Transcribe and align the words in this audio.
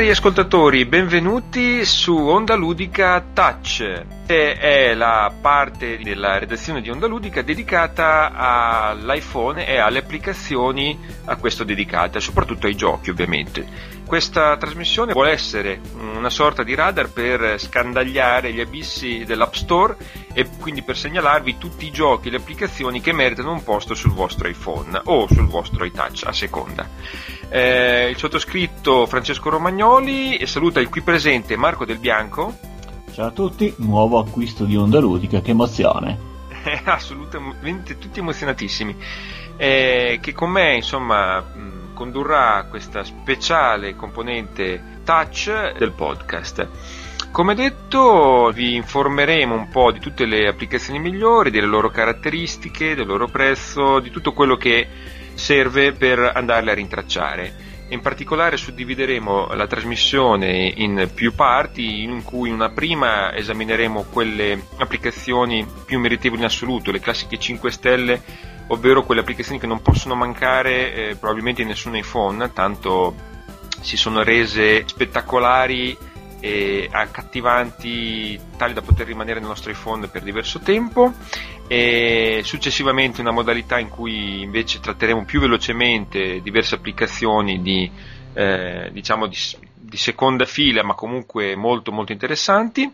Cari 0.00 0.12
ascoltatori, 0.12 0.86
benvenuti 0.86 1.84
su 1.84 2.16
Onda 2.16 2.54
Ludica 2.54 3.22
Touch. 3.34 4.19
È 4.30 4.94
la 4.94 5.34
parte 5.40 5.98
della 5.98 6.38
redazione 6.38 6.80
di 6.80 6.88
Onda 6.88 7.08
Ludica 7.08 7.42
dedicata 7.42 8.30
all'iPhone 8.30 9.66
e 9.66 9.78
alle 9.78 9.98
applicazioni 9.98 10.96
a 11.24 11.34
questo 11.34 11.64
dedicate, 11.64 12.20
soprattutto 12.20 12.68
ai 12.68 12.76
giochi 12.76 13.10
ovviamente. 13.10 13.66
Questa 14.06 14.56
trasmissione 14.56 15.14
vuole 15.14 15.32
essere 15.32 15.80
una 15.96 16.30
sorta 16.30 16.62
di 16.62 16.76
radar 16.76 17.10
per 17.10 17.58
scandagliare 17.58 18.52
gli 18.52 18.60
abissi 18.60 19.24
dell'App 19.24 19.54
Store 19.54 19.96
e 20.32 20.46
quindi 20.60 20.82
per 20.82 20.96
segnalarvi 20.96 21.58
tutti 21.58 21.86
i 21.86 21.90
giochi 21.90 22.28
e 22.28 22.30
le 22.30 22.36
applicazioni 22.36 23.00
che 23.00 23.12
meritano 23.12 23.50
un 23.50 23.64
posto 23.64 23.94
sul 23.94 24.12
vostro 24.12 24.46
iPhone 24.46 25.00
o 25.06 25.26
sul 25.26 25.48
vostro 25.48 25.84
iTouch 25.84 26.22
a 26.26 26.32
seconda. 26.32 26.88
Eh, 27.48 28.08
il 28.08 28.16
sottoscritto 28.16 29.06
Francesco 29.06 29.50
Romagnoli 29.50 30.46
saluta 30.46 30.78
il 30.78 30.88
qui 30.88 31.00
presente 31.00 31.56
Marco 31.56 31.84
Del 31.84 31.98
Bianco. 31.98 32.78
Ciao 33.12 33.26
a 33.26 33.30
tutti, 33.32 33.74
nuovo 33.78 34.20
acquisto 34.20 34.64
di 34.64 34.76
Onda 34.76 35.00
Ludica, 35.00 35.40
che 35.40 35.50
emozione! 35.50 36.16
Assolutamente, 36.84 37.98
tutti 37.98 38.20
emozionatissimi. 38.20 38.96
Eh, 39.56 40.18
che 40.22 40.32
con 40.32 40.50
me, 40.50 40.76
insomma, 40.76 41.44
condurrà 41.92 42.66
questa 42.70 43.02
speciale 43.02 43.96
componente 43.96 45.00
touch 45.04 45.76
del 45.76 45.90
podcast. 45.90 46.68
Come 47.32 47.54
detto, 47.54 48.52
vi 48.54 48.76
informeremo 48.76 49.54
un 49.54 49.68
po' 49.68 49.90
di 49.90 49.98
tutte 49.98 50.24
le 50.24 50.46
applicazioni 50.46 51.00
migliori, 51.00 51.50
delle 51.50 51.66
loro 51.66 51.90
caratteristiche, 51.90 52.94
del 52.94 53.06
loro 53.06 53.26
prezzo, 53.26 53.98
di 53.98 54.10
tutto 54.10 54.32
quello 54.32 54.56
che 54.56 54.86
serve 55.34 55.92
per 55.92 56.30
andarle 56.32 56.70
a 56.70 56.74
rintracciare. 56.74 57.69
In 57.90 58.02
particolare 58.02 58.56
suddivideremo 58.56 59.48
la 59.54 59.66
trasmissione 59.66 60.72
in 60.76 61.10
più 61.12 61.34
parti, 61.34 62.04
in 62.04 62.22
cui 62.22 62.48
in 62.48 62.54
una 62.54 62.70
prima 62.70 63.34
esamineremo 63.34 64.04
quelle 64.12 64.62
applicazioni 64.78 65.66
più 65.86 65.98
meritevoli 65.98 66.40
in 66.40 66.46
assoluto, 66.46 66.92
le 66.92 67.00
classiche 67.00 67.36
5 67.36 67.70
stelle, 67.72 68.22
ovvero 68.68 69.02
quelle 69.02 69.22
applicazioni 69.22 69.58
che 69.58 69.66
non 69.66 69.82
possono 69.82 70.14
mancare 70.14 70.94
eh, 70.94 71.16
probabilmente 71.16 71.62
in 71.62 71.68
nessun 71.68 71.96
iPhone, 71.96 72.52
tanto 72.52 73.12
si 73.80 73.96
sono 73.96 74.22
rese 74.22 74.86
spettacolari 74.86 75.96
e 76.38 76.88
accattivanti 76.90 78.38
tali 78.56 78.72
da 78.72 78.82
poter 78.82 79.06
rimanere 79.06 79.40
nel 79.40 79.48
nostro 79.48 79.72
iPhone 79.72 80.06
per 80.06 80.22
diverso 80.22 80.60
tempo 80.60 81.12
e 81.72 82.40
successivamente 82.42 83.20
una 83.20 83.30
modalità 83.30 83.78
in 83.78 83.90
cui 83.90 84.42
invece 84.42 84.80
tratteremo 84.80 85.24
più 85.24 85.38
velocemente 85.38 86.40
diverse 86.42 86.74
applicazioni 86.74 87.62
di, 87.62 87.88
eh, 88.34 88.90
diciamo 88.90 89.28
di, 89.28 89.36
di, 89.76 89.96
seconda 89.96 90.46
fila 90.46 90.82
ma 90.82 90.94
comunque 90.94 91.54
molto 91.54 91.92
molto 91.92 92.10
interessanti. 92.10 92.92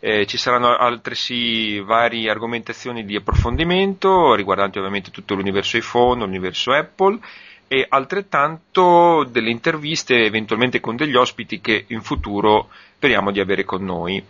Eh, 0.00 0.26
ci 0.26 0.36
saranno 0.36 0.76
altresì 0.76 1.78
varie 1.78 2.28
argomentazioni 2.28 3.04
di 3.04 3.14
approfondimento 3.14 4.34
riguardanti 4.34 4.78
ovviamente 4.78 5.12
tutto 5.12 5.36
l'universo 5.36 5.76
iPhone, 5.76 6.24
l'universo 6.24 6.72
Apple 6.72 7.20
e 7.68 7.86
altrettanto 7.88 9.28
delle 9.30 9.50
interviste 9.50 10.24
eventualmente 10.24 10.80
con 10.80 10.96
degli 10.96 11.14
ospiti 11.14 11.60
che 11.60 11.84
in 11.86 12.02
futuro 12.02 12.68
speriamo 12.96 13.30
di 13.30 13.38
avere 13.38 13.62
con 13.62 13.84
noi. 13.84 14.20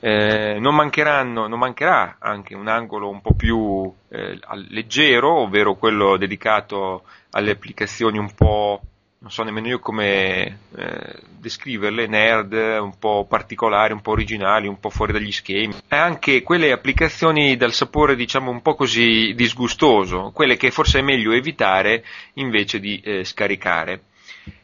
Eh, 0.00 0.58
non, 0.60 0.74
non, 0.74 1.58
mancherà 1.58 2.16
anche 2.20 2.54
un 2.54 2.68
angolo 2.68 3.08
un 3.08 3.20
po' 3.20 3.34
più 3.34 3.92
eh, 4.10 4.38
leggero, 4.68 5.40
ovvero 5.40 5.74
quello 5.74 6.16
dedicato 6.16 7.02
alle 7.30 7.50
applicazioni 7.50 8.16
un 8.16 8.32
po', 8.32 8.80
non 9.18 9.30
so 9.32 9.42
nemmeno 9.42 9.66
io 9.66 9.80
come 9.80 10.58
eh, 10.76 11.14
descriverle, 11.38 12.06
nerd, 12.06 12.52
un 12.52 12.96
po' 12.96 13.26
particolari, 13.28 13.92
un 13.92 14.00
po' 14.00 14.12
originali, 14.12 14.68
un 14.68 14.78
po' 14.78 14.90
fuori 14.90 15.12
dagli 15.12 15.32
schemi. 15.32 15.74
E 15.88 15.96
anche 15.96 16.42
quelle 16.42 16.70
applicazioni 16.70 17.56
dal 17.56 17.72
sapore 17.72 18.14
diciamo 18.14 18.52
un 18.52 18.62
po' 18.62 18.76
così 18.76 19.34
disgustoso, 19.34 20.30
quelle 20.32 20.56
che 20.56 20.70
forse 20.70 21.00
è 21.00 21.02
meglio 21.02 21.32
evitare 21.32 22.04
invece 22.34 22.78
di 22.78 23.00
eh, 23.00 23.24
scaricare. 23.24 24.02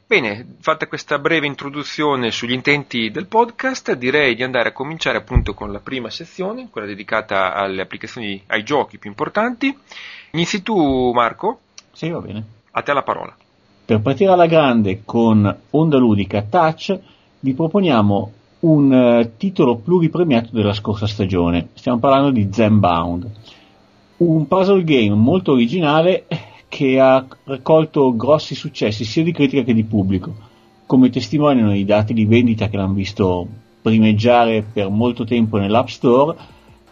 Bene, 0.06 0.56
fatta 0.60 0.87
questa 0.87 1.19
breve 1.19 1.47
introduzione 1.47 2.31
sugli 2.31 2.53
intenti 2.53 3.10
del 3.10 3.26
podcast, 3.26 3.94
direi 3.94 4.34
di 4.34 4.42
andare 4.42 4.69
a 4.69 4.72
cominciare 4.72 5.16
appunto 5.16 5.54
con 5.54 5.72
la 5.72 5.78
prima 5.78 6.10
sezione, 6.10 6.69
quella 6.70 6.87
dedicata 6.87 7.54
alle 7.54 7.81
applicazioni, 7.81 8.43
ai 8.48 8.62
giochi 8.64 8.98
più 8.98 9.09
importanti. 9.09 9.75
Inizi 10.32 10.62
tu, 10.62 11.10
Marco? 11.12 11.60
Sì, 11.93 12.10
va 12.10 12.20
bene. 12.20 12.44
A 12.72 12.82
te 12.82 12.93
la 12.93 13.03
parola. 13.03 13.34
Per 13.87 14.00
partire 14.03 14.31
alla 14.31 14.47
grande 14.47 15.00
con 15.06 15.56
Onda 15.70 15.97
Ludica 15.97 16.43
Touch, 16.43 16.98
vi 17.41 17.54
proponiamo 17.54 18.32
un 18.60 18.93
uh, 18.93 19.37
titolo 19.38 19.76
pluripremiato 19.76 20.50
della 20.53 20.75
scorsa 20.75 21.06
stagione. 21.06 21.69
Stiamo 21.72 21.98
parlando 21.98 22.31
di 22.31 22.50
Zenbound, 22.53 23.31
un 24.19 24.47
puzzle 24.47 24.84
game 24.84 25.14
molto 25.14 25.53
originale 25.53 26.26
che 26.75 26.99
ha 26.99 27.25
raccolto 27.45 28.17
grossi 28.17 28.57
successi 28.57 29.05
sia 29.05 29.23
di 29.23 29.31
critica 29.31 29.62
che 29.62 29.75
di 29.75 29.85
pubblico, 29.85 30.35
come 30.87 31.09
testimoniano 31.09 31.73
i 31.73 31.85
dati 31.85 32.12
di 32.12 32.25
vendita 32.25 32.69
che 32.69 32.77
l'hanno 32.77 32.95
visto 32.95 33.47
primeggiare 33.81 34.65
per 34.73 34.89
molto 34.89 35.23
tempo 35.25 35.57
nell'App 35.57 35.87
Store 35.87 36.37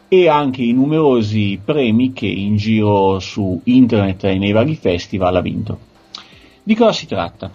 e 0.06 0.28
anche 0.28 0.62
i 0.62 0.72
numerosi 0.72 1.58
premi 1.64 2.12
che 2.12 2.26
in 2.28 2.54
giro 2.54 3.18
su 3.18 3.60
internet 3.64 4.22
e 4.22 4.38
nei 4.38 4.52
vari 4.52 4.76
festival 4.76 5.34
ha 5.34 5.40
vinto. 5.40 5.78
Di 6.62 6.76
cosa 6.76 6.92
si 6.92 7.08
tratta? 7.08 7.50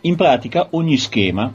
In 0.00 0.16
pratica 0.16 0.66
ogni 0.70 0.96
schema 0.96 1.52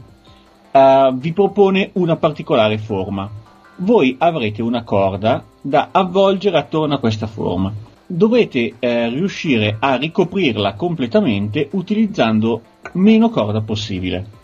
uh, 0.71 1.13
vi 1.13 1.33
propone 1.33 1.89
una 1.95 2.15
particolare 2.15 2.77
forma. 2.77 3.29
Voi 3.77 4.15
avrete 4.17 4.61
una 4.61 4.83
corda 4.83 5.43
da 5.59 5.89
avvolgere 5.91 6.57
attorno 6.57 6.93
a 6.93 6.99
questa 6.99 7.27
forma 7.27 7.91
dovete 8.15 8.75
eh, 8.79 9.09
riuscire 9.09 9.77
a 9.79 9.95
ricoprirla 9.95 10.73
completamente 10.73 11.69
utilizzando 11.71 12.61
meno 12.93 13.29
corda 13.29 13.61
possibile. 13.61 14.41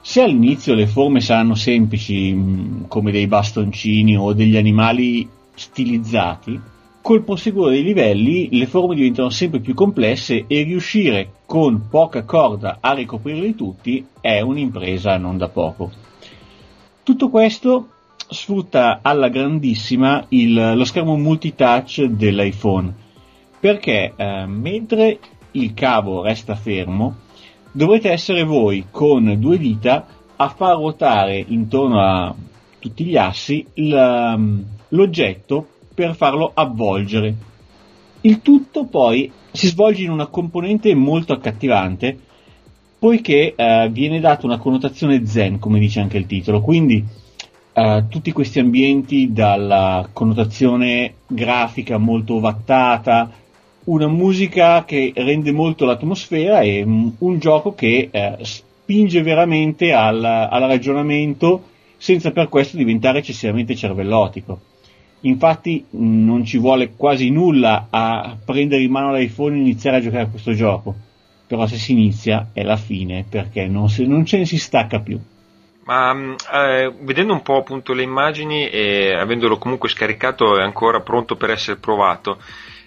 Se 0.00 0.22
all'inizio 0.22 0.74
le 0.74 0.86
forme 0.86 1.20
saranno 1.20 1.54
semplici, 1.54 2.32
mm, 2.32 2.84
come 2.88 3.10
dei 3.10 3.26
bastoncini 3.26 4.16
o 4.16 4.32
degli 4.32 4.56
animali 4.56 5.28
stilizzati, 5.54 6.58
col 7.02 7.22
proseguo 7.22 7.68
dei 7.68 7.82
livelli 7.82 8.48
le 8.52 8.66
forme 8.66 8.94
diventano 8.94 9.30
sempre 9.30 9.60
più 9.60 9.74
complesse 9.74 10.44
e 10.46 10.62
riuscire 10.62 11.32
con 11.44 11.88
poca 11.88 12.24
corda 12.24 12.78
a 12.80 12.92
ricoprirli 12.92 13.54
tutti 13.54 14.04
è 14.20 14.40
un'impresa 14.40 15.18
non 15.18 15.36
da 15.36 15.48
poco. 15.48 15.90
Tutto 17.02 17.28
questo 17.28 17.88
sfrutta 18.28 19.00
alla 19.02 19.28
grandissima 19.28 20.24
il, 20.30 20.74
lo 20.74 20.84
schermo 20.84 21.16
multitouch 21.16 22.04
dell'iPhone 22.04 22.94
perché 23.58 24.12
eh, 24.14 24.46
mentre 24.46 25.18
il 25.52 25.74
cavo 25.74 26.22
resta 26.22 26.54
fermo 26.54 27.16
dovrete 27.72 28.10
essere 28.10 28.44
voi 28.44 28.86
con 28.90 29.36
due 29.38 29.58
dita 29.58 30.06
a 30.36 30.48
far 30.48 30.76
ruotare 30.76 31.44
intorno 31.48 32.00
a 32.00 32.34
tutti 32.78 33.04
gli 33.04 33.16
assi 33.16 33.66
l'oggetto 34.88 35.66
per 35.94 36.14
farlo 36.14 36.50
avvolgere. 36.54 37.34
Il 38.20 38.42
tutto 38.42 38.84
poi 38.84 39.30
si 39.50 39.66
svolge 39.68 40.02
in 40.02 40.10
una 40.10 40.26
componente 40.26 40.94
molto 40.94 41.32
accattivante 41.32 42.18
poiché 42.98 43.54
eh, 43.54 43.88
viene 43.90 44.20
data 44.20 44.46
una 44.46 44.58
connotazione 44.58 45.26
zen, 45.26 45.58
come 45.58 45.78
dice 45.78 46.00
anche 46.00 46.18
il 46.18 46.26
titolo, 46.26 46.60
quindi 46.60 47.04
Uh, 47.76 48.08
tutti 48.08 48.32
questi 48.32 48.58
ambienti 48.58 49.34
dalla 49.34 50.08
connotazione 50.10 51.16
grafica 51.26 51.98
molto 51.98 52.36
ovattata, 52.36 53.30
una 53.84 54.08
musica 54.08 54.86
che 54.86 55.12
rende 55.14 55.52
molto 55.52 55.84
l'atmosfera 55.84 56.60
e 56.60 56.82
um, 56.82 57.14
un 57.18 57.38
gioco 57.38 57.74
che 57.74 58.08
uh, 58.10 58.42
spinge 58.42 59.20
veramente 59.20 59.92
al, 59.92 60.24
al, 60.24 60.62
ragionamento 60.62 61.64
senza 61.98 62.30
per 62.30 62.48
questo 62.48 62.78
diventare 62.78 63.18
eccessivamente 63.18 63.76
cervellotico. 63.76 64.58
Infatti 65.20 65.84
non 65.90 66.46
ci 66.46 66.56
vuole 66.56 66.92
quasi 66.96 67.28
nulla 67.28 67.88
a 67.90 68.38
prendere 68.42 68.84
in 68.84 68.90
mano 68.90 69.14
l'iPhone 69.14 69.54
e 69.54 69.60
iniziare 69.60 69.98
a 69.98 70.00
giocare 70.00 70.22
a 70.22 70.28
questo 70.28 70.54
gioco, 70.54 70.94
però 71.46 71.66
se 71.66 71.76
si 71.76 71.92
inizia 71.92 72.48
è 72.54 72.62
la 72.62 72.78
fine 72.78 73.26
perché 73.28 73.66
non, 73.66 73.90
se, 73.90 74.06
non 74.06 74.24
ce 74.24 74.38
ne 74.38 74.46
si 74.46 74.56
stacca 74.56 75.00
più. 75.00 75.20
Ma 75.86 76.12
mm, 76.12 76.34
eh, 76.52 76.92
vedendo 77.00 77.32
un 77.32 77.42
po' 77.42 77.58
appunto 77.58 77.92
le 77.92 78.02
immagini 78.02 78.68
e 78.68 79.14
avendolo 79.14 79.56
comunque 79.56 79.88
scaricato 79.88 80.58
è 80.58 80.62
ancora 80.62 81.00
pronto 81.00 81.36
per 81.36 81.50
essere 81.50 81.78
provato, 81.78 82.38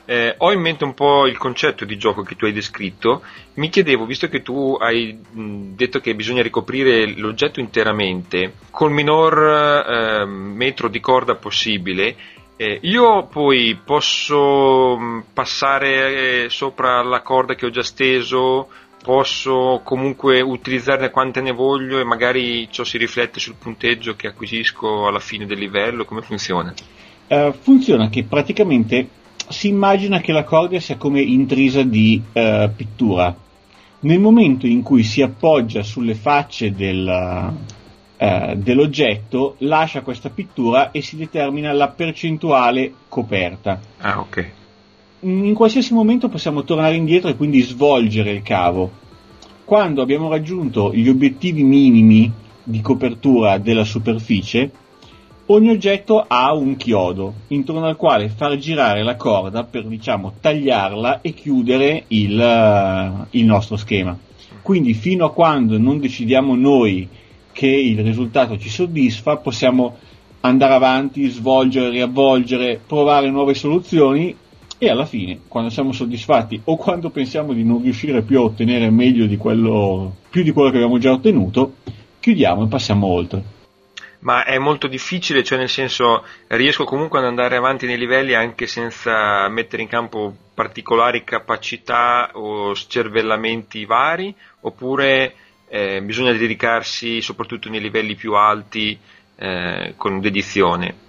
eh, 0.06 0.34
ho 0.38 0.52
in 0.52 0.60
mente 0.60 0.84
un 0.84 0.94
po' 0.94 1.26
il 1.28 1.38
concetto 1.38 1.86
di 1.86 1.98
gioco 1.98 2.24
che 2.24 2.36
tu 2.36 2.46
hai 2.46 2.52
descritto. 2.52 3.22
Mi 3.54 3.70
chiedevo, 3.70 4.06
visto 4.06 4.28
che 4.28 4.42
tu 4.42 4.76
hai 4.80 5.18
mm, 5.36 5.76
detto 5.76 6.00
che 6.00 6.14
bisogna 6.16 6.42
ricoprire 6.42 7.16
l'oggetto 7.16 7.60
interamente 7.60 8.54
col 8.72 8.92
minor 8.92 9.38
eh, 9.38 10.26
metro 10.26 10.90
di 10.90 11.00
corda 11.00 11.36
possibile, 11.36 12.16
eh, 12.58 12.80
io 12.82 13.28
poi 13.28 13.80
posso 13.86 14.98
mm, 15.00 15.20
passare 15.32 16.46
eh, 16.46 16.50
sopra 16.50 17.02
la 17.04 17.22
corda 17.22 17.56
che 17.56 17.66
ho 17.68 17.70
già 17.70 17.84
steso 17.84 18.68
posso 19.02 19.82
comunque 19.84 20.42
utilizzarne 20.42 21.10
quante 21.10 21.42
ne 21.42 21.52
voglio 21.52 22.00
e 22.00 22.04
magari 22.04 22.68
ciò 22.70 22.84
si 22.84 22.98
riflette 22.98 23.40
sul 23.40 23.56
punteggio 23.56 24.16
che 24.16 24.28
acquisisco 24.28 25.08
alla 25.08 25.20
fine 25.20 25.46
del 25.46 25.58
livello? 25.58 26.06
Come 26.06 26.22
funziona? 26.22 26.74
Uh, 27.28 27.54
funziona 27.54 28.10
che 28.10 28.24
praticamente 28.24 29.08
si 29.48 29.68
immagina 29.68 30.20
che 30.20 30.32
la 30.32 30.44
corda 30.44 30.80
sia 30.80 30.98
come 30.98 31.22
intrisa 31.22 31.84
di 31.84 32.22
uh, 32.32 32.70
pittura. 32.76 33.36
Nel 34.02 34.20
momento 34.20 34.66
in 34.66 34.82
cui 34.82 35.04
si 35.04 35.22
appoggia 35.22 35.84
sulle 35.84 36.16
facce 36.16 36.72
del, 36.74 37.54
uh, 38.18 38.56
dell'oggetto, 38.56 39.56
lascia 39.60 40.02
questa 40.02 40.30
pittura 40.30 40.92
e 40.92 41.02
si 41.02 41.18
determina 41.18 41.72
la 41.74 41.90
percentuale 41.90 42.94
coperta. 43.08 43.80
Ah, 43.98 44.20
ok 44.20 44.58
in 45.22 45.54
qualsiasi 45.54 45.94
momento 45.94 46.30
possiamo 46.30 46.64
tornare 46.64 46.96
indietro 46.96 47.30
e 47.30 47.36
quindi 47.36 47.62
svolgere 47.62 48.32
il 48.32 48.42
cavo. 48.42 49.08
Quando 49.66 50.02
abbiamo 50.02 50.30
raggiunto 50.30 50.94
gli 50.94 51.10
obiettivi 51.10 51.64
minimi 51.64 52.32
di 52.64 52.82
copertura 52.82 53.58
della 53.58 53.84
superficie, 53.84 54.72
ogni 55.48 55.70
oggetto 55.70 56.24
ha 56.28 56.54
un 56.54 56.76
chiodo 56.76 57.34
intorno 57.48 57.86
al 57.86 57.96
quale 57.96 58.30
far 58.30 58.56
girare 58.58 59.04
la 59.04 59.16
corda 59.16 59.64
per 59.64 59.86
diciamo 59.86 60.34
tagliarla 60.40 61.22
e 61.22 61.34
chiudere 61.34 62.06
il, 62.08 63.28
il 63.32 63.46
nostro 63.46 63.76
schema. 63.76 64.18
Quindi 64.62 64.94
fino 64.94 65.26
a 65.26 65.34
quando 65.34 65.78
non 65.78 66.00
decidiamo 66.00 66.56
noi 66.56 67.08
che 67.52 67.68
il 67.68 68.02
risultato 68.04 68.58
ci 68.58 68.70
soddisfa, 68.70 69.38
possiamo 69.38 69.98
andare 70.42 70.74
avanti, 70.74 71.28
svolgere, 71.28 71.90
riavvolgere, 71.90 72.80
provare 72.86 73.30
nuove 73.30 73.54
soluzioni 73.54 74.36
e 74.82 74.90
alla 74.90 75.06
fine, 75.06 75.42
quando 75.50 75.70
siamo 75.70 75.92
soddisfatti 75.92 76.62
o 76.64 76.78
quando 76.78 77.10
pensiamo 77.10 77.52
di 77.52 77.66
non 77.66 77.84
riuscire 77.84 78.22
più 78.22 78.40
a 78.40 78.44
ottenere 78.44 78.90
meglio 78.90 79.26
di 79.26 79.36
quello, 79.36 80.16
più 80.30 80.42
di 80.42 80.52
quello 80.52 80.70
che 80.70 80.78
abbiamo 80.78 80.98
già 80.98 81.12
ottenuto, 81.12 81.76
chiudiamo 82.22 82.64
e 82.64 82.68
passiamo 82.68 83.06
oltre. 83.06 83.44
Ma 84.20 84.46
è 84.46 84.58
molto 84.58 84.88
difficile, 84.88 85.44
cioè 85.44 85.58
nel 85.58 85.70
senso 85.70 86.24
riesco 86.48 86.86
comunque 86.86 87.20
ad 87.20 87.26
andare 87.26 87.58
avanti 87.58 87.86
nei 87.86 87.98
livelli 87.98 88.34
anche 88.34 88.68
senza 88.68 89.50
mettere 89.50 89.82
in 89.82 89.90
campo 89.90 90.34
particolari 90.54 91.26
capacità 91.26 92.32
o 92.34 92.74
scervellamenti 92.74 93.84
vari, 93.84 94.34
oppure 94.62 95.34
eh, 95.68 96.02
bisogna 96.02 96.32
dedicarsi 96.32 97.22
soprattutto 97.22 97.70
nei 97.70 97.82
livelli 97.82 98.16
più 98.16 98.34
alti 98.34 98.98
eh, 99.36 99.94
con 99.98 100.22
dedizione? 100.22 101.08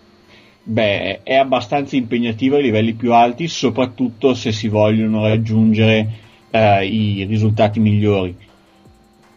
Beh, 0.62 1.22
è 1.22 1.36
abbastanza 1.36 1.96
impegnativo 1.96 2.56
ai 2.56 2.62
livelli 2.62 2.92
più 2.92 3.12
alti, 3.12 3.48
soprattutto 3.48 4.34
se 4.34 4.52
si 4.52 4.68
vogliono 4.68 5.26
raggiungere 5.26 6.08
eh, 6.50 6.86
i 6.86 7.24
risultati 7.24 7.80
migliori. 7.80 8.36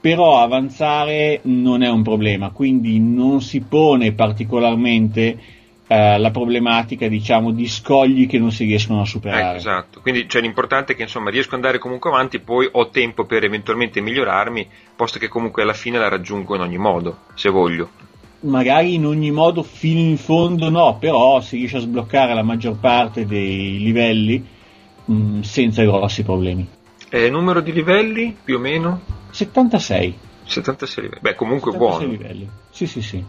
Però 0.02 0.42
avanzare 0.42 1.40
non 1.44 1.82
è 1.82 1.90
un 1.90 2.04
problema, 2.04 2.50
quindi 2.50 3.00
non 3.00 3.42
si 3.42 3.62
pone 3.62 4.12
particolarmente 4.12 5.40
eh, 5.88 6.18
la 6.18 6.30
problematica, 6.30 7.08
diciamo, 7.08 7.52
di 7.52 7.68
scogli 7.70 8.28
che 8.28 8.38
non 8.38 8.52
si 8.52 8.66
riescono 8.66 9.00
a 9.00 9.06
superare. 9.06 9.54
Eh, 9.54 9.58
esatto, 9.60 10.02
quindi 10.02 10.28
cioè, 10.28 10.42
l'importante 10.42 10.92
è 10.92 10.96
che 10.98 11.04
insomma 11.04 11.30
riesco 11.30 11.50
ad 11.50 11.62
andare 11.62 11.78
comunque 11.78 12.10
avanti, 12.10 12.40
poi 12.40 12.68
ho 12.70 12.90
tempo 12.90 13.24
per 13.24 13.46
eventualmente 13.46 14.02
migliorarmi, 14.02 14.68
posto 14.94 15.20
che 15.20 15.30
comunque 15.30 15.62
alla 15.62 15.74
fine 15.74 15.98
la 15.98 16.10
raggiungo 16.10 16.56
in 16.56 16.62
ogni 16.62 16.78
modo, 16.78 17.20
se 17.36 17.50
voglio 17.50 17.90
magari 18.44 18.96
in 18.96 19.06
ogni 19.06 19.32
modo 19.32 19.64
fino 19.64 20.00
in 20.00 20.18
fondo 20.18 20.70
no, 20.70 20.98
però 20.98 21.42
si 21.42 21.58
riesce 21.58 21.78
a 21.78 21.82
sbloccare 21.82 22.34
la 22.34 22.44
maggior 22.44 22.78
parte 22.78 23.26
dei 23.26 23.80
livelli 23.80 24.44
mh, 25.06 25.14
mm, 25.14 25.40
senza 25.42 25.84
grossi 25.84 26.24
problemi. 26.24 26.68
E 27.10 27.30
numero 27.30 27.62
di 27.62 27.72
livelli 27.72 28.36
più 28.44 28.58
o 28.58 28.60
meno? 28.60 29.02
76. 29.32 30.18
76 30.46 31.04
livelli. 31.04 31.22
Beh, 31.22 31.36
comunque 31.36 31.72
76 31.72 32.08
buono. 32.08 32.22
livelli. 32.22 32.50
Sì, 32.70 32.88
sì, 32.88 33.02
sì. 33.02 33.24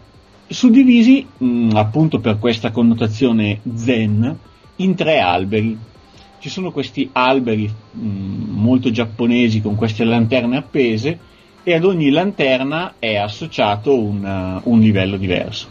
Suddivisi, 0.47 1.25
mh, 1.37 1.45
mm, 1.45 1.69
appunto 1.75 2.19
per 2.19 2.39
questa 2.39 2.71
connotazione 2.71 3.61
zen, 3.73 4.37
in 4.77 4.95
tre 4.95 5.19
alberi. 5.19 5.77
Ci 6.39 6.49
sono 6.49 6.71
questi 6.71 7.09
alberi 7.11 7.71
mh, 7.91 8.07
mm, 8.07 8.43
molto 8.49 8.91
giapponesi 8.91 9.61
con 9.61 9.75
queste 9.75 10.03
lanterne 10.03 10.57
appese 10.57 11.19
e 11.67 11.73
ad 11.73 11.83
ogni 11.83 12.11
lanterna 12.11 12.93
è 12.99 13.15
associato 13.15 13.97
un, 13.97 14.61
uh, 14.63 14.69
un 14.69 14.79
livello 14.79 15.17
diverso. 15.17 15.67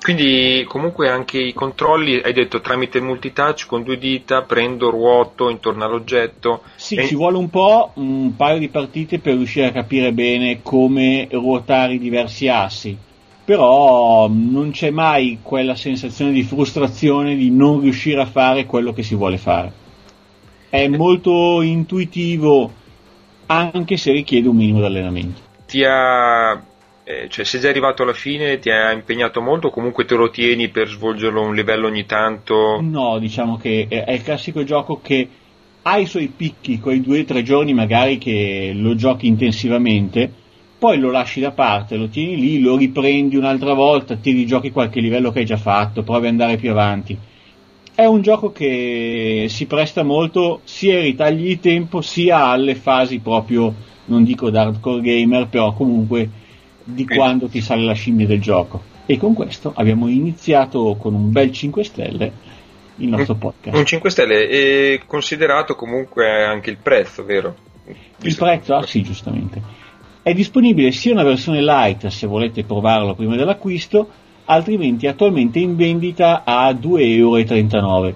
Quindi 0.00 0.64
comunque 0.66 1.08
anche 1.08 1.38
i 1.38 1.52
controlli, 1.52 2.20
hai 2.20 2.32
detto 2.32 2.60
tramite 2.60 3.00
multitouch 3.00 3.66
con 3.66 3.84
due 3.84 3.98
dita, 3.98 4.42
prendo, 4.42 4.90
ruoto 4.90 5.48
intorno 5.48 5.84
all'oggetto. 5.84 6.62
Sì, 6.74 6.96
e... 6.96 7.06
ci 7.06 7.14
vuole 7.14 7.36
un 7.36 7.50
po', 7.50 7.92
un 7.94 8.34
paio 8.34 8.58
di 8.58 8.68
partite 8.68 9.20
per 9.20 9.36
riuscire 9.36 9.66
a 9.66 9.72
capire 9.72 10.12
bene 10.12 10.60
come 10.60 11.28
ruotare 11.30 11.94
i 11.94 11.98
diversi 11.98 12.48
assi, 12.48 12.96
però 13.44 14.28
non 14.28 14.72
c'è 14.72 14.90
mai 14.90 15.38
quella 15.40 15.76
sensazione 15.76 16.32
di 16.32 16.42
frustrazione 16.42 17.36
di 17.36 17.50
non 17.50 17.80
riuscire 17.80 18.20
a 18.20 18.26
fare 18.26 18.66
quello 18.66 18.92
che 18.92 19.04
si 19.04 19.14
vuole 19.14 19.38
fare. 19.38 19.72
È 20.68 20.88
molto 20.88 21.62
intuitivo 21.62 22.72
anche 23.48 23.96
se 23.96 24.12
richiede 24.12 24.48
un 24.48 24.56
minimo 24.56 24.80
di 24.80 24.86
allenamento. 24.86 25.40
Ti 25.66 25.84
ha, 25.84 26.60
eh, 27.04 27.28
cioè, 27.28 27.44
sei 27.44 27.60
già 27.60 27.68
arrivato 27.68 28.02
alla 28.02 28.12
fine, 28.12 28.58
ti 28.58 28.70
ha 28.70 28.92
impegnato 28.92 29.40
molto 29.40 29.68
o 29.68 29.70
comunque 29.70 30.04
te 30.04 30.14
lo 30.14 30.30
tieni 30.30 30.68
per 30.68 30.88
svolgerlo 30.88 31.42
un 31.42 31.54
livello 31.54 31.86
ogni 31.86 32.06
tanto? 32.06 32.80
No, 32.80 33.18
diciamo 33.18 33.56
che 33.56 33.86
è 33.88 34.12
il 34.12 34.22
classico 34.22 34.64
gioco 34.64 35.00
che 35.02 35.28
ha 35.82 35.98
i 35.98 36.06
suoi 36.06 36.28
picchi, 36.34 36.80
quei 36.80 37.00
due 37.00 37.20
o 37.20 37.24
tre 37.24 37.42
giorni 37.42 37.72
magari 37.72 38.18
che 38.18 38.72
lo 38.74 38.94
giochi 38.94 39.26
intensivamente, 39.26 40.30
poi 40.78 40.98
lo 40.98 41.10
lasci 41.10 41.40
da 41.40 41.50
parte, 41.50 41.96
lo 41.96 42.08
tieni 42.08 42.36
lì, 42.36 42.60
lo 42.60 42.76
riprendi 42.76 43.36
un'altra 43.36 43.72
volta, 43.72 44.16
ti 44.16 44.32
rigiochi 44.32 44.70
qualche 44.70 45.00
livello 45.00 45.32
che 45.32 45.40
hai 45.40 45.46
già 45.46 45.56
fatto, 45.56 46.02
provi 46.02 46.26
ad 46.26 46.32
andare 46.32 46.56
più 46.56 46.70
avanti 46.70 47.18
è 47.98 48.06
un 48.06 48.22
gioco 48.22 48.52
che 48.52 49.46
si 49.48 49.66
presta 49.66 50.04
molto 50.04 50.60
sia 50.62 50.94
ai 50.98 51.02
ritagli 51.02 51.48
di 51.48 51.58
tempo 51.58 52.00
sia 52.00 52.44
alle 52.44 52.76
fasi 52.76 53.18
proprio, 53.18 53.74
non 54.04 54.22
dico 54.22 54.50
da 54.50 54.60
hardcore 54.62 55.00
gamer, 55.00 55.48
però 55.48 55.72
comunque 55.72 56.30
di 56.84 57.04
quando 57.04 57.48
ti 57.48 57.60
sale 57.60 57.82
la 57.82 57.94
scimmia 57.94 58.28
del 58.28 58.40
gioco. 58.40 58.80
E 59.04 59.16
con 59.16 59.34
questo 59.34 59.72
abbiamo 59.74 60.06
iniziato 60.06 60.94
con 60.96 61.12
un 61.12 61.32
bel 61.32 61.50
5 61.50 61.82
stelle 61.82 62.32
il 62.98 63.08
nostro 63.08 63.34
podcast. 63.34 63.76
Un 63.76 63.84
5 63.84 64.10
stelle 64.10 64.48
e 64.48 65.00
considerato 65.04 65.74
comunque 65.74 66.44
anche 66.44 66.70
il 66.70 66.78
prezzo, 66.80 67.24
vero? 67.24 67.56
Il 68.20 68.36
prezzo? 68.36 68.76
Ah 68.76 68.86
sì, 68.86 69.02
giustamente. 69.02 69.60
È 70.22 70.32
disponibile 70.32 70.92
sia 70.92 71.10
una 71.10 71.24
versione 71.24 71.60
light 71.60 72.06
se 72.06 72.28
volete 72.28 72.62
provarlo 72.62 73.16
prima 73.16 73.34
dell'acquisto, 73.34 74.08
altrimenti 74.50 75.06
attualmente 75.06 75.58
in 75.58 75.76
vendita 75.76 76.42
a 76.44 76.70
2,39 76.72 77.00
euro. 77.00 78.14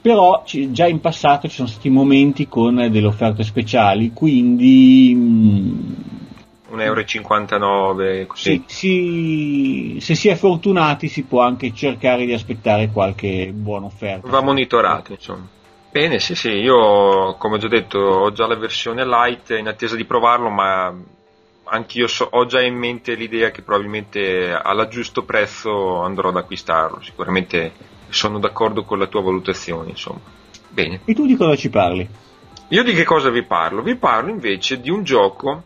Però 0.00 0.44
già 0.44 0.86
in 0.86 1.00
passato 1.00 1.48
ci 1.48 1.54
sono 1.54 1.68
stati 1.68 1.88
momenti 1.88 2.46
con 2.46 2.74
delle 2.90 3.06
offerte 3.06 3.42
speciali, 3.42 4.12
quindi... 4.12 5.12
Mm, 5.14 5.94
1,59 6.74 6.80
euro 6.82 8.26
così. 8.26 8.64
Sì, 8.66 9.96
sì, 9.96 9.98
se 10.00 10.14
si 10.14 10.28
è 10.28 10.34
fortunati 10.34 11.08
si 11.08 11.22
può 11.22 11.40
anche 11.40 11.72
cercare 11.72 12.26
di 12.26 12.32
aspettare 12.32 12.90
qualche 12.90 13.50
buona 13.54 13.86
offerta. 13.86 14.28
Va 14.28 14.42
monitorato, 14.42 15.12
insomma. 15.12 15.48
Bene, 15.90 16.18
sì, 16.18 16.34
sì, 16.34 16.50
io 16.50 17.36
come 17.38 17.54
ho 17.54 17.58
già 17.58 17.68
detto 17.68 17.98
ho 17.98 18.32
già 18.32 18.46
la 18.46 18.56
versione 18.56 19.06
light 19.06 19.50
in 19.50 19.68
attesa 19.68 19.94
di 19.94 20.04
provarlo, 20.04 20.50
ma 20.50 20.92
anch'io 21.74 22.06
so, 22.06 22.28
ho 22.30 22.46
già 22.46 22.60
in 22.60 22.76
mente 22.76 23.14
l'idea 23.14 23.50
che 23.50 23.62
probabilmente 23.62 24.52
alla 24.52 24.88
giusto 24.88 25.24
prezzo 25.24 26.00
andrò 26.02 26.28
ad 26.30 26.36
acquistarlo. 26.36 27.02
Sicuramente 27.02 27.72
sono 28.08 28.38
d'accordo 28.38 28.84
con 28.84 28.98
la 28.98 29.06
tua 29.06 29.22
valutazione, 29.22 29.90
insomma. 29.90 30.20
Bene. 30.68 31.00
E 31.04 31.14
tu 31.14 31.26
di 31.26 31.36
cosa 31.36 31.56
ci 31.56 31.70
parli? 31.70 32.08
Io 32.68 32.82
di 32.82 32.94
che 32.94 33.04
cosa 33.04 33.30
vi 33.30 33.44
parlo? 33.44 33.82
Vi 33.82 33.96
parlo 33.96 34.30
invece 34.30 34.80
di 34.80 34.90
un 34.90 35.04
gioco 35.04 35.64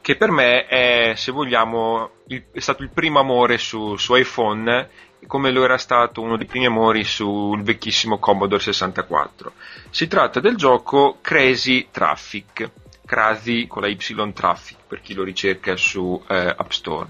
che 0.00 0.16
per 0.16 0.30
me 0.30 0.66
è, 0.66 1.12
se 1.16 1.32
vogliamo, 1.32 2.10
il, 2.28 2.44
è 2.52 2.60
stato 2.60 2.82
il 2.82 2.90
primo 2.90 3.18
amore 3.18 3.58
su, 3.58 3.96
su 3.96 4.14
iPhone 4.14 4.88
come 5.26 5.50
lo 5.50 5.64
era 5.64 5.78
stato 5.78 6.20
uno 6.20 6.36
dei 6.36 6.46
primi 6.46 6.66
amori 6.66 7.04
sul 7.04 7.62
vecchissimo 7.62 8.18
Commodore 8.18 8.62
64. 8.62 9.52
Si 9.90 10.06
tratta 10.06 10.40
del 10.40 10.56
gioco 10.56 11.18
Crazy 11.20 11.88
Traffic. 11.90 12.70
Crasi 13.08 13.66
con 13.66 13.80
la 13.80 13.88
Y 13.88 13.96
Traffic 14.34 14.76
per 14.86 15.00
chi 15.00 15.14
lo 15.14 15.22
ricerca 15.22 15.76
su 15.76 16.22
eh, 16.28 16.54
App 16.54 16.70
Store. 16.70 17.08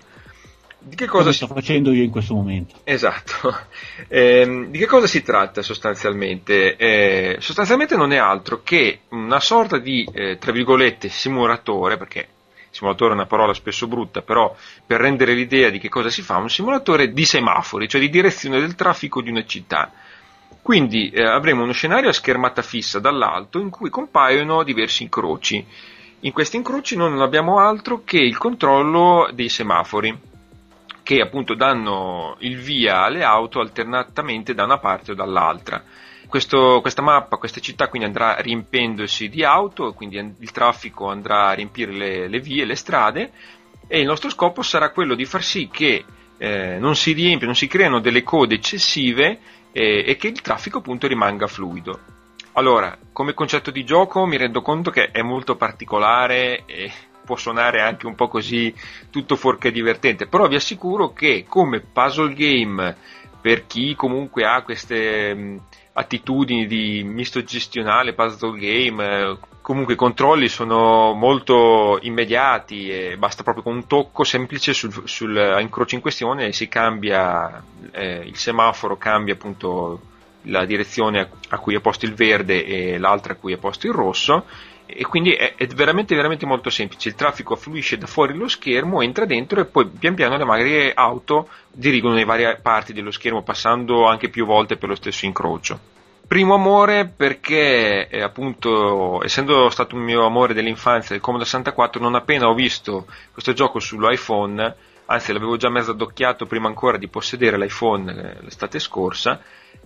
Di 0.78 0.94
che 0.94 1.06
cosa 1.06 1.22
Come 1.24 1.32
si... 1.32 1.44
sto 1.44 1.52
facendo 1.52 1.92
io 1.92 2.04
in 2.04 2.10
questo 2.10 2.34
momento? 2.34 2.76
Esatto. 2.84 3.56
Eh, 4.10 4.68
di 4.70 4.78
che 4.78 4.86
cosa 4.86 5.06
si 5.06 5.22
tratta 5.22 5.60
sostanzialmente? 5.60 6.76
Eh, 6.76 7.36
sostanzialmente 7.40 7.96
non 7.96 8.12
è 8.12 8.16
altro 8.16 8.62
che 8.62 9.00
una 9.08 9.40
sorta 9.40 9.78
di, 9.78 10.08
eh, 10.12 10.38
tra 10.38 10.52
virgolette, 10.52 11.08
simulatore, 11.08 11.98
perché 11.98 12.28
simulatore 12.70 13.10
è 13.10 13.14
una 13.14 13.26
parola 13.26 13.52
spesso 13.52 13.86
brutta, 13.86 14.22
però 14.22 14.54
per 14.86 15.00
rendere 15.00 15.34
l'idea 15.34 15.68
di 15.68 15.78
che 15.78 15.88
cosa 15.88 16.10
si 16.10 16.22
fa, 16.22 16.36
un 16.36 16.48
simulatore 16.48 17.12
di 17.12 17.24
semafori, 17.24 17.88
cioè 17.88 18.00
di 18.00 18.08
direzione 18.08 18.60
del 18.60 18.76
traffico 18.76 19.20
di 19.20 19.30
una 19.30 19.44
città. 19.44 19.92
Quindi 20.62 21.10
eh, 21.10 21.24
avremo 21.24 21.62
uno 21.62 21.72
scenario 21.72 22.10
a 22.10 22.12
schermata 22.12 22.62
fissa 22.62 22.98
dall'alto 22.98 23.58
in 23.58 23.70
cui 23.70 23.88
compaiono 23.90 24.62
diversi 24.62 25.02
incroci 25.04 25.64
In 26.20 26.32
questi 26.32 26.56
incroci 26.56 26.96
noi 26.96 27.10
non 27.10 27.22
abbiamo 27.22 27.60
altro 27.60 28.02
che 28.04 28.18
il 28.18 28.36
controllo 28.36 29.30
dei 29.32 29.48
semafori 29.48 30.26
che 31.04 31.20
appunto 31.20 31.54
danno 31.54 32.36
il 32.40 32.58
via 32.58 33.04
alle 33.04 33.22
auto 33.22 33.60
alternatamente 33.60 34.52
da 34.52 34.64
una 34.64 34.76
parte 34.76 35.12
o 35.12 35.14
dall'altra. 35.14 35.82
Questo, 36.26 36.80
questa 36.82 37.00
mappa, 37.00 37.38
questa 37.38 37.60
città 37.60 37.88
quindi 37.88 38.08
andrà 38.08 38.36
riempendosi 38.40 39.30
di 39.30 39.42
auto, 39.42 39.94
quindi 39.94 40.18
il 40.18 40.50
traffico 40.50 41.08
andrà 41.08 41.46
a 41.48 41.52
riempire 41.52 41.92
le, 41.92 42.28
le 42.28 42.40
vie, 42.40 42.66
le 42.66 42.74
strade 42.74 43.30
e 43.86 44.00
il 44.00 44.06
nostro 44.06 44.28
scopo 44.28 44.60
sarà 44.60 44.90
quello 44.90 45.14
di 45.14 45.24
far 45.24 45.42
sì 45.42 45.68
che 45.72 46.04
eh, 46.36 46.78
non 46.78 46.94
si 46.94 47.12
riempie, 47.12 47.46
non 47.46 47.56
si 47.56 47.68
creano 47.68 48.00
delle 48.00 48.22
code 48.22 48.56
eccessive 48.56 49.38
eh, 49.72 50.04
e 50.06 50.16
che 50.16 50.28
il 50.28 50.40
traffico 50.40 50.78
appunto 50.78 51.06
rimanga 51.06 51.46
fluido. 51.46 52.00
Allora, 52.52 52.96
come 53.12 53.34
concetto 53.34 53.70
di 53.70 53.84
gioco 53.84 54.26
mi 54.26 54.36
rendo 54.36 54.62
conto 54.62 54.90
che 54.90 55.10
è 55.10 55.22
molto 55.22 55.56
particolare 55.56 56.64
e 56.66 56.90
può 57.24 57.36
suonare 57.36 57.82
anche 57.82 58.06
un 58.06 58.14
po' 58.14 58.26
così 58.26 58.74
tutto 59.10 59.36
fuorché 59.36 59.70
divertente, 59.70 60.26
però 60.26 60.48
vi 60.48 60.56
assicuro 60.56 61.12
che 61.12 61.44
come 61.46 61.80
puzzle 61.80 62.32
game 62.32 62.96
per 63.40 63.66
chi 63.66 63.94
comunque 63.94 64.44
ha 64.44 64.62
queste 64.62 65.60
attitudini 65.98 66.66
di 66.68 67.02
misto 67.04 67.42
gestionale, 67.42 68.14
puzzle 68.14 68.56
game, 68.58 69.04
eh, 69.04 69.36
comunque 69.60 69.94
i 69.94 69.96
controlli 69.96 70.46
sono 70.48 71.12
molto 71.12 71.98
immediati 72.02 72.88
e 72.88 73.16
basta 73.18 73.42
proprio 73.42 73.64
con 73.64 73.74
un 73.74 73.86
tocco 73.88 74.22
semplice 74.22 74.72
sul, 74.72 75.02
sul 75.06 75.56
incrocio 75.60 75.96
in 75.96 76.00
questione 76.00 76.46
e 76.46 76.52
si 76.52 76.68
cambia 76.68 77.62
eh, 77.90 78.22
il 78.24 78.36
semaforo, 78.36 78.96
cambia 78.96 79.34
appunto 79.34 80.00
la 80.42 80.64
direzione 80.64 81.28
a 81.48 81.58
cui 81.58 81.74
è 81.74 81.80
posto 81.80 82.06
il 82.06 82.14
verde 82.14 82.64
e 82.64 82.96
l'altra 82.98 83.32
a 83.32 83.36
cui 83.36 83.52
è 83.52 83.56
posto 83.58 83.88
il 83.88 83.92
rosso 83.92 84.44
e 84.90 85.04
quindi 85.04 85.32
è, 85.32 85.54
è, 85.54 85.66
veramente 85.66 86.14
veramente 86.14 86.46
molto 86.46 86.70
semplice. 86.70 87.10
Il 87.10 87.14
traffico 87.14 87.52
affluisce 87.52 87.98
da 87.98 88.06
fuori 88.06 88.34
lo 88.34 88.48
schermo 88.48 89.02
entra 89.02 89.26
dentro 89.26 89.60
e 89.60 89.66
poi 89.66 89.86
pian 89.86 90.14
piano 90.14 90.38
le 90.38 90.44
magari 90.44 90.90
auto 90.94 91.48
dirigono 91.70 92.14
le 92.14 92.24
varie 92.24 92.58
parti 92.62 92.94
dello 92.94 93.10
schermo 93.10 93.42
passando 93.42 94.06
anche 94.06 94.30
più 94.30 94.46
volte 94.46 94.78
per 94.78 94.88
lo 94.88 94.94
stesso 94.94 95.26
incrocio. 95.26 95.78
Primo 96.26 96.54
amore 96.54 97.06
perché 97.06 98.08
eh, 98.08 98.22
appunto 98.22 99.22
essendo 99.22 99.68
stato 99.68 99.94
un 99.94 100.02
mio 100.02 100.24
amore 100.24 100.54
dell'infanzia 100.54 101.10
del 101.10 101.20
Commodore 101.20 101.48
64 101.48 102.00
non 102.00 102.14
appena 102.14 102.48
ho 102.48 102.54
visto 102.54 103.06
questo 103.32 103.52
gioco 103.52 103.78
sull'iPhone 103.80 104.76
anzi 105.06 105.32
l'avevo 105.32 105.56
già 105.56 105.70
mezzo 105.70 105.92
addocchiato 105.92 106.44
prima 106.44 106.68
ancora 106.68 106.98
di 106.98 107.08
possedere 107.08 107.56
l'iPhone 107.56 108.12
eh, 108.12 108.42
l'estate 108.42 108.78
scorsa 108.78 109.40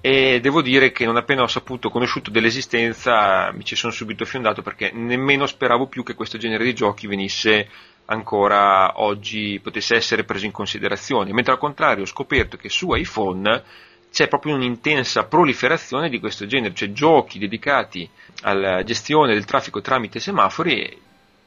e 0.04 0.40
devo 0.40 0.62
dire 0.62 0.90
che 0.90 1.06
non 1.06 1.16
appena 1.16 1.42
ho 1.42 1.47
saputo, 1.47 1.88
conosciuto 1.88 2.28
dell'esistenza, 2.28 3.52
mi 3.52 3.64
ci 3.64 3.76
sono 3.76 3.92
subito 3.92 4.25
fiondato 4.25 4.61
perché 4.61 4.90
nemmeno 4.92 5.47
speravo 5.47 5.87
più 5.87 6.02
che 6.02 6.14
questo 6.14 6.38
genere 6.38 6.64
di 6.64 6.75
giochi 6.75 7.06
venisse 7.06 7.68
ancora 8.06 9.00
oggi, 9.00 9.61
potesse 9.62 9.94
essere 9.94 10.25
preso 10.25 10.44
in 10.44 10.50
considerazione, 10.50 11.32
mentre 11.32 11.52
al 11.52 11.61
contrario 11.61 12.02
ho 12.02 12.06
scoperto 12.06 12.56
che 12.56 12.68
su 12.68 12.92
iPhone 12.92 13.62
c'è 14.11 14.26
proprio 14.26 14.56
un'intensa 14.56 15.26
proliferazione 15.26 16.09
di 16.09 16.18
questo 16.18 16.47
genere, 16.47 16.75
cioè 16.75 16.90
giochi 16.90 17.38
dedicati 17.38 18.11
alla 18.42 18.82
gestione 18.82 19.35
del 19.35 19.44
traffico 19.44 19.80
tramite 19.80 20.18
semafori 20.18 21.00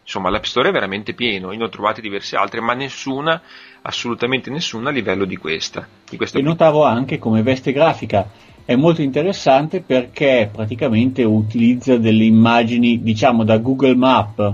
insomma 0.06 0.30
l'App 0.30 0.44
Store 0.44 0.70
è 0.70 0.72
veramente 0.72 1.14
pieno, 1.14 1.52
io 1.52 1.58
ne 1.58 1.64
ho 1.66 1.70
trovate 1.70 2.00
diverse 2.00 2.36
altre, 2.36 2.62
ma 2.62 2.74
nessuna, 2.74 3.42
assolutamente 3.82 4.52
nessuna 4.52 4.90
a 4.90 4.92
livello 4.94 5.26
di 5.26 5.36
questa. 5.36 5.88
Di 6.08 6.18
e 6.18 6.42
notavo 6.42 6.86
anche 6.86 7.18
come 7.18 7.42
veste 7.42 7.72
grafica 7.72 8.30
è 8.64 8.76
molto 8.76 9.02
interessante 9.02 9.82
perché 9.82 10.50
praticamente 10.52 11.24
utilizza 11.24 11.98
delle 11.98 12.24
immagini 12.24 13.02
diciamo 13.02 13.44
da 13.44 13.58
Google 13.58 13.96
Map. 13.96 14.54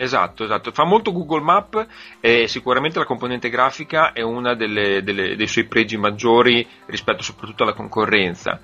Esatto, 0.00 0.44
esatto, 0.44 0.70
fa 0.70 0.84
molto 0.84 1.12
Google 1.12 1.42
Map 1.42 1.86
e 2.20 2.46
sicuramente 2.46 3.00
la 3.00 3.04
componente 3.04 3.48
grafica 3.48 4.12
è 4.12 4.22
uno 4.22 4.54
dei 4.54 5.46
suoi 5.46 5.64
pregi 5.64 5.96
maggiori 5.96 6.64
rispetto 6.86 7.22
soprattutto 7.22 7.64
alla 7.64 7.72
concorrenza 7.72 8.60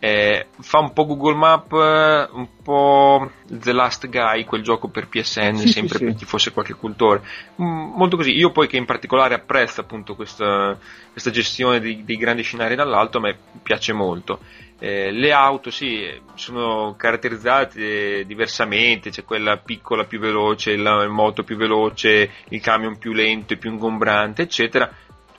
eh, 0.00 0.46
fa 0.60 0.78
un 0.78 0.92
po' 0.92 1.06
Google 1.06 1.34
Map, 1.34 1.72
un 1.72 2.48
po' 2.62 3.30
The 3.48 3.72
Last 3.72 4.08
Guy, 4.08 4.44
quel 4.44 4.62
gioco 4.62 4.88
per 4.88 5.08
PSN, 5.08 5.54
sì, 5.56 5.68
sempre 5.68 5.98
sì, 5.98 6.04
per 6.04 6.14
chi 6.14 6.24
fosse 6.24 6.52
qualche 6.52 6.74
cultore. 6.74 7.22
Mm, 7.60 7.94
molto 7.96 8.16
così. 8.16 8.36
Io 8.36 8.52
poi 8.52 8.68
che 8.68 8.76
in 8.76 8.84
particolare 8.84 9.34
apprezzo 9.34 9.80
appunto 9.80 10.14
questa, 10.14 10.78
questa 11.10 11.30
gestione 11.30 11.80
di, 11.80 12.04
dei 12.04 12.16
grandi 12.16 12.42
scenari 12.42 12.76
dall'alto, 12.76 13.18
a 13.18 13.22
me 13.22 13.38
piace 13.62 13.92
molto. 13.92 14.38
Eh, 14.80 15.10
le 15.10 15.32
auto 15.32 15.70
sì, 15.72 16.08
sono 16.34 16.94
caratterizzate 16.96 18.24
diversamente, 18.24 19.10
c'è 19.10 19.24
quella 19.24 19.56
piccola 19.56 20.04
più 20.04 20.20
veloce, 20.20 20.76
la 20.76 21.08
moto 21.08 21.42
più 21.42 21.56
veloce, 21.56 22.30
il 22.50 22.60
camion 22.60 22.96
più 22.96 23.12
lento 23.12 23.54
e 23.54 23.56
più 23.56 23.72
ingombrante, 23.72 24.42
eccetera 24.42 24.88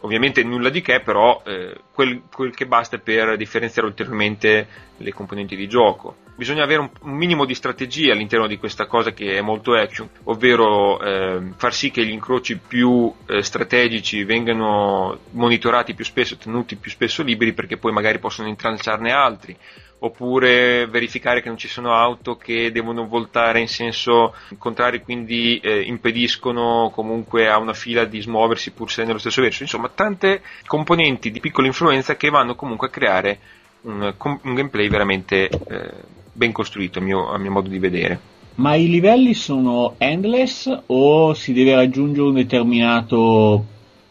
Ovviamente 0.02 0.44
nulla 0.44 0.70
di 0.70 0.82
che, 0.82 1.02
però 1.02 1.42
eh, 1.46 1.76
quel, 1.92 2.22
quel, 2.34 2.56
che 2.56 2.66
basta 2.66 2.98
per 3.00 3.36
differenziare 3.36 3.88
ulteriormente 3.88 4.68
le 4.98 5.14
componenti 5.14 5.56
di 5.56 5.68
gioco. 5.68 6.16
Bisogna 6.40 6.64
avere 6.64 6.80
un, 6.80 6.90
un 7.02 7.18
minimo 7.18 7.44
di 7.44 7.54
strategia 7.54 8.14
all'interno 8.14 8.48
di 8.48 8.58
questa 8.58 8.86
cosa 8.86 9.12
che 9.12 9.38
è 9.38 9.42
molto 9.42 9.74
action, 9.76 10.08
ovvero 10.24 10.98
eh, 11.02 11.52
far 11.58 11.74
sì 11.74 11.92
che 11.92 12.06
gli 12.06 12.12
incroci 12.12 12.58
più 12.66 13.14
eh, 13.28 13.44
strategici 13.44 14.24
vengano 14.24 15.20
monitorati 15.32 15.94
più 15.94 16.06
spesso, 16.06 16.38
tenuti 16.38 16.78
più 16.78 16.90
spesso 16.92 17.24
liberi 17.24 17.52
perché 17.52 17.76
poi 17.76 17.92
magari 17.92 18.20
possono 18.20 18.48
intralciarne 18.48 19.12
altri 19.12 19.54
oppure 20.00 20.88
verificare 20.88 21.42
che 21.42 21.50
non 21.50 21.58
ci 21.58 21.68
sono 21.68 21.94
auto 21.94 22.38
che 22.38 22.72
devono 22.72 23.06
voltare 23.06 23.60
in 23.60 23.68
senso 23.68 24.34
contrario, 24.58 25.02
quindi 25.02 25.60
eh, 25.60 25.82
impediscono 25.82 26.90
comunque 26.96 27.50
a 27.50 27.58
una 27.58 27.74
fila 27.74 28.06
di 28.06 28.22
smuoversi 28.22 28.72
pur 28.72 28.90
se 28.90 29.04
nello 29.04 29.18
stesso 29.18 29.42
verso. 29.42 29.64
Insomma, 29.64 29.90
tante 29.94 30.42
componenti 30.66 31.32
di 31.32 31.42
piccola 31.42 31.68
influenza 31.68 32.16
che 32.16 32.30
vanno 32.30 32.56
comunque 32.56 32.88
a 32.88 32.92
creare 32.92 33.40
un, 33.82 34.14
un 34.44 34.54
gameplay 34.54 34.88
veramente 34.88 35.50
eh, 35.50 36.18
ben 36.40 36.54
costruito, 36.54 37.00
a 37.00 37.02
mio, 37.02 37.30
a 37.30 37.38
mio 37.38 37.52
modo 37.52 37.68
di 37.68 37.80
vedere. 37.80 38.20
Ma 38.56 38.76
i 38.76 38.90
livelli 38.90 39.34
sono 39.34 39.96
endless 39.98 40.84
o 40.88 41.34
si 41.34 41.52
deve 41.54 41.76
raggiungere 41.76 42.28
un 42.28 42.34
determinato 42.34 43.66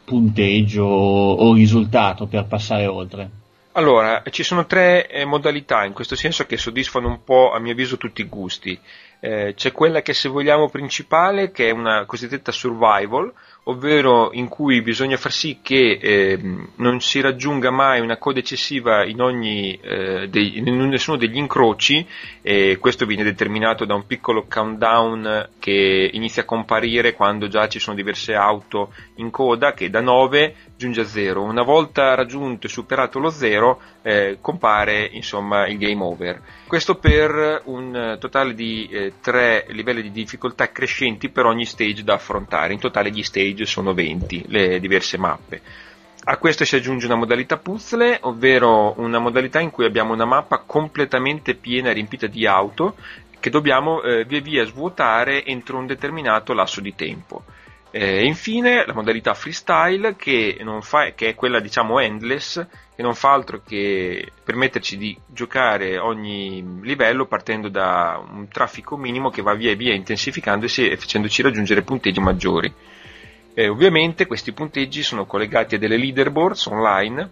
punteggio 0.05 0.85
o 0.85 1.55
risultato 1.55 2.27
per 2.27 2.47
passare 2.47 2.87
oltre? 2.87 3.31
Allora, 3.73 4.23
ci 4.31 4.43
sono 4.43 4.67
tre 4.67 5.09
eh, 5.09 5.25
modalità 5.25 5.85
in 5.85 5.93
questo 5.93 6.17
senso 6.17 6.45
che 6.47 6.57
soddisfano 6.57 7.09
un 7.09 7.25
po' 7.25 7.53
a 7.53 7.61
mio 7.61 7.73
avviso 7.73 7.97
tutti 7.97 8.23
i 8.23 8.29
gusti. 8.29 8.79
Eh, 9.21 9.55
c'è 9.55 9.73
quella 9.73 10.03
che 10.03 10.15
se 10.15 10.29
vogliamo 10.29 10.69
principale, 10.69 11.51
che 11.51 11.69
è 11.69 11.71
una 11.71 12.05
cosiddetta 12.05 12.53
survival, 12.53 13.33
ovvero 13.69 14.31
in 14.33 14.49
cui 14.49 14.83
bisogna 14.83 15.17
far 15.17 15.33
sì 15.33 15.59
che 15.63 15.99
eh, 16.01 16.41
non 16.77 17.01
si 17.01 17.21
raggiunga 17.21 17.71
mai 17.71 18.01
una 18.01 18.17
coda 18.17 18.39
eccessiva 18.39 19.05
in, 19.05 19.21
ogni, 19.21 19.79
eh, 19.83 20.29
dei, 20.29 20.59
in 20.59 20.89
nessuno 20.89 21.17
degli 21.17 21.37
incroci 21.37 22.07
e 22.43 22.79
questo 22.79 23.05
viene 23.05 23.23
determinato 23.23 23.85
da 23.85 23.95
un 23.95 24.07
piccolo 24.07 24.47
countdown 24.49 25.51
che 25.59 26.11
inizia 26.13 26.43
a 26.43 26.47
comparire 26.47 27.13
quando 27.13 27.49
già 27.49 27.69
ci 27.69 27.79
sono 27.79 27.97
diverse 27.97 28.35
auto 28.35 28.93
in 29.17 29.31
coda 29.31 29.73
che 29.75 29.91
da 29.91 30.01
9 30.01 30.55
giunge 30.77 31.03
a 31.03 31.05
0. 31.05 31.43
Una 31.43 31.63
volta 31.63 32.15
raggiunto 32.15 32.67
e 32.67 32.71
superato 32.71 33.19
lo 33.19 33.29
0 33.29 33.81
eh, 34.03 34.39
compare 34.41 35.11
insomma 35.13 35.67
il 35.67 35.77
game 35.77 36.03
over. 36.03 36.41
Questo 36.67 36.95
per 36.97 37.63
un 37.65 38.17
totale 38.21 38.55
di 38.55 38.89
eh, 38.91 39.15
3 39.21 39.67
livelli 39.71 40.03
di 40.03 40.11
difficoltà 40.11 40.71
crescenti 40.71 41.29
per 41.29 41.45
ogni 41.45 41.65
stage 41.67 42.05
da 42.05 42.15
affrontare. 42.15 42.73
In 42.73 42.79
totale 42.79 43.11
gli 43.11 43.23
stage 43.23 43.58
sono 43.67 43.95
20, 43.95 44.45
le 44.49 44.81
diverse 44.81 45.19
mappe. 45.19 45.61
A 46.25 46.37
questo 46.37 46.65
si 46.65 46.77
aggiunge 46.77 47.07
una 47.07 47.15
modalità 47.15 47.57
puzzle, 47.57 48.19
ovvero 48.23 48.95
una 48.99 49.19
modalità 49.19 49.61
in 49.61 49.71
cui 49.71 49.87
abbiamo 49.87 50.13
una 50.13 50.27
mappa 50.27 50.59
completamente 50.59 51.55
piena 51.55 51.89
e 51.91 51.95
riempita 51.95 52.27
di 52.27 52.47
auto 52.47 52.97
che 53.41 53.51
dobbiamo 53.51 54.03
eh, 54.03 54.25
via 54.25 54.41
via 54.41 54.65
svuotare 54.65 55.45
entro 55.45 55.79
un 55.79 55.87
determinato 55.87 56.53
lasso 56.53 56.81
di 56.81 56.95
tempo. 56.95 57.45
E 57.91 58.25
infine 58.27 58.85
la 58.85 58.93
modalità 58.93 59.33
freestyle 59.33 60.15
che, 60.17 60.59
fa, 60.83 61.13
che, 61.15 61.29
è 61.31 61.35
quella 61.35 61.59
diciamo 61.59 61.99
endless 62.01 62.67
che 62.95 63.01
non 63.01 63.15
fa 63.15 63.33
altro 63.33 63.63
che 63.67 64.31
permetterci 64.45 64.99
di 64.99 65.19
giocare 65.27 65.97
ogni 65.97 66.81
livello 66.83 67.25
partendo 67.25 67.71
da 67.71 68.23
un 68.23 68.47
traffico 68.49 68.99
minimo 68.99 69.31
che 69.31 69.41
va 69.41 69.55
via 69.55 69.75
via 69.75 69.95
intensificandosi 69.95 70.87
e 70.87 70.97
facendoci 70.99 71.41
raggiungere 71.41 71.81
punteggi 71.81 72.21
maggiori. 72.21 72.71
E 73.59 73.67
ovviamente 73.67 74.27
questi 74.27 74.53
punteggi 74.53 75.03
sono 75.03 75.27
collegati 75.27 75.75
a 75.75 75.79
delle 75.79 75.97
leaderboards 75.97 76.67
online 76.67 77.29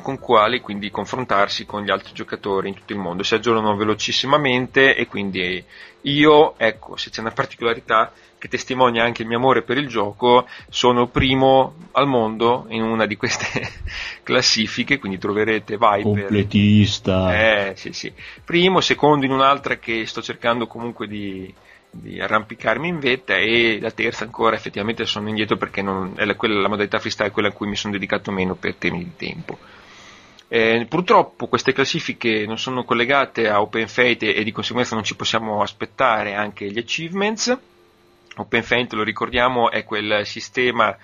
con 0.00 0.18
quali 0.18 0.62
quindi 0.62 0.90
confrontarsi 0.90 1.66
con 1.66 1.82
gli 1.82 1.90
altri 1.90 2.14
giocatori 2.14 2.68
in 2.68 2.74
tutto 2.74 2.94
il 2.94 2.98
mondo. 2.98 3.22
Si 3.22 3.34
aggiornano 3.34 3.76
velocissimamente 3.76 4.96
e 4.96 5.06
quindi 5.06 5.62
io, 6.00 6.58
ecco, 6.58 6.96
se 6.96 7.10
c'è 7.10 7.20
una 7.20 7.32
particolarità 7.32 8.10
che 8.38 8.48
testimonia 8.48 9.04
anche 9.04 9.20
il 9.20 9.28
mio 9.28 9.36
amore 9.36 9.60
per 9.60 9.76
il 9.76 9.88
gioco, 9.88 10.48
sono 10.70 11.08
primo 11.08 11.74
al 11.92 12.06
mondo 12.06 12.64
in 12.70 12.82
una 12.82 13.04
di 13.04 13.16
queste 13.16 13.68
classifiche, 14.24 14.98
quindi 14.98 15.18
troverete 15.18 15.76
Viper. 15.76 16.02
Completista. 16.04 17.68
Eh, 17.68 17.76
sì, 17.76 17.92
sì. 17.92 18.10
Primo, 18.46 18.80
secondo 18.80 19.26
in 19.26 19.32
un'altra 19.32 19.76
che 19.76 20.06
sto 20.06 20.22
cercando 20.22 20.66
comunque 20.66 21.06
di, 21.06 21.52
di 22.00 22.20
arrampicarmi 22.20 22.88
in 22.88 22.98
vetta 22.98 23.36
e 23.36 23.78
la 23.80 23.90
terza 23.90 24.24
ancora 24.24 24.56
effettivamente 24.56 25.04
sono 25.06 25.28
indietro 25.28 25.56
perché 25.56 25.82
non, 25.82 26.14
la, 26.16 26.34
quella, 26.34 26.60
la 26.60 26.68
modalità 26.68 26.98
freestyle 26.98 27.28
è 27.28 27.32
quella 27.32 27.48
a 27.48 27.52
cui 27.52 27.68
mi 27.68 27.76
sono 27.76 27.92
dedicato 27.92 28.30
meno 28.30 28.54
per 28.54 28.74
temi 28.74 28.98
di 28.98 29.12
tempo. 29.16 29.58
Eh, 30.50 30.86
purtroppo 30.88 31.46
queste 31.46 31.72
classifiche 31.74 32.46
non 32.46 32.58
sono 32.58 32.82
collegate 32.84 33.48
a 33.48 33.60
Open 33.60 33.86
Fate 33.86 34.34
e, 34.34 34.40
e, 34.40 34.44
di 34.44 34.52
conseguenza 34.52 34.94
non 34.94 35.04
ci 35.04 35.14
possiamo 35.14 35.60
aspettare 35.60 36.34
anche 36.34 36.70
gli 36.70 36.78
achievements. 36.78 37.56
Open 38.36 38.62
Fate, 38.62 38.96
lo 38.96 39.02
ricordiamo, 39.02 39.70
è 39.70 39.84
quel 39.84 40.24
sistema 40.24 40.96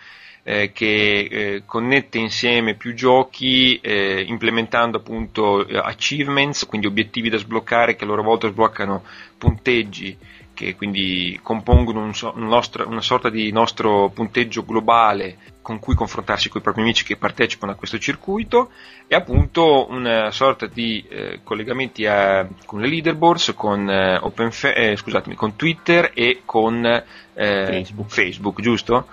eh, 0.44 0.72
che 0.72 1.28
eh, 1.30 1.62
connette 1.66 2.18
insieme 2.18 2.74
più 2.74 2.94
giochi 2.94 3.78
eh, 3.80 4.22
implementando 4.26 4.98
appunto 4.98 5.66
eh, 5.66 5.76
achievements, 5.78 6.66
quindi 6.66 6.86
obiettivi 6.86 7.28
da 7.30 7.38
sbloccare 7.38 7.96
che 7.96 8.04
a 8.04 8.06
loro 8.06 8.22
volta 8.22 8.48
sbloccano 8.48 9.02
punteggi 9.36 10.16
che 10.54 10.74
quindi 10.76 11.38
compongono 11.42 12.02
un 12.02 12.14
so, 12.14 12.32
un 12.36 12.46
nostro, 12.46 12.88
una 12.88 13.02
sorta 13.02 13.28
di 13.28 13.52
nostro 13.52 14.10
punteggio 14.14 14.64
globale 14.64 15.36
con 15.60 15.78
cui 15.78 15.94
confrontarsi 15.94 16.48
con 16.48 16.60
i 16.60 16.64
propri 16.64 16.82
amici 16.82 17.04
che 17.04 17.16
partecipano 17.16 17.72
a 17.72 17.74
questo 17.74 17.98
circuito 17.98 18.70
e 19.06 19.14
appunto 19.14 19.86
una 19.90 20.30
sorta 20.30 20.66
di 20.66 21.04
eh, 21.08 21.40
collegamenti 21.42 22.06
a, 22.06 22.46
con 22.64 22.80
le 22.80 22.88
leaderboards, 22.88 23.52
con, 23.56 23.88
eh, 23.90 24.20
Fa- 24.50 24.74
eh, 24.74 24.96
scusatemi, 24.96 25.34
con 25.34 25.56
Twitter 25.56 26.12
e 26.14 26.42
con 26.44 26.84
eh, 26.84 27.02
Facebook. 27.32 28.10
Facebook, 28.10 28.60
giusto? 28.60 29.06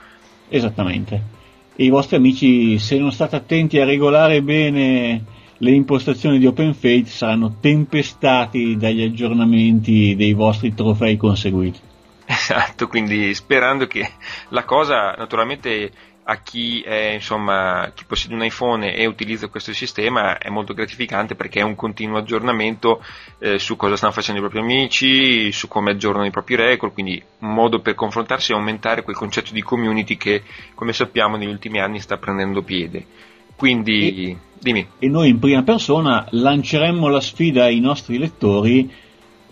Esattamente. 0.49 1.39
E 1.75 1.85
i 1.85 1.89
vostri 1.89 2.17
amici, 2.17 2.77
se 2.79 2.97
non 2.97 3.11
state 3.11 3.35
attenti 3.35 3.79
a 3.79 3.85
regolare 3.85 4.41
bene 4.41 5.23
le 5.61 5.71
impostazioni 5.71 6.39
di 6.39 6.47
OpenFate 6.47 7.05
saranno 7.05 7.57
tempestati 7.59 8.77
dagli 8.77 9.03
aggiornamenti 9.03 10.15
dei 10.15 10.33
vostri 10.33 10.73
trofei 10.73 11.17
conseguiti. 11.17 11.79
Esatto, 12.25 12.87
quindi 12.87 13.33
sperando 13.35 13.85
che 13.85 14.09
la 14.49 14.63
cosa 14.63 15.11
naturalmente 15.11 15.91
a 16.23 16.37
chi, 16.41 16.81
è, 16.81 17.11
insomma, 17.13 17.91
chi 17.93 18.05
possiede 18.05 18.33
un 18.35 18.43
iPhone 18.43 18.95
e 18.95 19.05
utilizza 19.05 19.47
questo 19.47 19.73
sistema 19.73 20.37
è 20.37 20.49
molto 20.49 20.73
gratificante 20.73 21.35
perché 21.35 21.59
è 21.59 21.63
un 21.63 21.75
continuo 21.75 22.17
aggiornamento 22.17 23.03
eh, 23.39 23.59
su 23.59 23.75
cosa 23.75 23.95
stanno 23.95 24.13
facendo 24.13 24.39
i 24.39 24.43
propri 24.43 24.61
amici, 24.61 25.51
su 25.51 25.67
come 25.67 25.91
aggiornano 25.91 26.25
i 26.25 26.31
propri 26.31 26.55
record, 26.55 26.93
quindi 26.93 27.21
un 27.39 27.53
modo 27.53 27.81
per 27.81 27.95
confrontarsi 27.95 28.51
e 28.51 28.55
aumentare 28.55 29.03
quel 29.03 29.15
concetto 29.15 29.51
di 29.51 29.61
community 29.61 30.17
che, 30.17 30.43
come 30.73 30.93
sappiamo, 30.93 31.37
negli 31.37 31.49
ultimi 31.49 31.79
anni 31.79 31.99
sta 31.99 32.17
prendendo 32.17 32.63
piede. 32.63 33.29
Quindi, 33.55 34.31
e, 34.31 34.37
dimmi. 34.59 34.87
E 34.99 35.07
noi 35.07 35.29
in 35.29 35.39
prima 35.39 35.63
persona 35.63 36.25
lanceremmo 36.29 37.07
la 37.07 37.21
sfida 37.21 37.65
ai 37.65 37.79
nostri 37.79 38.17
lettori, 38.17 38.91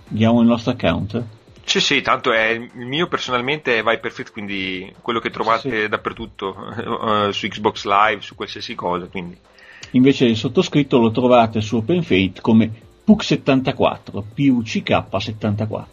diamo 0.08 0.41
il 0.41 0.48
nostro 0.48 0.72
account. 0.72 1.24
Sì, 1.70 1.79
sì, 1.79 2.01
tanto 2.01 2.32
è 2.32 2.48
il 2.50 2.88
mio 2.88 3.08
personalmente 3.08 3.77
è 3.77 3.84
Viperfit, 3.84 4.32
quindi 4.32 4.91
quello 5.01 5.20
che 5.20 5.29
trovate 5.29 5.70
sì, 5.70 5.82
sì. 5.82 5.88
dappertutto, 5.88 6.48
uh, 6.58 7.32
su 7.32 7.48
Xbox 7.48 7.86
Live, 7.86 8.22
su 8.22 8.34
qualsiasi 8.34 8.74
cosa. 8.74 9.06
Quindi. 9.06 9.38
Invece 9.91 10.25
il 10.25 10.36
sottoscritto 10.36 10.98
lo 10.98 11.12
trovate 11.12 11.62
su 11.62 11.75
OpenFate 11.77 12.41
come 12.41 12.72
PUC74, 13.06 14.24
PUCK74. 14.36 15.86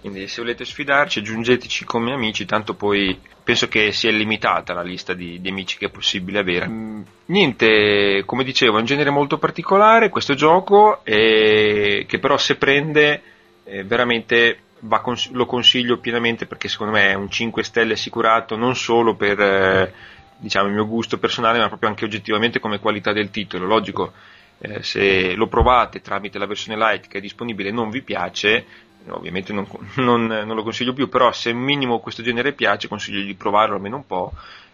Quindi 0.00 0.26
se 0.28 0.40
volete 0.40 0.64
sfidarci 0.64 1.20
aggiungeteci 1.20 1.84
come 1.84 2.12
amici, 2.12 2.44
tanto 2.44 2.74
poi 2.74 3.16
penso 3.46 3.68
che 3.68 3.92
sia 3.92 4.10
limitata 4.10 4.74
la 4.74 4.82
lista 4.82 5.14
di, 5.14 5.40
di 5.40 5.48
amici 5.50 5.78
che 5.78 5.86
è 5.86 5.88
possibile 5.88 6.40
avere. 6.40 6.66
Mm, 6.66 7.02
niente, 7.26 8.24
come 8.26 8.42
dicevo, 8.42 8.76
è 8.76 8.80
un 8.80 8.86
genere 8.86 9.10
molto 9.10 9.38
particolare 9.38 10.08
questo 10.08 10.34
gioco, 10.34 11.04
eh, 11.04 12.06
che 12.08 12.18
però 12.18 12.36
se 12.38 12.56
prende 12.56 13.22
eh, 13.62 13.84
veramente 13.84 14.58
cons- 15.00 15.30
lo 15.30 15.46
consiglio 15.46 15.98
pienamente 15.98 16.46
perché 16.46 16.66
secondo 16.66 16.94
me 16.94 17.06
è 17.06 17.14
un 17.14 17.30
5 17.30 17.62
stelle 17.62 17.92
assicurato 17.92 18.56
non 18.56 18.74
solo 18.74 19.14
per 19.14 19.40
eh, 19.40 19.92
diciamo, 20.38 20.66
il 20.66 20.74
mio 20.74 20.88
gusto 20.88 21.16
personale, 21.18 21.60
ma 21.60 21.68
proprio 21.68 21.88
anche 21.88 22.04
oggettivamente 22.04 22.58
come 22.58 22.80
qualità 22.80 23.12
del 23.12 23.30
titolo. 23.30 23.64
Logico. 23.64 24.12
Eh, 24.58 24.82
se 24.82 25.34
lo 25.34 25.46
provate 25.46 26.00
tramite 26.00 26.38
la 26.38 26.46
versione 26.46 26.78
light 26.78 27.08
che 27.08 27.18
è 27.18 27.20
disponibile 27.20 27.68
e 27.68 27.72
non 27.72 27.90
vi 27.90 28.02
piace, 28.02 28.64
ovviamente 29.10 29.52
non, 29.52 29.66
non, 29.96 30.26
non, 30.26 30.54
lo 30.54 30.62
consiglio 30.62 30.92
più, 30.92 31.08
però 31.08 31.32
se 31.32 31.52
minimo 31.52 32.00
questo 32.00 32.22
genere 32.22 32.52
piace 32.52 32.88
consiglio 32.88 33.22
di 33.22 33.34
provarlo 33.34 33.76
almeno 33.76 33.96
un 33.96 34.06
po', 34.06 34.32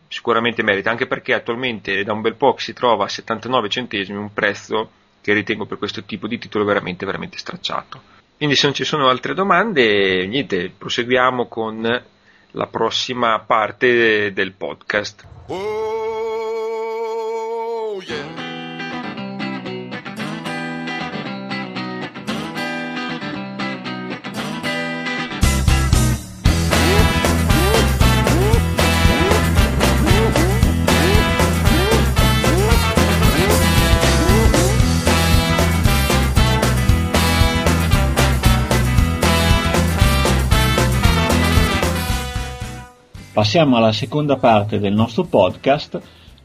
sicuramente 0.09 0.62
merita, 0.62 0.90
anche 0.90 1.07
perché 1.07 1.35
attualmente 1.35 2.05
da 2.05 2.12
un 2.12 2.21
bel 2.21 2.35
po' 2.35 2.55
si 2.59 2.73
trova 2.73 3.05
a 3.05 3.09
79 3.09 3.68
centesimi, 3.68 4.18
un 4.18 4.33
prezzo 4.33 4.90
che 5.21 5.33
ritengo 5.33 5.66
per 5.66 5.79
questo 5.79 6.03
tipo 6.05 6.27
di 6.27 6.38
titolo 6.38 6.64
veramente, 6.64 7.07
veramente 7.07 7.38
stracciato. 7.38 8.03
Quindi 8.37 8.57
se 8.57 8.66
non 8.66 8.75
ci 8.75 8.85
sono 8.85 9.09
altre 9.09 9.35
domande, 9.35 10.27
niente, 10.27 10.73
proseguiamo 10.77 11.47
con 11.47 12.03
la 12.51 12.66
prossima 12.66 13.38
parte 13.40 14.33
del 14.33 14.53
podcast. 14.53 15.25
Oh, 15.47 15.62
yeah. 18.05 18.52
Passiamo 43.42 43.76
alla 43.76 43.90
seconda 43.90 44.37
parte 44.37 44.78
del 44.78 44.92
nostro 44.92 45.24
podcast 45.24 46.00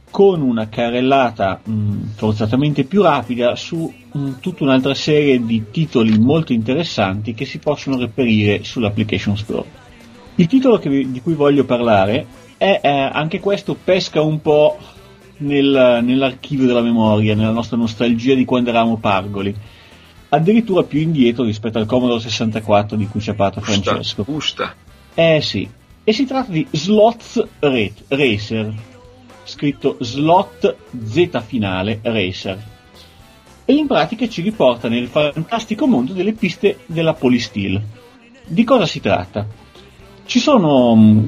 con 0.10 0.42
una 0.42 0.68
carrellata 0.68 1.62
mh, 1.64 2.16
forzatamente 2.16 2.86
più 2.86 3.04
rapida 3.04 3.56
su 3.56 3.94
mh, 4.12 4.40
tutta 4.40 4.64
un'altra 4.64 4.96
serie 4.96 5.46
di 5.46 5.66
titoli 5.70 6.18
molto 6.18 6.54
interessanti 6.54 7.36
che 7.36 7.46
si 7.46 7.60
possono 7.60 8.00
reperire 8.00 8.64
sull'application 8.64 9.38
store. 9.38 9.66
Il 10.38 10.48
titolo 10.48 10.78
vi, 10.78 11.12
di 11.12 11.22
cui 11.22 11.36
voglio 11.36 11.66
parlare 11.66 12.26
è 12.58 12.80
eh, 12.82 12.90
anche 12.90 13.40
questo 13.40 13.76
pesca 13.76 14.22
un 14.22 14.42
po' 14.42 14.80
nel, 15.38 16.00
nell'archivio 16.02 16.66
della 16.66 16.82
memoria, 16.82 17.36
nella 17.36 17.52
nostra 17.52 17.78
nostalgia 17.78 18.34
di 18.34 18.44
quando 18.44 18.72
eravamo 18.72 18.98
pargoli 18.98 19.56
addirittura 20.30 20.82
più 20.82 21.00
indietro 21.00 21.44
rispetto 21.44 21.78
al 21.78 21.86
Commodore 21.86 22.22
64 22.22 22.98
di 22.98 23.06
cui 23.06 23.22
ci 23.22 23.30
ha 23.30 23.36
parlato 23.36 23.62
Francesco. 23.62 24.24
Gusta. 24.24 24.74
Eh 25.14 25.42
sì, 25.42 25.70
e 26.10 26.14
si 26.14 26.26
tratta 26.26 26.54
di 26.54 26.66
Slots 26.72 27.46
Racer, 27.60 28.74
scritto 29.44 29.98
Slot 30.00 30.78
Z 31.04 31.44
finale 31.46 32.00
Racer. 32.02 32.64
E 33.66 33.74
in 33.74 33.88
pratica 33.88 34.26
ci 34.30 34.42
riporta 34.42 34.88
nel 34.88 35.08
fantastico 35.08 35.86
mondo 35.86 36.14
delle 36.14 36.32
piste 36.32 36.78
della 36.86 37.14
Polysteel. 37.14 37.82
Di 38.46 38.64
cosa 38.64 38.86
si 38.86 39.02
tratta? 39.02 39.46
Ci 40.24 40.40
sono 40.40 40.96
mm, 40.96 41.28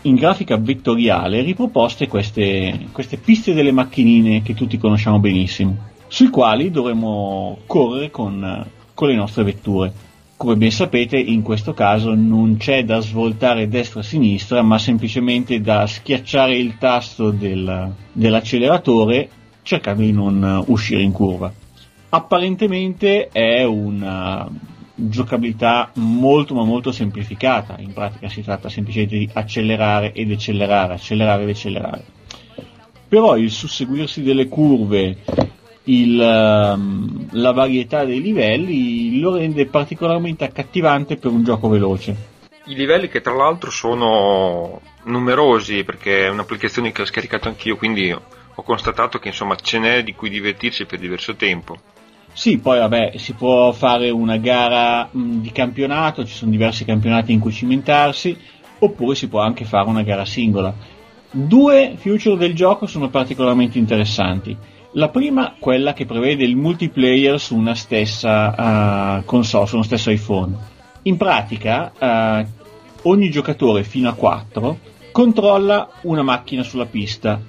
in 0.00 0.14
grafica 0.14 0.56
vettoriale 0.56 1.42
riproposte 1.42 2.08
queste, 2.08 2.86
queste 2.92 3.18
piste 3.18 3.52
delle 3.52 3.72
macchinine 3.72 4.40
che 4.40 4.54
tutti 4.54 4.78
conosciamo 4.78 5.18
benissimo, 5.18 5.76
sui 6.06 6.30
quali 6.30 6.70
dovremo 6.70 7.58
correre 7.66 8.10
con, 8.10 8.66
con 8.94 9.08
le 9.08 9.16
nostre 9.16 9.44
vetture. 9.44 9.92
Come 10.36 10.56
ben 10.56 10.72
sapete, 10.72 11.16
in 11.16 11.42
questo 11.42 11.74
caso 11.74 12.12
non 12.14 12.56
c'è 12.56 12.84
da 12.84 13.00
svoltare 13.00 13.68
destra-sinistra, 13.68 14.62
ma 14.62 14.78
semplicemente 14.78 15.60
da 15.60 15.86
schiacciare 15.86 16.56
il 16.56 16.76
tasto 16.76 17.30
del, 17.30 17.92
dell'acceleratore 18.12 19.28
cercando 19.62 20.02
di 20.02 20.12
non 20.12 20.64
uscire 20.66 21.02
in 21.02 21.12
curva. 21.12 21.52
Apparentemente 22.10 23.28
è 23.28 23.64
una 23.64 24.48
giocabilità 24.94 25.90
molto 25.94 26.54
ma 26.54 26.64
molto 26.64 26.92
semplificata, 26.92 27.76
in 27.78 27.92
pratica 27.92 28.28
si 28.28 28.42
tratta 28.42 28.68
semplicemente 28.68 29.16
di 29.16 29.28
accelerare 29.32 30.12
ed 30.12 30.30
accelerare, 30.30 30.94
accelerare 30.94 31.42
ed 31.44 31.48
accelerare. 31.48 32.04
Però 33.08 33.36
il 33.36 33.50
susseguirsi 33.50 34.22
delle 34.22 34.48
curve 34.48 35.16
il, 35.84 36.18
um, 36.18 37.26
la 37.32 37.52
varietà 37.52 38.04
dei 38.04 38.20
livelli 38.20 39.18
lo 39.20 39.36
rende 39.36 39.66
particolarmente 39.66 40.44
accattivante 40.44 41.16
per 41.16 41.30
un 41.30 41.44
gioco 41.44 41.68
veloce. 41.68 42.32
I 42.66 42.74
livelli 42.74 43.08
che 43.08 43.20
tra 43.20 43.34
l'altro 43.34 43.70
sono 43.70 44.80
numerosi 45.04 45.84
perché 45.84 46.26
è 46.26 46.30
un'applicazione 46.30 46.92
che 46.92 47.02
ho 47.02 47.06
scaricato 47.06 47.48
anch'io, 47.48 47.76
quindi 47.76 48.10
ho 48.10 48.62
constatato 48.62 49.18
che 49.18 49.28
insomma 49.28 49.56
ce 49.56 49.78
n'è 49.78 50.02
di 50.02 50.14
cui 50.14 50.30
divertirsi 50.30 50.86
per 50.86 50.98
diverso 50.98 51.34
tempo. 51.34 51.76
Sì, 52.32 52.58
poi 52.58 52.78
vabbè, 52.78 53.12
si 53.16 53.34
può 53.34 53.70
fare 53.72 54.10
una 54.10 54.38
gara 54.38 55.08
mh, 55.10 55.40
di 55.40 55.52
campionato, 55.52 56.24
ci 56.24 56.34
sono 56.34 56.50
diversi 56.50 56.84
campionati 56.84 57.32
in 57.32 57.38
cui 57.38 57.52
cimentarsi, 57.52 58.36
oppure 58.78 59.14
si 59.14 59.28
può 59.28 59.40
anche 59.40 59.64
fare 59.64 59.88
una 59.88 60.02
gara 60.02 60.24
singola. 60.24 60.74
Due 61.30 61.94
feature 61.96 62.36
del 62.36 62.54
gioco 62.54 62.86
sono 62.86 63.08
particolarmente 63.08 63.78
interessanti. 63.78 64.56
La 64.96 65.08
prima, 65.08 65.56
quella 65.58 65.92
che 65.92 66.06
prevede 66.06 66.44
il 66.44 66.54
multiplayer 66.54 67.40
su 67.40 67.56
una 67.56 67.74
stessa 67.74 69.18
uh, 69.18 69.24
console, 69.24 69.66
su 69.66 69.74
uno 69.74 69.82
stesso 69.82 70.10
iPhone. 70.10 70.56
In 71.02 71.16
pratica, 71.16 71.92
eh, 71.98 72.46
ogni 73.02 73.28
giocatore 73.28 73.82
fino 73.82 74.08
a 74.08 74.14
4 74.14 74.78
controlla 75.10 75.90
una 76.02 76.22
macchina 76.22 76.62
sulla 76.62 76.86
pista 76.86 77.40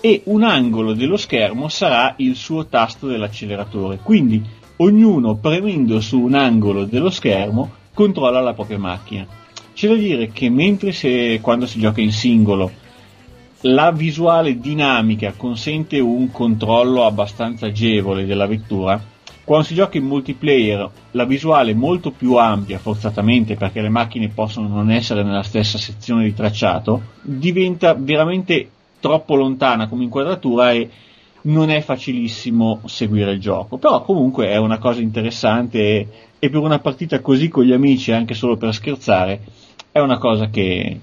e 0.00 0.20
un 0.26 0.42
angolo 0.42 0.92
dello 0.92 1.16
schermo 1.16 1.68
sarà 1.68 2.12
il 2.18 2.36
suo 2.36 2.66
tasto 2.66 3.06
dell'acceleratore. 3.06 3.98
Quindi 4.02 4.44
ognuno 4.76 5.36
premendo 5.36 6.00
su 6.00 6.20
un 6.20 6.34
angolo 6.34 6.84
dello 6.84 7.10
schermo 7.10 7.70
controlla 7.94 8.40
la 8.40 8.52
propria 8.52 8.78
macchina. 8.78 9.26
C'è 9.72 9.88
da 9.88 9.94
dire 9.94 10.30
che 10.30 10.50
mentre 10.50 10.92
se, 10.92 11.40
quando 11.40 11.64
si 11.64 11.80
gioca 11.80 12.02
in 12.02 12.12
singolo 12.12 12.70
la 13.62 13.90
visuale 13.90 14.58
dinamica 14.58 15.34
consente 15.36 15.98
un 15.98 16.30
controllo 16.30 17.04
abbastanza 17.04 17.66
agevole 17.66 18.24
della 18.24 18.46
vettura, 18.46 19.02
quando 19.44 19.66
si 19.66 19.74
gioca 19.74 19.98
in 19.98 20.04
multiplayer 20.04 20.88
la 21.10 21.24
visuale 21.24 21.72
è 21.72 21.74
molto 21.74 22.10
più 22.12 22.36
ampia, 22.36 22.78
forzatamente 22.78 23.56
perché 23.56 23.80
le 23.80 23.88
macchine 23.88 24.28
possono 24.28 24.68
non 24.68 24.90
essere 24.90 25.22
nella 25.22 25.42
stessa 25.42 25.76
sezione 25.76 26.24
di 26.24 26.32
tracciato, 26.34 27.02
diventa 27.20 27.94
veramente 27.94 28.70
troppo 29.00 29.34
lontana 29.34 29.88
come 29.88 30.04
inquadratura 30.04 30.72
e 30.72 30.88
non 31.42 31.70
è 31.70 31.80
facilissimo 31.80 32.80
seguire 32.84 33.32
il 33.32 33.40
gioco. 33.40 33.76
Però 33.76 34.02
comunque 34.02 34.48
è 34.48 34.56
una 34.56 34.78
cosa 34.78 35.00
interessante 35.00 35.78
e, 35.78 36.08
e 36.38 36.48
per 36.48 36.60
una 36.60 36.78
partita 36.78 37.20
così 37.20 37.48
con 37.48 37.64
gli 37.64 37.72
amici, 37.72 38.12
anche 38.12 38.34
solo 38.34 38.56
per 38.56 38.72
scherzare, 38.72 39.40
è 39.90 39.98
una 39.98 40.18
cosa 40.18 40.48
che 40.48 41.00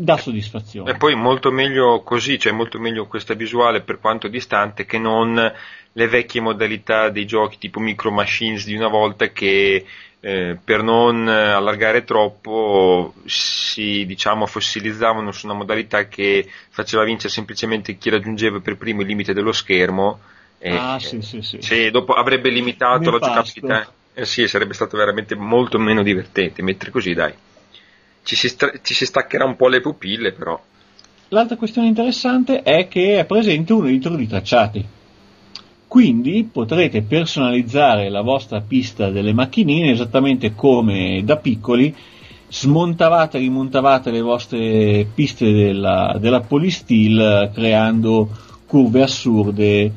dà 0.00 0.16
soddisfazione. 0.16 0.90
E 0.90 0.96
poi 0.96 1.14
molto 1.14 1.50
meglio 1.50 2.02
così, 2.02 2.38
cioè 2.38 2.52
molto 2.52 2.78
meglio 2.78 3.06
questa 3.06 3.34
visuale 3.34 3.82
per 3.82 4.00
quanto 4.00 4.28
distante 4.28 4.86
che 4.86 4.98
non 4.98 5.52
le 5.92 6.08
vecchie 6.08 6.40
modalità 6.40 7.10
dei 7.10 7.26
giochi 7.26 7.58
tipo 7.58 7.80
Micro 7.80 8.10
Machines 8.10 8.64
di 8.64 8.74
una 8.74 8.88
volta 8.88 9.28
che 9.28 9.84
eh, 10.20 10.58
per 10.62 10.82
non 10.82 11.26
allargare 11.28 12.04
troppo 12.04 13.14
si 13.24 14.04
diciamo 14.06 14.46
fossilizzavano 14.46 15.32
su 15.32 15.46
una 15.46 15.56
modalità 15.56 16.06
che 16.08 16.48
faceva 16.70 17.04
vincere 17.04 17.32
semplicemente 17.32 17.96
chi 17.96 18.10
raggiungeva 18.10 18.60
per 18.60 18.76
primo 18.76 19.00
il 19.00 19.06
limite 19.06 19.32
dello 19.32 19.52
schermo 19.52 20.20
e, 20.58 20.76
ah, 20.76 20.98
sì, 20.98 21.22
sì, 21.22 21.40
sì. 21.40 21.58
Se 21.62 21.90
dopo 21.90 22.12
avrebbe 22.12 22.50
limitato 22.50 23.10
la 23.10 23.18
giocabilità 23.18 23.90
eh 24.12 24.26
sì, 24.26 24.46
sarebbe 24.46 24.74
stato 24.74 24.96
veramente 24.96 25.34
molto 25.34 25.78
meno 25.78 26.02
divertente 26.02 26.62
mentre 26.62 26.90
così 26.90 27.14
dai 27.14 27.32
ci 28.22 28.36
si, 28.36 28.54
ci 28.82 28.94
si 28.94 29.06
staccherà 29.06 29.44
un 29.44 29.56
po' 29.56 29.68
le 29.68 29.80
pupille 29.80 30.32
però. 30.32 30.60
L'altra 31.28 31.56
questione 31.56 31.88
interessante 31.88 32.62
è 32.62 32.88
che 32.88 33.18
è 33.18 33.24
presente 33.24 33.72
un 33.72 33.86
editor 33.86 34.16
di 34.16 34.26
tracciati. 34.26 34.84
Quindi 35.86 36.48
potrete 36.50 37.02
personalizzare 37.02 38.08
la 38.10 38.22
vostra 38.22 38.60
pista 38.60 39.10
delle 39.10 39.32
macchinine 39.32 39.90
esattamente 39.90 40.54
come 40.54 41.22
da 41.24 41.36
piccoli 41.36 41.94
smontavate 42.48 43.38
e 43.38 43.40
rimontavate 43.40 44.10
le 44.10 44.20
vostre 44.20 45.06
piste 45.14 45.52
della, 45.52 46.16
della 46.20 46.40
Polysteel 46.40 47.50
creando 47.54 48.28
curve 48.66 49.02
assurde, 49.02 49.92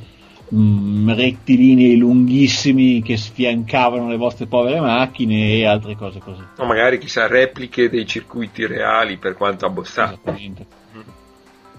mh, 0.54 0.62
mm, 0.62 1.10
rettilinei 1.12 1.98
lunghissimi 1.98 3.02
che 3.02 3.18
sfiancavano 3.18 4.10
le 4.10 4.18
vostre 4.18 4.46
povere 4.46 4.80
macchine 4.80 5.54
e 5.54 5.66
altre 5.66 5.96
cose 5.96 6.20
così. 6.20 6.44
O 6.58 6.66
magari 6.66 6.98
chissà 6.98 7.28
repliche 7.28 7.90
dei 7.90 8.06
circuiti 8.06 8.66
reali 8.66 9.18
per 9.18 9.36
quanto 9.36 9.66
abbossato. 9.66 10.14
Esattamente 10.14 10.82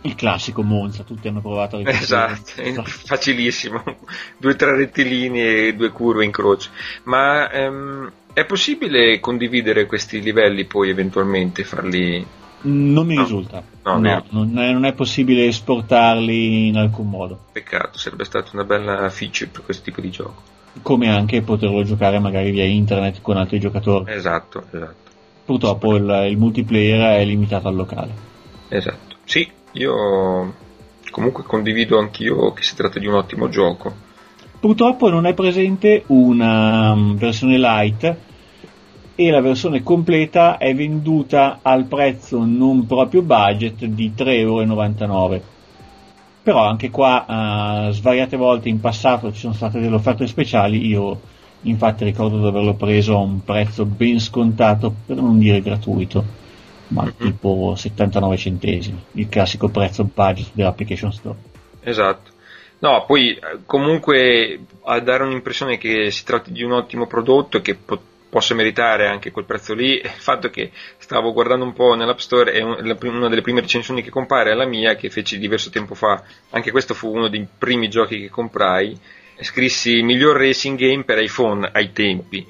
il 0.05 0.15
classico 0.17 0.63
Monza, 0.63 1.03
tutti 1.03 1.29
hanno 1.29 1.41
provato 1.41 1.77
a 1.77 1.79
ripetere. 1.79 2.03
Esatto, 2.03 2.83
facilissimo, 2.85 3.83
due 4.37 4.53
o 4.53 4.57
tre 4.57 4.77
rettilini 4.77 5.41
e 5.41 5.75
due 5.75 5.91
curve 5.91 6.25
in 6.25 6.31
croce. 6.31 6.71
Ma 7.05 7.51
ehm, 7.51 8.13
è 8.35 8.45
possibile 8.45 9.19
condividere 9.21 9.87
questi 9.87 10.21
livelli 10.21 10.65
poi 10.67 10.91
eventualmente, 10.91 11.65
farli... 11.65 12.43
Non 12.67 13.07
mi 13.07 13.15
no. 13.15 13.23
risulta, 13.23 13.63
no, 13.83 13.99
no 13.99 14.25
non, 14.31 14.59
è, 14.59 14.73
non, 14.73 14.85
è, 14.87 14.95
possibile 14.95 15.47
esportarli 15.47 16.69
in 16.69 16.77
alcun 16.77 17.11
modo. 17.11 17.39
Peccato, 17.53 17.99
sarebbe 17.99 18.25
stata 18.25 18.51
una 18.55 18.65
bella 18.65 19.11
feature 19.11 19.51
per 19.51 19.65
questo 19.65 19.83
tipo 19.83 20.01
di 20.01 20.11
gioco. 20.11 20.43
Come 20.81 21.11
anche 21.11 21.43
poterlo 21.43 21.83
giocare 21.83 22.19
magari 22.19 22.51
via 22.51 22.65
internet 22.65 23.21
con 23.21 23.37
altri 23.37 23.61
giocatori. 23.61 24.11
Esatto, 24.13 24.65
esatto. 24.71 25.11
Purtroppo 25.45 25.95
il, 25.95 26.27
il 26.31 26.39
multiplayer 26.39 27.21
è 27.21 27.25
limitato 27.25 27.69
al 27.69 27.75
locale. 27.75 28.13
Esatto, 28.69 29.17
sì, 29.25 29.47
io 29.73 30.55
comunque 31.11 31.45
condivido 31.45 31.99
anch'io 31.99 32.53
che 32.55 32.63
si 32.63 32.75
tratta 32.75 32.99
di 32.99 33.07
un 33.07 33.15
ottimo 33.15 33.49
gioco. 33.51 33.95
Purtroppo 34.59 35.11
non 35.11 35.27
è 35.27 35.35
presente 35.35 36.05
una 36.07 36.93
um, 36.93 37.17
versione 37.17 37.59
light 37.59 38.17
e 39.15 39.31
la 39.31 39.41
versione 39.41 39.83
completa 39.83 40.59
è 40.59 40.75
venduta 40.75 41.61
al 41.63 41.85
prezzo 41.85 42.45
non 42.45 42.87
proprio 42.87 43.23
budget 43.23 43.85
di 43.85 44.13
3,99€. 44.17 45.41
Però 46.43 46.67
anche 46.67 46.91
qua 46.91 47.25
uh, 47.89 47.91
svariate 47.93 48.37
volte 48.37 48.69
in 48.69 48.81
passato 48.81 49.33
ci 49.33 49.41
sono 49.41 49.55
state 49.55 49.81
delle 49.81 49.95
offerte 49.95 50.27
speciali, 50.27 50.87
io 50.87 51.21
infatti 51.63 52.05
ricordo 52.05 52.39
di 52.39 52.47
averlo 52.47 52.75
preso 52.75 53.17
a 53.17 53.21
un 53.21 53.43
prezzo 53.43 53.87
ben 53.87 54.21
scontato, 54.21 54.95
per 55.07 55.17
non 55.17 55.39
dire 55.39 55.63
gratuito 55.63 56.43
ma 56.89 57.03
mm-hmm. 57.05 57.17
tipo 57.19 57.75
79 57.77 58.37
centesimi, 58.37 59.03
il 59.13 59.29
classico 59.29 59.69
prezzo 59.69 60.05
budget 60.05 60.51
dell'application 60.53 61.13
store. 61.13 61.39
Esatto. 61.81 62.33
No, 62.81 63.05
poi 63.07 63.31
eh, 63.31 63.41
comunque 63.65 64.61
a 64.85 65.01
dare 65.01 65.25
un'impressione 65.25 65.79
che 65.79 66.11
si 66.11 66.25
tratti 66.25 66.53
di 66.53 66.63
un 66.63 66.73
ottimo 66.73 67.07
prodotto 67.07 67.57
e 67.57 67.63
che 67.63 67.75
po- 67.75 68.01
possa 68.35 68.57
meritare 68.57 69.07
anche 69.07 69.31
quel 69.31 69.45
prezzo 69.45 69.75
lì, 69.75 70.01
il 70.01 70.09
fatto 70.09 70.51
che 70.51 70.73
stavo 70.99 71.33
guardando 71.33 71.65
un 71.65 71.73
po' 71.73 71.95
nell'App 71.95 72.19
Store 72.19 72.53
e 72.53 72.63
una 72.65 73.29
delle 73.29 73.43
prime 73.43 73.61
recensioni 73.61 74.03
che 74.03 74.11
compare 74.11 74.51
è 74.51 74.55
la 74.55 74.67
mia 74.67 74.97
che 74.97 75.09
feci 75.09 75.39
diverso 75.39 75.71
tempo 75.71 75.95
fa, 75.95 76.21
anche 76.51 76.73
questo 76.73 76.95
fu 76.95 77.15
uno 77.15 77.29
dei 77.29 77.47
primi 77.57 77.89
giochi 77.89 78.19
che 78.19 78.31
comprai, 78.31 78.99
scrissi 79.39 80.03
miglior 80.03 80.37
racing 80.37 80.77
game 80.77 81.05
per 81.05 81.23
iPhone 81.23 81.71
ai 81.73 81.93
tempi. 81.93 82.45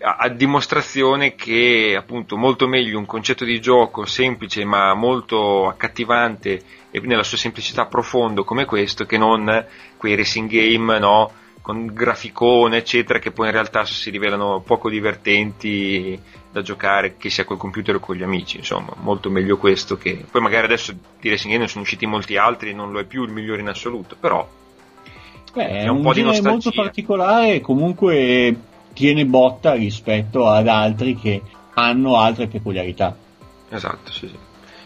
A 0.00 0.28
dimostrazione 0.28 1.36
che 1.36 1.94
appunto 1.96 2.36
molto 2.36 2.66
meglio 2.66 2.98
un 2.98 3.06
concetto 3.06 3.44
di 3.44 3.60
gioco 3.60 4.06
semplice 4.06 4.64
ma 4.64 4.92
molto 4.94 5.68
accattivante 5.68 6.60
e 6.90 7.00
nella 7.02 7.22
sua 7.22 7.36
semplicità 7.36 7.86
profondo 7.86 8.42
come 8.42 8.64
questo 8.64 9.06
che 9.06 9.18
non 9.18 9.66
quei 9.96 10.16
racing 10.16 10.50
game 10.50 10.98
no, 10.98 11.32
con 11.68 11.92
graficone 11.92 12.78
eccetera 12.78 13.18
che 13.18 13.30
poi 13.30 13.48
in 13.48 13.52
realtà 13.52 13.84
si 13.84 14.08
rivelano 14.08 14.62
poco 14.64 14.88
divertenti 14.88 16.18
da 16.50 16.62
giocare 16.62 17.18
che 17.18 17.28
sia 17.28 17.44
col 17.44 17.58
computer 17.58 17.96
o 17.96 18.00
con 18.00 18.16
gli 18.16 18.22
amici 18.22 18.56
insomma 18.56 18.94
molto 19.00 19.28
meglio 19.28 19.58
questo 19.58 19.98
che 19.98 20.24
poi 20.30 20.40
magari 20.40 20.64
adesso 20.64 20.94
di 21.20 21.28
racing 21.28 21.52
game 21.52 21.64
ne 21.64 21.68
sono 21.68 21.82
usciti 21.82 22.06
molti 22.06 22.38
altri 22.38 22.70
e 22.70 22.72
non 22.72 22.90
lo 22.90 23.00
è 23.00 23.04
più 23.04 23.22
il 23.22 23.32
migliore 23.32 23.60
in 23.60 23.68
assoluto 23.68 24.16
però 24.18 24.48
Beh, 25.52 25.66
è 25.66 25.88
un, 25.88 25.96
un 25.96 26.02
po' 26.02 26.14
di 26.14 26.22
nostalgia 26.22 26.48
molto 26.48 26.70
particolare 26.70 27.60
comunque 27.60 28.56
tiene 28.94 29.26
botta 29.26 29.74
rispetto 29.74 30.48
ad 30.48 30.68
altri 30.68 31.16
che 31.16 31.42
hanno 31.74 32.16
altre 32.16 32.48
peculiarità. 32.48 33.14
Esatto, 33.68 34.10
sì, 34.10 34.26
sì. 34.26 34.36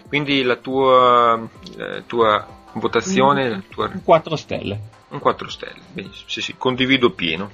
Quindi 0.09 0.43
la 0.43 0.57
tua, 0.57 1.49
la 1.77 1.97
eh, 1.97 2.07
tua 2.07 2.47
votazione... 2.75 3.49
Un, 3.49 3.63
tua... 3.71 3.91
un 3.91 4.03
4 4.05 4.37
stelle. 4.37 4.81
Un 5.13 5.19
4 5.19 5.49
stelle, 5.51 5.81
benissimo, 5.93 6.29
sì, 6.29 6.41
sì, 6.41 6.55
condivido 6.57 7.11
pieno. 7.11 7.51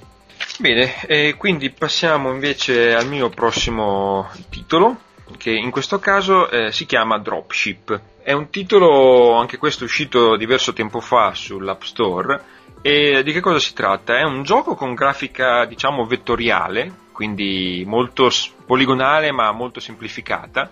Bene, 0.59 1.05
e 1.05 1.35
quindi 1.37 1.69
passiamo 1.71 2.31
invece 2.31 2.95
al 2.95 3.05
mio 3.05 3.29
prossimo 3.29 4.29
titolo, 4.49 4.97
che 5.37 5.51
in 5.51 5.69
questo 5.69 5.99
caso 5.99 6.49
eh, 6.49 6.71
si 6.71 6.85
chiama 6.85 7.19
Dropship. 7.19 8.01
È 8.23 8.31
un 8.31 8.49
titolo, 8.49 9.35
anche 9.35 9.57
questo 9.57 9.83
uscito 9.83 10.37
diverso 10.37 10.71
tempo 10.71 11.01
fa 11.01 11.33
sull'App 11.33 11.81
Store, 11.81 12.43
e 12.81 13.23
di 13.23 13.33
che 13.33 13.41
cosa 13.41 13.59
si 13.59 13.73
tratta? 13.73 14.17
È 14.17 14.23
un 14.23 14.43
gioco 14.43 14.75
con 14.75 14.93
grafica, 14.93 15.65
diciamo, 15.65 16.05
vettoriale, 16.05 17.07
quindi 17.11 17.83
molto 17.85 18.29
poligonale 18.65 19.33
ma 19.33 19.51
molto 19.51 19.81
semplificata, 19.81 20.69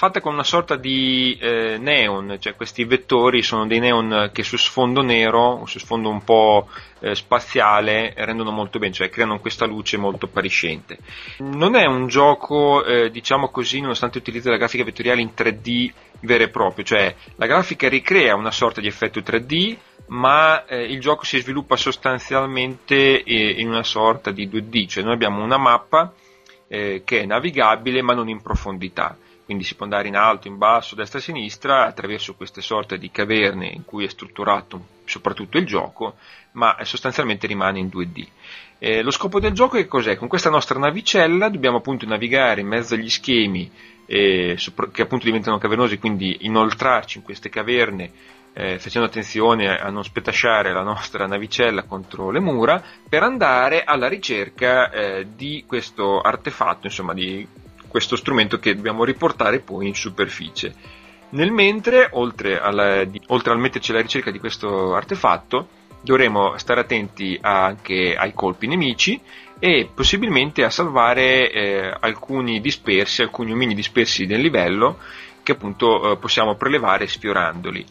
fatta 0.00 0.22
con 0.22 0.32
una 0.32 0.44
sorta 0.44 0.76
di 0.76 1.36
eh, 1.38 1.76
neon, 1.78 2.38
cioè 2.40 2.54
questi 2.54 2.84
vettori 2.84 3.42
sono 3.42 3.66
dei 3.66 3.80
neon 3.80 4.30
che 4.32 4.42
su 4.42 4.56
sfondo 4.56 5.02
nero, 5.02 5.64
su 5.66 5.78
sfondo 5.78 6.08
un 6.08 6.24
po' 6.24 6.70
eh, 7.00 7.14
spaziale, 7.14 8.14
rendono 8.16 8.50
molto 8.50 8.78
bene, 8.78 8.94
cioè 8.94 9.10
creano 9.10 9.40
questa 9.40 9.66
luce 9.66 9.98
molto 9.98 10.24
appariscente. 10.24 10.96
Non 11.40 11.74
è 11.74 11.84
un 11.84 12.06
gioco, 12.06 12.82
eh, 12.82 13.10
diciamo 13.10 13.50
così, 13.50 13.82
nonostante 13.82 14.16
utilizzi 14.16 14.48
la 14.48 14.56
grafica 14.56 14.84
vettoriale 14.84 15.20
in 15.20 15.32
3D 15.36 15.92
vero 16.20 16.44
e 16.44 16.48
proprio, 16.48 16.82
cioè 16.82 17.14
la 17.36 17.44
grafica 17.44 17.86
ricrea 17.86 18.34
una 18.34 18.52
sorta 18.52 18.80
di 18.80 18.86
effetto 18.86 19.20
3D, 19.20 19.76
ma 20.06 20.64
eh, 20.64 20.82
il 20.82 20.98
gioco 21.00 21.26
si 21.26 21.38
sviluppa 21.40 21.76
sostanzialmente 21.76 23.22
eh, 23.22 23.50
in 23.50 23.68
una 23.68 23.84
sorta 23.84 24.30
di 24.30 24.48
2D, 24.48 24.88
cioè 24.88 25.04
noi 25.04 25.12
abbiamo 25.12 25.44
una 25.44 25.58
mappa 25.58 26.10
eh, 26.68 27.02
che 27.04 27.20
è 27.20 27.26
navigabile 27.26 28.00
ma 28.00 28.14
non 28.14 28.30
in 28.30 28.40
profondità. 28.40 29.14
Quindi 29.50 29.66
si 29.66 29.74
può 29.74 29.84
andare 29.84 30.06
in 30.06 30.14
alto, 30.14 30.46
in 30.46 30.58
basso, 30.58 30.94
destra 30.94 31.18
e 31.18 31.22
sinistra 31.22 31.84
attraverso 31.84 32.34
queste 32.34 32.60
sorte 32.60 32.98
di 32.98 33.10
caverne 33.10 33.66
in 33.66 33.84
cui 33.84 34.04
è 34.04 34.08
strutturato 34.08 34.80
soprattutto 35.06 35.58
il 35.58 35.66
gioco, 35.66 36.14
ma 36.52 36.76
sostanzialmente 36.82 37.48
rimane 37.48 37.80
in 37.80 37.88
2D. 37.88 38.26
Eh, 38.78 39.02
lo 39.02 39.10
scopo 39.10 39.40
del 39.40 39.50
gioco 39.50 39.76
è 39.76 39.88
cos'è? 39.88 40.14
Con 40.14 40.28
questa 40.28 40.50
nostra 40.50 40.78
navicella 40.78 41.48
dobbiamo 41.48 41.78
appunto 41.78 42.06
navigare 42.06 42.60
in 42.60 42.68
mezzo 42.68 42.94
agli 42.94 43.10
schemi 43.10 43.68
eh, 44.06 44.56
che 44.92 45.02
appunto 45.02 45.24
diventano 45.24 45.58
cavernosi, 45.58 45.98
quindi 45.98 46.38
inoltrarci 46.42 47.18
in 47.18 47.24
queste 47.24 47.48
caverne 47.48 48.12
eh, 48.52 48.78
facendo 48.78 49.08
attenzione 49.08 49.76
a 49.76 49.90
non 49.90 50.04
spetasciare 50.04 50.72
la 50.72 50.82
nostra 50.82 51.26
navicella 51.26 51.82
contro 51.82 52.30
le 52.30 52.38
mura 52.38 52.80
per 53.08 53.24
andare 53.24 53.82
alla 53.82 54.06
ricerca 54.06 54.92
eh, 54.92 55.26
di 55.34 55.64
questo 55.66 56.20
artefatto, 56.20 56.86
insomma 56.86 57.14
di 57.14 57.44
questo 57.90 58.14
strumento 58.16 58.58
che 58.58 58.74
dobbiamo 58.74 59.04
riportare 59.04 59.58
poi 59.60 59.88
in 59.88 59.94
superficie. 59.94 60.72
Nel 61.30 61.50
mentre, 61.50 62.08
oltre, 62.12 62.58
alla, 62.60 63.04
di, 63.04 63.20
oltre 63.26 63.52
al 63.52 63.58
metterci 63.58 63.90
alla 63.90 64.00
ricerca 64.00 64.30
di 64.30 64.38
questo 64.38 64.94
artefatto, 64.94 65.68
dovremo 66.00 66.56
stare 66.56 66.80
attenti 66.80 67.38
anche 67.40 68.14
ai 68.16 68.32
colpi 68.32 68.66
nemici 68.66 69.20
e 69.58 69.90
possibilmente 69.92 70.64
a 70.64 70.70
salvare 70.70 71.50
eh, 71.50 71.96
alcuni 72.00 72.60
dispersi, 72.60 73.22
alcuni 73.22 73.52
omini 73.52 73.74
dispersi 73.74 74.24
del 74.24 74.40
livello 74.40 74.98
che 75.42 75.52
appunto 75.52 76.12
eh, 76.12 76.16
possiamo 76.16 76.54
prelevare 76.54 77.06
sfiorandoli. 77.06 77.84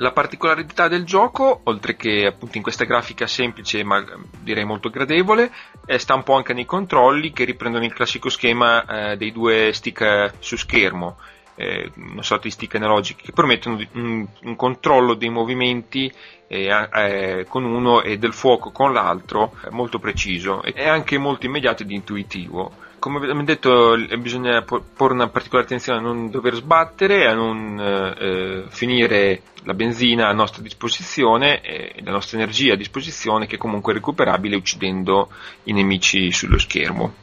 La 0.00 0.12
particolarità 0.12 0.86
del 0.86 1.04
gioco, 1.04 1.60
oltre 1.64 1.96
che 1.96 2.24
appunto 2.24 2.56
in 2.56 2.62
questa 2.62 2.84
grafica 2.84 3.26
semplice 3.26 3.82
ma 3.82 4.04
direi 4.40 4.64
molto 4.64 4.90
gradevole, 4.90 5.50
sta 5.96 6.14
un 6.14 6.22
po' 6.22 6.34
anche 6.34 6.52
nei 6.54 6.66
controlli 6.66 7.32
che 7.32 7.44
riprendono 7.44 7.84
il 7.84 7.92
classico 7.92 8.28
schema 8.28 8.84
eh, 9.10 9.16
dei 9.16 9.32
due 9.32 9.72
stick 9.72 10.00
eh, 10.00 10.32
su 10.38 10.56
schermo, 10.56 11.16
eh, 11.56 11.90
una 11.96 12.22
sorta 12.22 12.44
di 12.44 12.52
stick 12.52 12.76
analogici 12.76 13.16
che 13.20 13.32
permettono 13.32 13.84
un, 13.94 14.26
un 14.42 14.56
controllo 14.56 15.14
dei 15.14 15.30
movimenti 15.30 16.12
eh, 16.46 16.88
eh, 16.92 17.46
con 17.48 17.64
uno 17.64 18.00
e 18.02 18.18
del 18.18 18.32
fuoco 18.32 18.70
con 18.70 18.92
l'altro 18.92 19.56
molto 19.70 19.98
preciso 19.98 20.62
e 20.62 20.88
anche 20.88 21.18
molto 21.18 21.46
immediato 21.46 21.82
ed 21.82 21.90
intuitivo 21.90 22.86
come 23.08 23.24
abbiamo 23.24 23.42
detto, 23.42 23.96
bisogna 24.18 24.62
porre 24.62 25.14
una 25.14 25.28
particolare 25.28 25.66
attenzione 25.66 25.98
a 25.98 26.02
non 26.02 26.30
dover 26.30 26.54
sbattere, 26.54 27.26
a 27.26 27.32
non 27.32 27.80
eh, 27.80 28.64
finire 28.68 29.42
la 29.64 29.72
benzina 29.72 30.28
a 30.28 30.32
nostra 30.32 30.62
disposizione 30.62 31.62
e 31.62 31.94
la 32.04 32.10
nostra 32.10 32.36
energia 32.36 32.74
a 32.74 32.76
disposizione 32.76 33.46
che 33.46 33.56
è 33.56 33.58
comunque 33.58 33.94
recuperabile 33.94 34.56
uccidendo 34.56 35.30
i 35.64 35.72
nemici 35.72 36.30
sullo 36.30 36.58
schermo. 36.58 37.14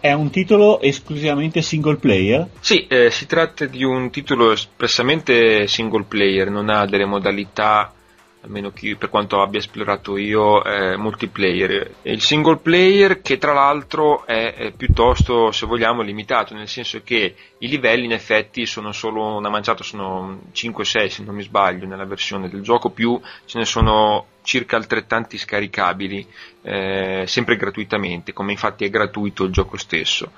È 0.00 0.12
un 0.12 0.30
titolo 0.30 0.80
esclusivamente 0.80 1.62
single 1.62 1.96
player? 1.96 2.48
Sì, 2.58 2.86
eh, 2.86 3.10
si 3.10 3.26
tratta 3.26 3.66
di 3.66 3.84
un 3.84 4.10
titolo 4.10 4.50
espressamente 4.52 5.68
single 5.68 6.04
player, 6.08 6.50
non 6.50 6.70
ha 6.70 6.86
delle 6.86 7.04
modalità 7.04 7.92
almeno 8.42 8.70
chi, 8.70 8.96
per 8.96 9.10
quanto 9.10 9.42
abbia 9.42 9.58
esplorato 9.58 10.16
io, 10.16 10.64
eh, 10.64 10.96
multiplayer. 10.96 11.96
Il 12.02 12.22
single 12.22 12.56
player 12.56 13.20
che 13.20 13.38
tra 13.38 13.52
l'altro 13.52 14.24
è, 14.24 14.54
è, 14.54 14.72
piuttosto, 14.72 15.52
se 15.52 15.66
vogliamo, 15.66 16.02
limitato, 16.02 16.54
nel 16.54 16.68
senso 16.68 17.02
che 17.04 17.34
i 17.58 17.68
livelli 17.68 18.06
in 18.06 18.12
effetti 18.12 18.64
sono 18.64 18.92
solo 18.92 19.36
una 19.36 19.50
manciata, 19.50 19.82
sono 19.82 20.40
5-6 20.54 21.06
se 21.08 21.22
non 21.22 21.34
mi 21.34 21.42
sbaglio 21.42 21.86
nella 21.86 22.06
versione 22.06 22.48
del 22.48 22.62
gioco, 22.62 22.90
più 22.90 23.20
ce 23.44 23.58
ne 23.58 23.64
sono 23.64 24.26
circa 24.42 24.76
altrettanti 24.76 25.36
scaricabili, 25.36 26.26
eh, 26.62 27.24
sempre 27.26 27.56
gratuitamente, 27.56 28.32
come 28.32 28.52
infatti 28.52 28.84
è 28.84 28.90
gratuito 28.90 29.44
il 29.44 29.52
gioco 29.52 29.76
stesso. 29.76 30.32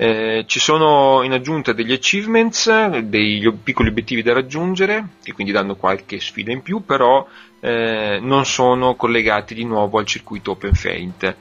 Eh, 0.00 0.44
ci 0.46 0.60
sono 0.60 1.24
in 1.24 1.32
aggiunta 1.32 1.72
degli 1.72 1.92
achievements, 1.92 2.98
dei 3.00 3.52
piccoli 3.64 3.88
obiettivi 3.88 4.22
da 4.22 4.32
raggiungere, 4.32 5.08
che 5.24 5.32
quindi 5.32 5.52
danno 5.52 5.74
qualche 5.74 6.20
sfida 6.20 6.52
in 6.52 6.62
più, 6.62 6.84
però 6.84 7.26
eh, 7.58 8.20
non 8.22 8.44
sono 8.44 8.94
collegati 8.94 9.54
di 9.54 9.64
nuovo 9.64 9.98
al 9.98 10.06
circuito 10.06 10.52
Open 10.52 10.74
Feint. 10.74 11.34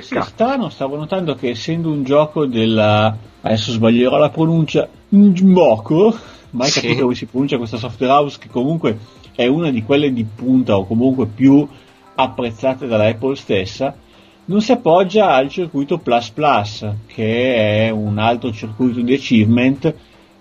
Sì, 0.00 0.18
strano, 0.20 0.68
stavo 0.68 0.96
notando 0.96 1.36
che 1.36 1.50
essendo 1.50 1.90
un 1.90 2.02
gioco 2.02 2.44
della... 2.46 3.16
adesso 3.42 3.70
sbaglierò 3.70 4.16
la 4.16 4.30
pronuncia, 4.30 4.88
Njmoko, 5.10 6.18
mai 6.50 6.70
sì. 6.70 6.80
capito 6.80 7.02
come 7.02 7.14
si 7.14 7.26
pronuncia 7.26 7.56
questa 7.56 7.76
software 7.76 8.12
house, 8.12 8.38
che 8.40 8.48
comunque 8.48 8.98
è 9.32 9.46
una 9.46 9.70
di 9.70 9.84
quelle 9.84 10.12
di 10.12 10.24
punta 10.24 10.76
o 10.76 10.86
comunque 10.86 11.26
più 11.26 11.64
apprezzate 12.16 12.88
dalla 12.88 13.06
Apple 13.06 13.36
stessa, 13.36 13.94
non 14.46 14.60
si 14.60 14.72
appoggia 14.72 15.34
al 15.34 15.48
circuito 15.48 15.98
Plus 15.98 16.30
Plus, 16.30 16.86
che 17.06 17.86
è 17.86 17.90
un 17.90 18.18
altro 18.18 18.52
circuito 18.52 19.00
di 19.00 19.14
achievement 19.14 19.94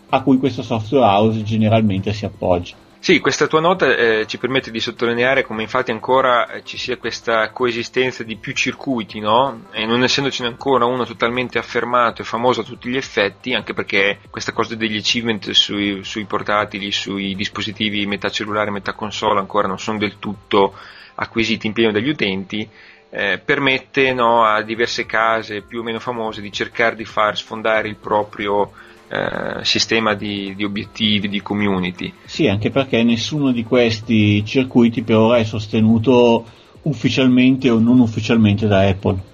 a 0.10 0.22
cui 0.22 0.38
questo 0.38 0.64
software 0.64 1.06
house 1.06 1.44
generalmente 1.44 2.12
si 2.14 2.26
appoggia. 2.26 2.76
Sì, 3.04 3.20
questa 3.20 3.48
tua 3.48 3.62
nota 3.62 3.96
eh, 3.96 4.28
ci 4.28 4.38
permette 4.38 4.70
di 4.70 4.80
sottolineare 4.80 5.44
come 5.44 5.64
infatti 5.64 5.90
ancora 5.90 6.48
eh, 6.48 6.64
ci 6.64 6.78
sia 6.78 6.98
questa 6.98 7.50
coesistenza 7.50 8.22
di 8.22 8.36
più 8.36 8.54
circuiti, 8.54 9.20
no? 9.20 9.66
E 9.72 9.88
non 9.88 10.04
essendocene 10.04 10.50
ancora 10.50 10.86
uno 10.86 11.04
totalmente 11.04 11.58
affermato 11.58 12.22
e 12.22 12.26
famoso 12.26 12.62
a 12.62 12.64
tutti 12.64 12.90
gli 12.90 12.98
effetti, 12.98 13.56
anche 13.56 13.74
perché 13.74 14.20
questa 14.30 14.52
cosa 14.52 14.76
degli 14.76 14.98
achievement 14.98 15.50
sui, 15.50 16.04
sui 16.04 16.26
portatili, 16.26 16.92
sui 16.92 17.34
dispositivi 17.34 18.06
metà 18.06 18.30
cellulare 18.30 18.70
metà 18.70 18.94
console 18.94 19.40
ancora 19.40 19.68
non 19.68 19.80
sono 19.80 19.98
del 19.98 20.20
tutto 20.20 20.76
acquisiti 21.16 21.66
in 21.66 21.74
pieno 21.74 21.92
dagli 21.92 22.10
utenti, 22.10 22.70
eh, 23.12 23.42
permette 23.44 24.14
no, 24.14 24.46
a 24.46 24.62
diverse 24.62 25.06
case 25.06 25.62
più 25.62 25.82
o 25.82 25.84
meno 25.84 26.00
famose 26.00 26.42
di 26.42 26.52
cercare 26.52 26.96
di 26.96 27.06
far 27.06 27.38
sfondare 27.38 27.90
il 27.90 27.98
proprio 27.98 28.72
eh, 29.10 29.64
sistema 29.64 30.14
di, 30.14 30.56
di, 30.56 30.64
obiettivi, 30.64 31.28
di 31.28 31.42
community. 31.42 32.14
Sì, 32.24 32.48
anche 32.48 32.72
perché 32.72 33.04
nessuno 33.04 33.52
di 33.52 33.64
questi 33.64 34.44
circuiti 34.46 35.04
per 35.04 35.18
ora 35.18 35.38
è 35.38 35.44
sostenuto 35.44 36.46
ufficialmente 36.84 37.70
o 37.70 37.80
non 37.80 38.00
ufficialmente 38.00 38.68
da 38.68 38.88
Apple. 38.88 39.30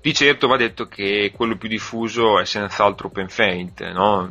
Di 0.00 0.14
certo 0.14 0.48
va 0.48 0.56
detto 0.56 0.86
che 0.86 1.30
quello 1.36 1.58
più 1.58 1.68
diffuso 1.68 2.40
è 2.40 2.46
senz'altro 2.46 3.08
OpenFaint, 3.08 3.92
no? 3.92 4.28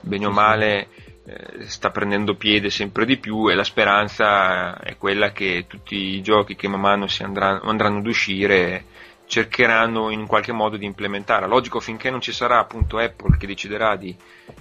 bene 0.00 0.26
o 0.26 0.30
male 0.30 0.88
eh, 1.26 1.64
sta 1.68 1.90
prendendo 1.90 2.34
piede 2.36 2.68
sempre 2.70 3.06
di 3.06 3.16
più 3.16 3.48
e 3.50 3.54
la 3.54 3.64
speranza 3.64 4.78
è 4.80 4.96
quella 4.96 5.32
che 5.32 5.64
tutti 5.66 5.96
i 5.96 6.22
giochi 6.22 6.54
che 6.54 6.68
man 6.68 6.80
mano 6.80 7.06
andranno, 7.20 7.62
andranno 7.62 7.98
ad 7.98 8.06
uscire 8.06 8.84
cercheranno 9.26 10.10
in 10.10 10.26
qualche 10.26 10.52
modo 10.52 10.76
di 10.76 10.84
implementare. 10.84 11.46
Logico 11.46 11.80
finché 11.80 12.10
non 12.10 12.20
ci 12.20 12.32
sarà 12.32 12.58
appunto 12.58 12.98
Apple 12.98 13.36
che 13.38 13.46
deciderà 13.46 13.96
di 13.96 14.14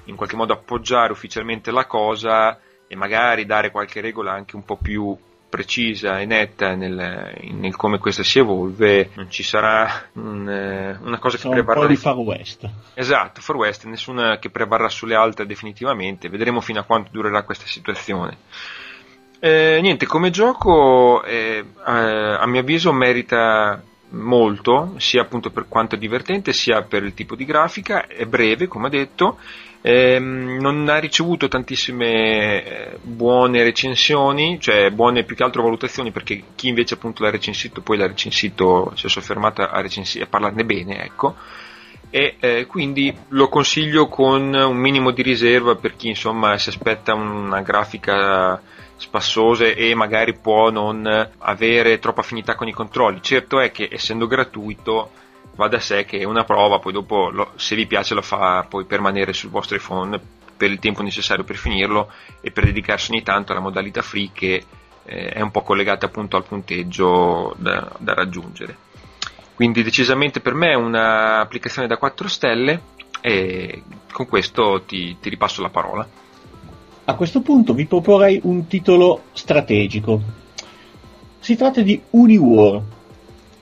in 0.05 0.15
qualche 0.15 0.35
modo 0.37 0.53
appoggiare 0.53 1.11
ufficialmente 1.11 1.69
la 1.71 1.85
cosa 1.85 2.59
e 2.87 2.95
magari 2.95 3.45
dare 3.45 3.71
qualche 3.71 4.01
regola 4.01 4.31
anche 4.31 4.55
un 4.55 4.63
po' 4.63 4.77
più 4.77 5.17
precisa 5.53 6.19
e 6.19 6.25
netta 6.25 6.73
nel, 6.73 7.31
nel 7.51 7.75
come 7.75 7.99
questa 7.99 8.23
si 8.23 8.39
evolve, 8.39 9.11
non 9.13 9.29
ci 9.29 9.43
sarà 9.43 10.07
un, 10.13 10.49
eh, 10.49 10.97
una 10.99 11.19
cosa 11.19 11.37
che 11.37 11.47
prevarrà. 11.47 11.81
Un 11.81 11.85
po' 11.85 11.91
di 11.91 11.99
Far 11.99 12.15
West. 12.15 12.67
Esatto, 12.95 13.39
Far 13.39 13.57
West, 13.57 13.85
nessuna 13.85 14.39
che 14.39 14.49
prevarrà 14.49 14.89
sulle 14.89 15.13
altre 15.13 15.45
definitivamente, 15.45 16.27
vedremo 16.27 16.59
fino 16.59 16.79
a 16.79 16.83
quanto 16.83 17.11
durerà 17.11 17.43
questa 17.43 17.67
situazione. 17.67 18.37
Eh, 19.39 19.77
niente, 19.79 20.07
come 20.07 20.31
gioco 20.31 21.21
eh, 21.23 21.63
a 21.83 22.47
mio 22.47 22.59
avviso 22.59 22.91
merita 22.91 23.79
molto, 24.09 24.95
sia 24.97 25.21
appunto 25.21 25.51
per 25.51 25.67
quanto 25.67 25.93
è 25.93 25.99
divertente, 25.99 26.51
sia 26.51 26.81
per 26.81 27.03
il 27.03 27.13
tipo 27.13 27.35
di 27.35 27.45
grafica, 27.45 28.07
è 28.07 28.25
breve, 28.25 28.65
come 28.65 28.87
ho 28.87 28.89
detto, 28.89 29.37
ehm, 29.85 30.59
non 30.61 30.87
ha 30.87 30.97
ricevuto 30.97 31.49
tantissime 31.49 32.63
eh, 32.63 32.97
buone 33.01 33.63
recensioni, 33.63 34.57
cioè 34.59 34.89
buone 34.91 35.23
più 35.23 35.35
che 35.35 35.43
altro 35.43 35.61
valutazioni, 35.61 36.11
perché 36.11 36.41
chi 36.55 36.69
invece 36.69 36.93
appunto 36.93 37.21
l'ha 37.23 37.29
recensito, 37.29 37.81
poi 37.81 37.97
l'ha 37.97 38.07
recensito, 38.07 38.93
si 38.95 39.05
è 39.05 39.09
soffermato 39.09 39.61
a, 39.61 39.81
recensi- 39.81 40.21
a 40.21 40.25
parlarne 40.27 40.63
bene, 40.63 41.03
ecco. 41.03 41.35
E 42.09 42.35
eh, 42.39 42.65
quindi 42.67 43.13
lo 43.29 43.49
consiglio 43.49 44.07
con 44.07 44.53
un 44.53 44.77
minimo 44.77 45.11
di 45.11 45.21
riserva 45.21 45.75
per 45.75 45.95
chi 45.95 46.09
insomma 46.09 46.57
si 46.59 46.69
aspetta 46.69 47.15
una 47.15 47.61
grafica 47.61 48.61
spassose 48.95 49.75
e 49.75 49.95
magari 49.95 50.37
può 50.37 50.69
non 50.69 51.05
avere 51.39 51.99
troppa 51.99 52.21
affinità 52.21 52.55
con 52.55 52.67
i 52.67 52.71
controlli. 52.71 53.21
Certo 53.21 53.59
è 53.59 53.71
che 53.71 53.89
essendo 53.91 54.27
gratuito 54.27 55.09
va 55.55 55.67
da 55.67 55.79
sé 55.79 56.05
che 56.05 56.19
è 56.19 56.23
una 56.23 56.43
prova, 56.43 56.79
poi 56.79 56.93
dopo 56.93 57.29
lo, 57.29 57.51
se 57.55 57.75
vi 57.75 57.85
piace 57.85 58.13
lo 58.13 58.21
fa 58.21 58.65
poi 58.67 58.85
permanere 58.85 59.33
sul 59.33 59.49
vostro 59.49 59.75
iPhone 59.75 60.19
per 60.55 60.71
il 60.71 60.79
tempo 60.79 61.01
necessario 61.01 61.43
per 61.43 61.55
finirlo 61.55 62.11
e 62.41 62.51
per 62.51 62.65
dedicarsi 62.65 63.11
ogni 63.11 63.23
tanto 63.23 63.51
alla 63.51 63.61
modalità 63.61 64.01
free 64.01 64.29
che 64.33 64.63
eh, 65.03 65.29
è 65.29 65.41
un 65.41 65.51
po' 65.51 65.61
collegata 65.61 66.05
appunto 66.05 66.37
al 66.37 66.45
punteggio 66.45 67.53
da, 67.57 67.91
da 67.99 68.13
raggiungere. 68.13 68.77
Quindi 69.55 69.83
decisamente 69.83 70.39
per 70.39 70.53
me 70.53 70.71
è 70.71 70.75
un'applicazione 70.75 71.87
da 71.87 71.97
4 71.97 72.27
stelle 72.27 72.81
e 73.21 73.83
con 74.11 74.27
questo 74.27 74.83
ti, 74.85 75.17
ti 75.19 75.29
ripasso 75.29 75.61
la 75.61 75.69
parola. 75.69 76.07
A 77.05 77.15
questo 77.15 77.41
punto 77.41 77.73
vi 77.73 77.85
proporrei 77.85 78.39
un 78.43 78.65
titolo 78.67 79.23
strategico. 79.33 80.21
Si 81.39 81.55
tratta 81.55 81.81
di 81.81 82.01
Uniwar. 82.11 82.81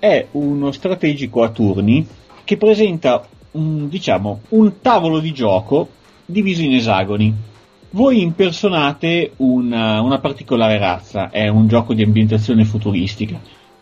È 0.02 0.30
uno 0.32 0.72
strategico 0.72 1.44
a 1.44 1.50
turni 1.50 2.08
che 2.44 2.58
presenta 2.58 3.24
un, 3.52 3.88
diciamo, 3.88 4.42
un 4.50 4.82
tavolo 4.82 5.20
di 5.20 5.32
gioco 5.32 5.90
diviso 6.26 6.64
in 6.64 6.74
esagoni. 6.74 7.32
Voi 7.92 8.24
impersonate 8.24 9.34
una, 9.36 10.02
una 10.02 10.18
particolare 10.18 10.80
razza, 10.80 11.30
è 11.30 11.48
un 11.50 11.68
gioco 11.68 11.94
di 11.94 12.02
ambientazione 12.02 12.66
futuristica. 12.66 13.40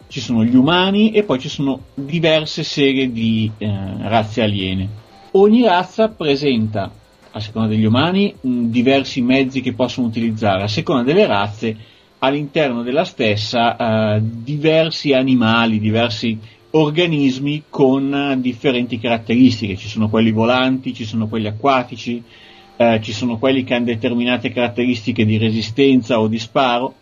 Ci 0.10 0.20
sono 0.20 0.44
gli 0.44 0.58
umani 0.58 1.12
e 1.12 1.24
poi 1.24 1.40
ci 1.40 1.48
sono 1.48 1.84
diverse 1.94 2.64
serie 2.64 3.10
di 3.14 3.50
eh, 3.58 3.72
razze 4.02 4.42
aliene. 4.42 4.90
Ogni 5.32 5.64
razza 5.64 6.10
presenta, 6.10 6.92
a 7.32 7.40
seconda 7.40 7.70
degli 7.70 7.86
umani, 7.86 8.36
diversi 8.42 9.22
mezzi 9.22 9.62
che 9.62 9.72
possono 9.72 10.08
utilizzare, 10.08 10.64
a 10.64 10.68
seconda 10.68 11.04
delle 11.04 11.26
razze 11.26 11.78
all'interno 12.20 12.84
della 12.84 13.06
stessa 13.06 14.16
eh, 14.16 14.22
diversi 14.22 15.14
animali, 15.14 15.80
diversi 15.80 16.38
organismi 16.72 17.64
con 17.70 18.38
differenti 18.40 19.00
caratteristiche, 19.00 19.76
ci 19.76 19.88
sono 19.88 20.10
quelli 20.10 20.32
volanti, 20.32 20.94
ci 20.94 21.06
sono 21.06 21.28
quelli 21.28 21.48
acquatici, 21.48 22.22
eh, 22.76 23.00
ci 23.02 23.12
sono 23.12 23.38
quelli 23.38 23.64
che 23.64 23.74
hanno 23.74 23.86
determinate 23.86 24.52
caratteristiche 24.52 25.26
di 25.26 25.38
resistenza 25.38 26.20
o 26.20 26.28
di 26.28 26.40
sparo. 26.40 26.94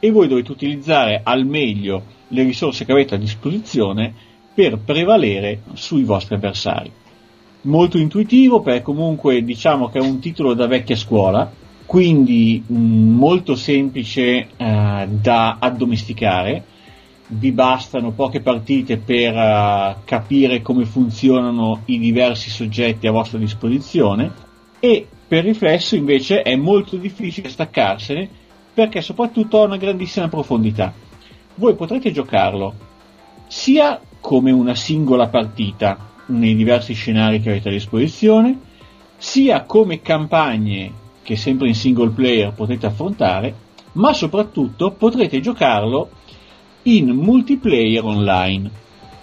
E 0.00 0.10
voi 0.10 0.28
dovete 0.28 0.50
utilizzare 0.50 1.20
al 1.22 1.46
meglio 1.46 2.02
le 2.28 2.42
risorse 2.42 2.84
che 2.84 2.92
avete 2.92 3.14
a 3.14 3.18
disposizione 3.18 4.12
per 4.52 4.78
prevalere 4.78 5.62
sui 5.74 6.02
vostri 6.02 6.34
avversari. 6.34 6.90
Molto 7.62 7.96
intuitivo 7.96 8.60
perché 8.60 8.82
comunque 8.82 9.42
diciamo 9.42 9.88
che 9.88 9.98
è 9.98 10.02
un 10.02 10.18
titolo 10.20 10.52
da 10.52 10.66
vecchia 10.66 10.96
scuola, 10.96 11.50
quindi 11.94 12.60
molto 12.66 13.54
semplice 13.54 14.48
eh, 14.56 15.08
da 15.08 15.56
addomesticare, 15.60 16.64
vi 17.28 17.52
bastano 17.52 18.10
poche 18.10 18.40
partite 18.40 18.96
per 18.96 19.32
uh, 19.32 20.02
capire 20.04 20.60
come 20.60 20.86
funzionano 20.86 21.82
i 21.84 22.00
diversi 22.00 22.50
soggetti 22.50 23.06
a 23.06 23.12
vostra 23.12 23.38
disposizione 23.38 24.32
e 24.80 25.06
per 25.28 25.44
riflesso 25.44 25.94
invece 25.94 26.42
è 26.42 26.56
molto 26.56 26.96
difficile 26.96 27.48
staccarsene 27.48 28.28
perché 28.74 29.00
soprattutto 29.00 29.60
ha 29.60 29.66
una 29.66 29.76
grandissima 29.76 30.26
profondità. 30.26 30.92
Voi 31.54 31.76
potrete 31.76 32.10
giocarlo 32.10 32.74
sia 33.46 34.00
come 34.18 34.50
una 34.50 34.74
singola 34.74 35.28
partita 35.28 35.96
nei 36.26 36.56
diversi 36.56 36.92
scenari 36.92 37.40
che 37.40 37.50
avete 37.50 37.68
a 37.68 37.72
disposizione, 37.72 38.58
sia 39.16 39.62
come 39.62 40.02
campagne 40.02 41.02
che 41.24 41.34
sempre 41.34 41.66
in 41.66 41.74
single 41.74 42.10
player 42.10 42.52
potete 42.52 42.86
affrontare, 42.86 43.52
ma 43.92 44.12
soprattutto 44.12 44.92
potrete 44.92 45.40
giocarlo 45.40 46.10
in 46.82 47.08
multiplayer 47.08 48.04
online. 48.04 48.70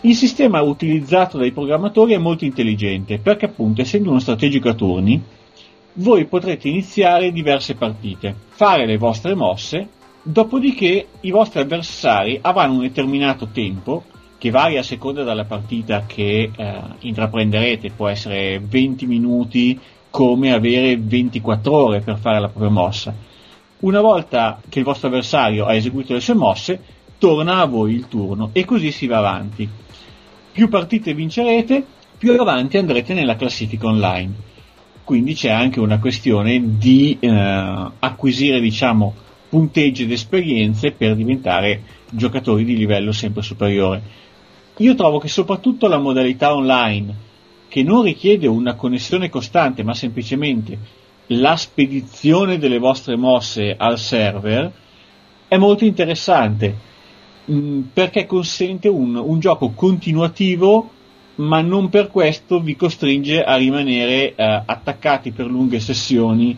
Il 0.01 0.15
sistema 0.15 0.61
utilizzato 0.61 1.37
dai 1.37 1.51
programmatori 1.51 2.13
è 2.13 2.17
molto 2.17 2.43
intelligente 2.43 3.19
perché 3.19 3.45
appunto 3.45 3.81
essendo 3.81 4.09
uno 4.09 4.19
strategico 4.19 4.67
a 4.67 4.73
turni, 4.73 5.21
voi 5.93 6.25
potrete 6.25 6.67
iniziare 6.69 7.31
diverse 7.31 7.75
partite, 7.75 8.33
fare 8.49 8.85
le 8.85 8.97
vostre 8.97 9.35
mosse, 9.35 9.87
dopodiché 10.23 11.07
i 11.21 11.31
vostri 11.31 11.59
avversari 11.59 12.39
avranno 12.41 12.75
un 12.75 12.81
determinato 12.81 13.47
tempo 13.47 14.03
che 14.37 14.49
varia 14.49 14.79
a 14.79 14.83
seconda 14.83 15.23
dalla 15.23 15.45
partita 15.45 16.05
che 16.07 16.49
eh, 16.55 16.75
intraprenderete, 17.01 17.91
può 17.91 18.07
essere 18.07 18.59
20 18.59 19.05
minuti 19.05 19.79
come 20.11 20.53
avere 20.53 20.97
24 20.97 21.73
ore 21.73 22.01
per 22.01 22.19
fare 22.19 22.39
la 22.39 22.49
propria 22.49 22.69
mossa. 22.69 23.15
Una 23.79 24.01
volta 24.01 24.61
che 24.69 24.79
il 24.79 24.85
vostro 24.85 25.07
avversario 25.07 25.65
ha 25.65 25.73
eseguito 25.73 26.13
le 26.13 26.19
sue 26.19 26.35
mosse, 26.35 26.79
torna 27.17 27.61
a 27.61 27.65
voi 27.65 27.93
il 27.93 28.07
turno 28.07 28.49
e 28.53 28.63
così 28.65 28.91
si 28.91 29.07
va 29.07 29.17
avanti. 29.17 29.67
Più 30.51 30.69
partite 30.69 31.15
vincerete, 31.15 31.83
più 32.17 32.39
avanti 32.39 32.77
andrete 32.77 33.15
nella 33.15 33.35
classifica 33.35 33.87
online. 33.87 34.49
Quindi 35.03 35.33
c'è 35.33 35.49
anche 35.49 35.79
una 35.79 35.97
questione 35.97 36.77
di 36.77 37.17
eh, 37.19 37.29
acquisire, 37.99 38.59
diciamo, 38.59 39.13
punteggi 39.49 40.03
ed 40.03 40.11
esperienze 40.11 40.91
per 40.91 41.15
diventare 41.15 41.81
giocatori 42.11 42.63
di 42.63 42.77
livello 42.77 43.11
sempre 43.11 43.41
superiore. 43.41 44.01
Io 44.77 44.95
trovo 44.95 45.19
che 45.19 45.27
soprattutto 45.27 45.87
la 45.87 45.97
modalità 45.97 46.53
online, 46.53 47.15
che 47.71 47.83
non 47.83 48.03
richiede 48.03 48.47
una 48.47 48.75
connessione 48.75 49.29
costante, 49.29 49.81
ma 49.81 49.93
semplicemente 49.93 50.77
la 51.27 51.55
spedizione 51.55 52.57
delle 52.57 52.79
vostre 52.79 53.15
mosse 53.15 53.73
al 53.77 53.97
server, 53.97 54.69
è 55.47 55.55
molto 55.55 55.85
interessante 55.85 56.89
Mm, 57.49 57.81
perché 57.91 58.27
consente 58.27 58.87
un, 58.87 59.15
un, 59.15 59.39
gioco 59.39 59.71
continuativo 59.71 60.91
ma 61.35 61.61
non 61.61 61.89
per 61.89 62.09
questo 62.09 62.59
vi 62.59 62.75
costringe 62.75 63.43
a 63.43 63.55
rimanere 63.55 64.35
eh, 64.35 64.63
attaccati 64.63 65.31
per 65.31 65.47
lunghe 65.47 65.79
sessioni 65.79 66.55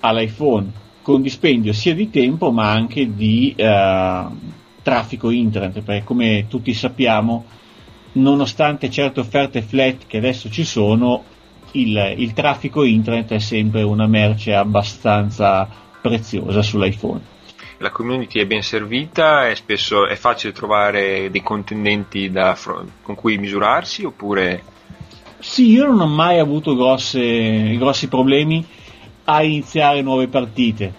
all'iPhone 0.00 0.72
con 1.02 1.20
dispendio 1.20 1.74
sia 1.74 1.94
di 1.94 2.08
tempo 2.08 2.50
ma 2.50 2.70
anche 2.70 3.14
di 3.14 3.52
eh, 3.54 4.24
traffico 4.82 5.28
internet 5.28 5.82
perché 5.82 6.02
come 6.02 6.46
tutti 6.48 6.72
sappiamo 6.72 7.44
nonostante 8.12 8.90
certe 8.90 9.20
offerte 9.20 9.62
flat 9.62 10.06
che 10.06 10.18
adesso 10.18 10.50
ci 10.50 10.64
sono 10.64 11.24
il, 11.72 12.14
il 12.18 12.32
traffico 12.32 12.84
internet 12.84 13.32
è 13.32 13.38
sempre 13.38 13.82
una 13.82 14.06
merce 14.06 14.54
abbastanza 14.54 15.68
preziosa 16.00 16.62
sull'iPhone 16.62 17.30
la 17.82 17.90
community 17.90 18.38
è 18.38 18.46
ben 18.46 18.62
servita, 18.62 19.48
è, 19.48 19.56
spesso, 19.56 20.06
è 20.06 20.14
facile 20.14 20.52
trovare 20.52 21.30
dei 21.30 21.42
contendenti 21.42 22.30
da, 22.30 22.56
con 23.02 23.14
cui 23.16 23.38
misurarsi 23.38 24.04
oppure... 24.04 24.62
Sì, 25.40 25.72
io 25.72 25.86
non 25.86 26.00
ho 26.00 26.06
mai 26.06 26.38
avuto 26.38 26.76
grosse, 26.76 27.76
grossi 27.76 28.06
problemi 28.06 28.64
a 29.24 29.42
iniziare 29.42 30.00
nuove 30.00 30.28
partite. 30.28 30.94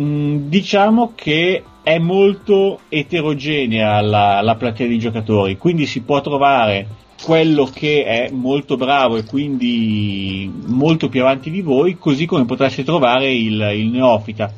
Mm, 0.00 0.48
diciamo 0.48 1.12
che 1.14 1.62
è 1.82 1.98
molto 1.98 2.80
eterogenea 2.88 4.00
la, 4.00 4.40
la 4.40 4.54
platea 4.56 4.86
di 4.86 4.98
giocatori, 4.98 5.56
quindi 5.56 5.86
si 5.86 6.02
può 6.02 6.20
trovare 6.20 6.86
quello 7.22 7.64
che 7.66 8.04
è 8.04 8.30
molto 8.30 8.76
bravo 8.76 9.16
e 9.16 9.24
quindi 9.24 10.50
molto 10.66 11.08
più 11.08 11.20
avanti 11.20 11.50
di 11.50 11.60
voi, 11.60 11.98
così 11.98 12.26
come 12.26 12.46
potreste 12.46 12.84
trovare 12.84 13.32
il, 13.32 13.60
il 13.74 13.86
neofita 13.88 14.52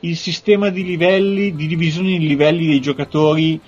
il 0.00 0.16
sistema 0.16 0.70
di 0.70 0.84
livelli, 0.84 1.54
di 1.54 1.66
divisione 1.66 2.12
in 2.12 2.26
livelli 2.26 2.66
dei 2.66 2.80
giocatori 2.80 3.60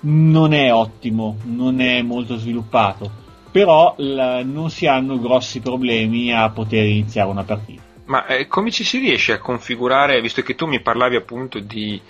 non 0.00 0.52
è 0.52 0.72
ottimo, 0.72 1.36
non 1.44 1.80
è 1.80 2.02
molto 2.02 2.36
sviluppato, 2.36 3.10
però 3.50 3.94
la, 3.98 4.42
non 4.42 4.70
si 4.70 4.86
hanno 4.86 5.18
grossi 5.18 5.60
problemi 5.60 6.32
a 6.34 6.50
poter 6.50 6.84
iniziare 6.84 7.30
una 7.30 7.44
partita. 7.44 7.82
Ma 8.06 8.26
eh, 8.26 8.46
come 8.48 8.70
ci 8.70 8.84
si 8.84 8.98
riesce 8.98 9.32
a 9.32 9.38
configurare, 9.38 10.20
visto 10.20 10.42
che 10.42 10.54
tu 10.54 10.66
mi 10.66 10.82
parlavi 10.82 11.16
appunto 11.16 11.60
di 11.60 12.00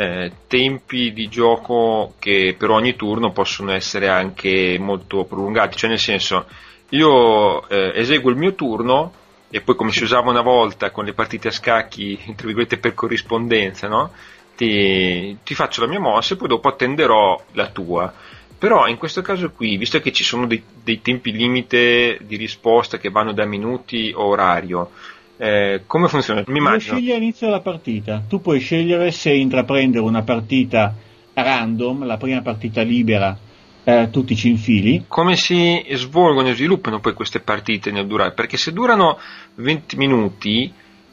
eh, 0.00 0.32
tempi 0.46 1.12
di 1.12 1.28
gioco 1.28 2.14
che 2.18 2.54
per 2.56 2.70
ogni 2.70 2.96
turno 2.96 3.32
possono 3.32 3.72
essere 3.72 4.08
anche 4.08 4.78
molto 4.80 5.24
prolungati, 5.24 5.76
cioè 5.76 5.90
nel 5.90 5.98
senso 5.98 6.46
io 6.90 7.68
eh, 7.68 7.92
eseguo 7.94 8.30
il 8.30 8.38
mio 8.38 8.54
turno, 8.54 9.12
e 9.50 9.60
poi 9.60 9.74
come 9.74 9.90
si 9.90 10.02
usava 10.02 10.30
una 10.30 10.40
volta 10.40 10.90
con 10.90 11.04
le 11.04 11.12
partite 11.12 11.48
a 11.48 11.50
scacchi, 11.50 12.16
tra 12.34 12.46
virgolette 12.46 12.78
per 12.78 12.94
corrispondenza, 12.94 13.88
no? 13.88 14.10
ti, 14.56 15.36
ti, 15.44 15.54
faccio 15.54 15.82
la 15.82 15.86
mia 15.86 16.00
mossa 16.00 16.32
e 16.32 16.38
poi 16.38 16.48
dopo 16.48 16.68
attenderò 16.68 17.38
la 17.52 17.68
tua. 17.68 18.10
Però 18.56 18.86
in 18.86 18.96
questo 18.96 19.20
caso 19.20 19.50
qui, 19.50 19.76
visto 19.76 20.00
che 20.00 20.12
ci 20.12 20.24
sono 20.24 20.46
dei, 20.46 20.62
dei 20.82 21.02
tempi 21.02 21.30
limite 21.30 22.16
di 22.22 22.36
risposta 22.36 22.96
che 22.96 23.10
vanno 23.10 23.32
da 23.32 23.44
minuti 23.44 24.12
o 24.14 24.28
orario, 24.28 24.92
eh, 25.40 25.84
come 25.86 26.08
funziona? 26.08 26.44
Mi 26.48 26.58
immagino. 26.58 26.92
Lo 26.92 26.98
scegli 26.98 27.12
all'inizio 27.12 27.46
della 27.46 27.60
partita. 27.60 28.22
Tu 28.28 28.42
puoi 28.42 28.60
scegliere 28.60 29.10
se 29.10 29.32
intraprendere 29.32 30.04
una 30.04 30.22
partita 30.22 30.94
random, 31.32 32.04
la 32.04 32.18
prima 32.18 32.42
partita 32.42 32.82
libera 32.82 33.38
eh, 33.84 34.08
tutti 34.10 34.36
ci 34.36 34.50
infili. 34.50 35.04
Come 35.08 35.36
si 35.36 35.82
svolgono 35.92 36.48
e 36.48 36.54
sviluppano 36.54 37.00
poi 37.00 37.14
queste 37.14 37.40
partite 37.40 37.90
nel 37.90 38.06
durare? 38.06 38.34
Perché 38.34 38.58
se 38.58 38.70
durano 38.72 39.18
20 39.54 39.96
minuti 39.96 40.70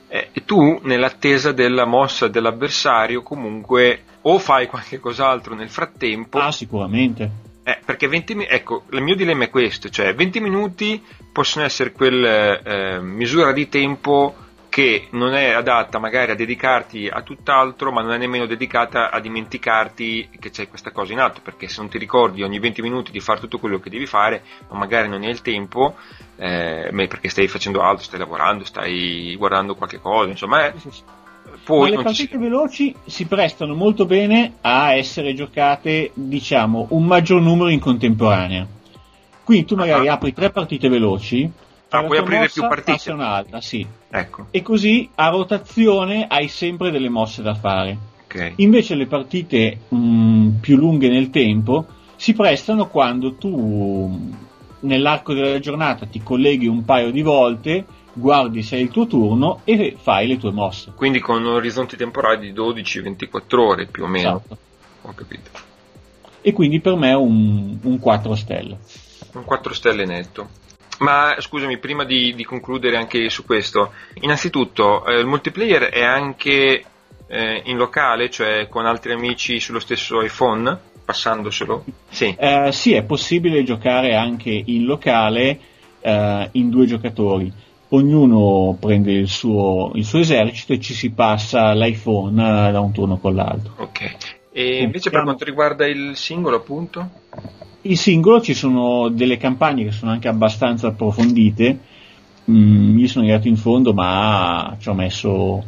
eh, 0.10 0.30
tu 0.46 0.80
nell'attesa 0.84 1.54
della 1.54 1.86
mossa 1.86 2.28
dell'avversario 2.28 3.24
comunque 3.24 4.04
o 4.24 4.40
fai 4.40 4.68
qualche 4.68 5.00
cos'altro 5.00 5.56
nel 5.56 5.70
frattempo. 5.70 6.40
Ah, 6.40 6.52
sicuramente. 6.52 7.46
Eh, 7.68 7.82
perché 7.84 8.08
20 8.08 8.46
ecco, 8.48 8.84
il 8.92 9.02
mio 9.02 9.14
dilemma 9.14 9.44
è 9.44 9.50
questo, 9.50 9.90
cioè 9.90 10.16
20 10.16 10.40
minuti 10.40 11.04
possono 11.34 11.66
essere 11.66 11.92
quella 11.92 12.62
eh, 12.62 13.02
misura 13.02 13.52
di 13.52 13.68
tempo 13.68 14.34
che 14.70 15.10
non 15.12 15.34
è 15.34 15.50
adatta 15.52 16.00
magari 16.00 16.32
a 16.32 16.36
dedicarti 16.36 17.10
a 17.10 17.22
tutt'altro, 17.24 17.92
ma 17.92 18.02
non 18.02 18.14
è 18.14 18.18
nemmeno 18.18 18.46
dedicata 18.46 19.12
a 19.12 19.20
dimenticarti 19.20 20.30
che 20.40 20.50
c'è 20.50 20.70
questa 20.70 20.92
cosa 20.92 21.12
in 21.12 21.20
atto, 21.20 21.42
perché 21.44 21.68
se 21.68 21.82
non 21.82 21.90
ti 21.90 21.98
ricordi 21.98 22.42
ogni 22.42 22.58
20 22.58 22.82
minuti 22.82 23.12
di 23.12 23.20
fare 23.20 23.42
tutto 23.42 23.60
quello 23.60 23.80
che 23.80 23.90
devi 23.90 24.06
fare, 24.06 24.44
ma 24.70 24.78
magari 24.78 25.10
non 25.10 25.24
hai 25.24 25.30
il 25.32 25.42
tempo, 25.42 25.98
eh, 26.38 26.90
perché 26.94 27.28
stai 27.28 27.50
facendo 27.50 27.82
altro, 27.82 28.06
stai 28.06 28.20
lavorando, 28.20 28.64
stai 28.64 29.36
guardando 29.36 29.76
qualche 29.76 30.00
cosa, 30.00 30.30
insomma, 30.30 30.68
eh, 30.68 30.74
poi 31.68 31.92
ma 31.92 31.98
le 31.98 32.04
partite 32.04 32.30
ci... 32.32 32.38
veloci 32.38 32.96
si 33.06 33.26
prestano 33.26 33.76
molto 33.76 34.06
bene 34.06 34.54
a 34.62 34.94
essere 34.94 35.34
giocate, 35.34 36.12
diciamo, 36.14 36.88
un 36.92 37.06
maggior 37.06 37.42
numero 37.42 37.68
in 37.68 37.80
contemporanea. 37.80 38.66
Quindi 39.44 39.66
tu 39.66 39.76
magari 39.76 40.08
ah. 40.08 40.14
apri 40.14 40.34
tre 40.34 40.50
partite 40.50 40.88
veloci, 40.88 41.52
Ah, 41.90 42.04
puoi 42.04 42.18
aprire 42.18 42.42
mossa, 42.42 42.54
più 42.54 42.70
partite. 42.70 43.12
un'altra, 43.12 43.62
sì. 43.62 43.86
Ecco. 44.10 44.48
E 44.52 44.62
così 44.62 45.10
a 45.16 45.30
rotazione 45.30 46.26
hai 46.28 46.48
sempre 46.48 46.92
delle 46.92 47.10
mosse 47.10 47.42
da 47.42 47.54
fare. 47.54 47.98
Okay. 48.26 48.54
Invece 48.58 48.96
le 48.96 49.06
partite 49.06 49.80
mh, 49.88 49.98
mm, 49.98 50.50
più 50.60 50.76
lunghe 50.76 51.10
nel 51.10 51.30
tempo 51.30 51.86
si 52.16 52.34
prestano 52.34 52.88
quando 52.88 53.36
tu 53.36 54.36
nell'arco 54.82 55.34
della 55.34 55.60
giornata 55.60 56.06
ti 56.06 56.22
colleghi 56.22 56.68
un 56.68 56.84
paio 56.84 57.12
di 57.12 57.22
volte, 57.22 57.86
guardi 58.18 58.64
se 58.64 58.78
è 58.78 58.80
il 58.80 58.90
tuo 58.90 59.08
turno 59.08 59.62
e 59.64 59.96
fai 59.98 60.28
le 60.28 60.38
tue 60.38 60.52
mosse. 60.52 60.92
Quindi 60.96 61.20
con 61.20 61.46
orizzonti 61.46 61.96
temporali 61.96 62.52
di 62.52 62.60
12-24 62.60 63.60
ore 63.60 63.86
più 63.86 64.04
o 64.04 64.08
meno. 64.08 64.42
Esatto. 64.44 64.58
Ho 65.04 65.14
capito. 65.14 65.50
E 66.42 66.54
quindi 66.54 66.80
per 66.80 66.96
me 66.96 67.10
è 67.10 67.16
un, 67.16 67.78
un 67.82 68.00
4 68.00 68.36
stelle. 68.36 68.78
Un 69.34 69.44
4 69.44 69.74
stelle 69.74 70.06
netto. 70.06 70.50
Ma 71.00 71.36
scusami, 71.38 71.78
prima 71.78 72.04
di, 72.06 72.34
di, 72.34 72.44
concludere 72.44 72.98
anche 72.98 73.30
su 73.30 73.46
questo, 73.46 73.94
innanzitutto 74.16 75.06
eh, 75.06 75.20
il 75.20 75.28
multiplayer 75.28 75.90
è 75.90 76.04
anche 76.04 76.84
eh, 77.28 77.62
in 77.66 77.78
locale, 77.78 78.32
cioè 78.32 78.68
con 78.68 78.88
altri 78.88 79.12
amici 79.14 79.60
sullo 79.60 79.80
stesso 79.80 80.24
iPhone, 80.24 80.76
passandoselo? 81.06 81.86
Sì. 82.10 82.36
Eh, 82.38 82.72
sì, 82.72 82.94
è 82.94 83.04
possibile 83.04 83.64
giocare 83.64 84.16
anche 84.16 84.50
in 84.50 84.86
locale 84.86 85.60
eh, 86.00 86.50
in 86.54 86.70
due 86.70 86.86
giocatori. 86.88 87.52
Ognuno 87.90 88.76
prende 88.80 89.14
il 89.14 89.30
suo, 89.30 89.92
il 89.96 90.04
suo, 90.04 90.20
esercito 90.20 90.74
e 90.74 90.80
ci 90.80 90.94
si 90.94 91.12
passa 91.12 91.74
l'iPhone 91.74 92.36
da 92.72 92.80
un 92.82 92.92
turno 92.92 93.18
con 93.18 93.34
l'altro. 93.34 93.74
Ok. 93.78 94.16
E 94.52 94.82
invece 94.82 95.10
per 95.10 95.24
quanto 95.24 95.46
riguarda 95.46 95.86
il 95.86 96.16
singolo, 96.16 96.58
appunto? 96.58 97.10
Il 97.82 97.98
singolo 97.98 98.42
ci 98.42 98.54
sono 98.54 99.08
delle 99.10 99.38
campagne 99.38 99.86
che 99.86 99.92
sono 99.92 100.12
anche 100.12 100.28
abbastanza 100.28 100.88
approfondite. 100.88 101.80
Mm, 102.50 102.98
io 102.98 103.08
sono 103.08 103.24
arrivato 103.24 103.48
in 103.48 103.56
fondo, 103.56 103.94
ma 103.94 104.76
ci 104.80 104.90
ho 104.90 104.94
messo 104.94 105.64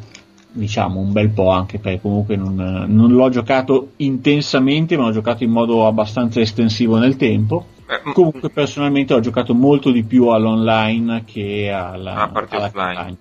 diciamo 0.51 0.99
un 0.99 1.11
bel 1.11 1.29
po' 1.29 1.51
anche 1.51 1.77
perché 1.79 2.01
comunque 2.01 2.35
non, 2.35 2.55
non, 2.55 3.11
l'ho 3.11 3.29
giocato 3.29 3.91
intensamente 3.97 4.97
ma 4.97 5.05
l'ho 5.05 5.11
giocato 5.11 5.43
in 5.43 5.51
modo 5.51 5.85
abbastanza 5.85 6.39
estensivo 6.39 6.97
nel 6.97 7.17
tempo 7.17 7.65
comunque 8.13 8.49
personalmente 8.49 9.13
ho 9.13 9.19
giocato 9.19 9.53
molto 9.53 9.91
di 9.91 10.03
più 10.03 10.27
all'online 10.27 11.23
che 11.25 11.71
alla, 11.71 12.15
ah, 12.15 12.29
parte 12.29 12.55
alla 12.55 12.65
offline. 12.65 13.17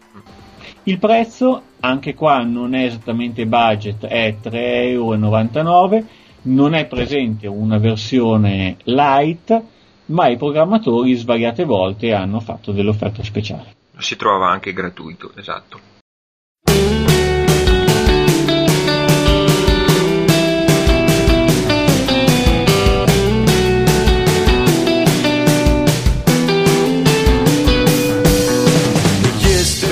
il 0.84 0.98
prezzo 0.98 1.62
anche 1.80 2.14
qua 2.14 2.42
non 2.42 2.74
è 2.74 2.84
esattamente 2.84 3.46
budget 3.46 4.04
è 4.06 4.36
3,99€ 4.42 6.04
non 6.42 6.74
è 6.74 6.86
presente 6.86 7.46
una 7.46 7.78
versione 7.78 8.76
light 8.84 9.62
ma 10.06 10.28
i 10.28 10.36
programmatori 10.36 11.14
svariate 11.14 11.64
volte 11.64 12.12
hanno 12.12 12.40
fatto 12.40 12.72
delle 12.72 12.90
offerte 12.90 13.22
speciali 13.24 13.74
si 13.98 14.16
trova 14.16 14.50
anche 14.50 14.72
gratuito 14.72 15.32
esatto 15.34 15.96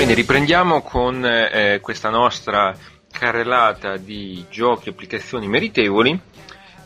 Bene, 0.07 0.21
riprendiamo 0.21 0.83
con 0.83 1.25
eh, 1.25 1.79
questa 1.81 2.07
nostra 2.07 2.73
carrellata 3.11 3.97
di 3.97 4.45
giochi 4.49 4.87
e 4.87 4.91
applicazioni 4.93 5.49
meritevoli. 5.49 6.17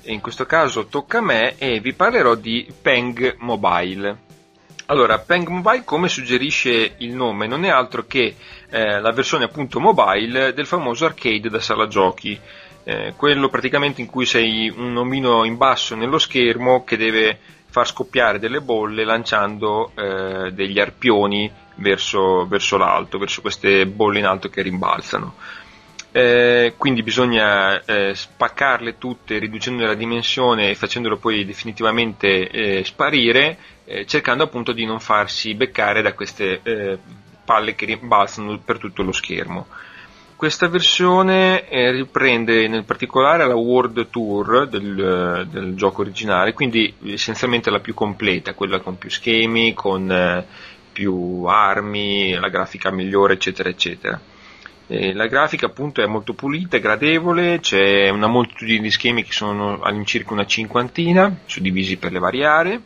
In 0.05 0.21
questo 0.21 0.47
caso 0.47 0.87
tocca 0.87 1.19
a 1.19 1.21
me 1.21 1.55
e 1.59 1.79
vi 1.81 1.93
parlerò 1.93 2.33
di 2.33 2.65
Peng 2.81 3.35
Mobile. 3.37 4.17
Allora, 4.87 5.19
Peng 5.19 5.47
Mobile, 5.49 5.83
come 5.83 6.07
suggerisce 6.07 6.95
il 6.97 7.13
nome, 7.13 7.45
non 7.45 7.63
è 7.63 7.69
altro 7.69 8.07
che 8.07 8.35
eh, 8.71 8.99
la 8.99 9.11
versione 9.11 9.43
appunto 9.43 9.79
mobile 9.79 10.53
del 10.55 10.65
famoso 10.65 11.05
arcade 11.05 11.47
da 11.47 11.59
sala 11.59 11.85
giochi. 11.85 12.39
Eh, 12.83 13.13
quello 13.15 13.49
praticamente 13.49 14.01
in 14.01 14.07
cui 14.07 14.25
sei 14.25 14.73
un 14.75 14.97
omino 14.97 15.43
in 15.43 15.57
basso 15.57 15.93
nello 15.93 16.17
schermo 16.17 16.83
che 16.83 16.97
deve 16.97 17.37
far 17.69 17.85
scoppiare 17.85 18.39
delle 18.39 18.61
bolle 18.61 19.03
lanciando 19.03 19.91
eh, 19.93 20.51
degli 20.53 20.79
arpioni 20.79 21.60
verso, 21.75 22.47
verso 22.47 22.77
l'alto, 22.77 23.17
verso 23.17 23.41
queste 23.41 23.85
bolle 23.85 24.19
in 24.19 24.25
alto 24.25 24.49
che 24.49 24.61
rimbalzano. 24.61 25.35
Eh, 26.13 26.73
quindi 26.77 27.03
bisogna 27.03 27.81
eh, 27.85 28.13
spaccarle 28.13 28.97
tutte 28.97 29.37
riducendo 29.37 29.85
la 29.85 29.93
dimensione 29.93 30.69
e 30.69 30.75
facendolo 30.75 31.15
poi 31.17 31.45
definitivamente 31.45 32.49
eh, 32.49 32.83
sparire, 32.83 33.57
eh, 33.85 34.05
cercando 34.05 34.43
appunto 34.43 34.73
di 34.73 34.85
non 34.85 34.99
farsi 34.99 35.53
beccare 35.53 36.01
da 36.01 36.13
queste 36.13 36.59
eh, 36.63 36.97
palle 37.45 37.75
che 37.75 37.85
rimbalzano 37.85 38.59
per 38.59 38.77
tutto 38.77 39.03
lo 39.03 39.13
schermo. 39.13 39.67
Questa 40.35 40.67
versione 40.67 41.69
eh, 41.69 41.91
riprende 41.91 42.67
nel 42.67 42.83
particolare 42.83 43.45
la 43.45 43.55
World 43.55 44.09
Tour 44.09 44.67
del, 44.67 45.47
del, 45.49 45.75
gioco 45.75 46.01
originale, 46.01 46.53
quindi 46.53 46.93
essenzialmente 47.05 47.69
la 47.69 47.79
più 47.79 47.93
completa, 47.93 48.55
quella 48.55 48.79
con 48.79 48.97
più 48.97 49.09
schemi, 49.09 49.73
con 49.73 50.09
più 50.91 51.43
armi, 51.45 52.33
la 52.33 52.49
grafica 52.49 52.91
migliore, 52.91 53.33
eccetera, 53.33 53.69
eccetera. 53.69 54.19
E 54.87 55.13
la 55.13 55.27
grafica 55.27 55.67
appunto 55.67 56.01
è 56.01 56.05
molto 56.05 56.33
pulita, 56.33 56.75
è 56.75 56.81
gradevole, 56.81 57.59
c'è 57.61 58.09
una 58.09 58.27
moltitudine 58.27 58.81
di 58.81 58.91
schemi 58.91 59.23
che 59.23 59.31
sono 59.31 59.79
all'incirca 59.81 60.33
una 60.33 60.45
cinquantina, 60.45 61.39
suddivisi 61.45 61.97
per 61.97 62.11
le 62.11 62.19
varie 62.19 62.45
aree. 62.45 62.81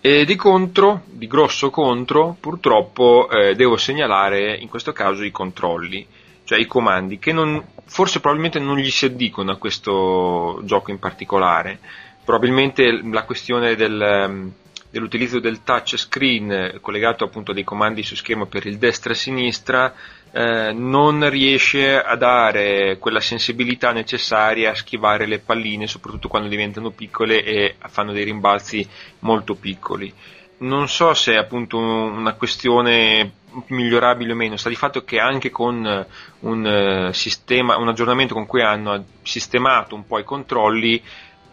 E 0.00 0.24
di 0.24 0.36
contro, 0.36 1.02
di 1.06 1.26
grosso 1.26 1.70
contro, 1.70 2.36
purtroppo 2.40 3.28
eh, 3.28 3.54
devo 3.56 3.76
segnalare 3.76 4.56
in 4.56 4.68
questo 4.68 4.92
caso 4.92 5.22
i 5.22 5.30
controlli, 5.30 6.06
cioè 6.44 6.58
i 6.58 6.66
comandi, 6.66 7.18
che 7.18 7.32
non, 7.32 7.62
forse 7.84 8.20
probabilmente 8.20 8.58
non 8.58 8.78
gli 8.78 8.90
si 8.90 9.04
addicono 9.04 9.50
a 9.50 9.56
questo 9.56 10.60
gioco 10.64 10.90
in 10.92 10.98
particolare. 10.98 11.78
Probabilmente 12.24 13.02
la 13.10 13.24
questione 13.24 13.74
del, 13.74 14.52
dell'utilizzo 14.90 15.38
del 15.40 15.62
touch 15.62 15.96
screen 15.96 16.78
collegato 16.80 17.24
appunto 17.24 17.50
a 17.50 17.54
dei 17.54 17.64
comandi 17.64 18.02
su 18.02 18.14
schermo 18.16 18.46
per 18.46 18.66
il 18.66 18.78
destra 18.78 19.12
e 19.12 19.16
sinistra 19.16 19.94
eh, 20.32 20.72
non 20.72 21.28
riesce 21.30 22.00
a 22.02 22.14
dare 22.16 22.98
quella 22.98 23.20
sensibilità 23.20 23.92
necessaria 23.92 24.70
a 24.70 24.74
schivare 24.74 25.26
le 25.26 25.38
palline, 25.38 25.86
soprattutto 25.86 26.28
quando 26.28 26.48
diventano 26.48 26.90
piccole 26.90 27.42
e 27.42 27.76
fanno 27.88 28.12
dei 28.12 28.24
rimbalzi 28.24 28.86
molto 29.20 29.54
piccoli. 29.54 30.12
Non 30.60 30.88
so 30.88 31.14
se 31.14 31.34
è 31.34 31.36
appunto 31.36 31.78
una 31.78 32.32
questione 32.34 33.32
migliorabile 33.68 34.32
o 34.32 34.36
meno, 34.36 34.56
sta 34.56 34.68
di 34.68 34.74
fatto 34.74 35.04
che 35.04 35.18
anche 35.18 35.50
con 35.50 36.06
un, 36.40 36.64
uh, 37.08 37.12
sistema, 37.12 37.76
un 37.78 37.88
aggiornamento 37.88 38.34
con 38.34 38.44
cui 38.46 38.60
hanno 38.62 39.04
sistemato 39.22 39.94
un 39.94 40.06
po' 40.06 40.18
i 40.18 40.24
controlli, 40.24 41.02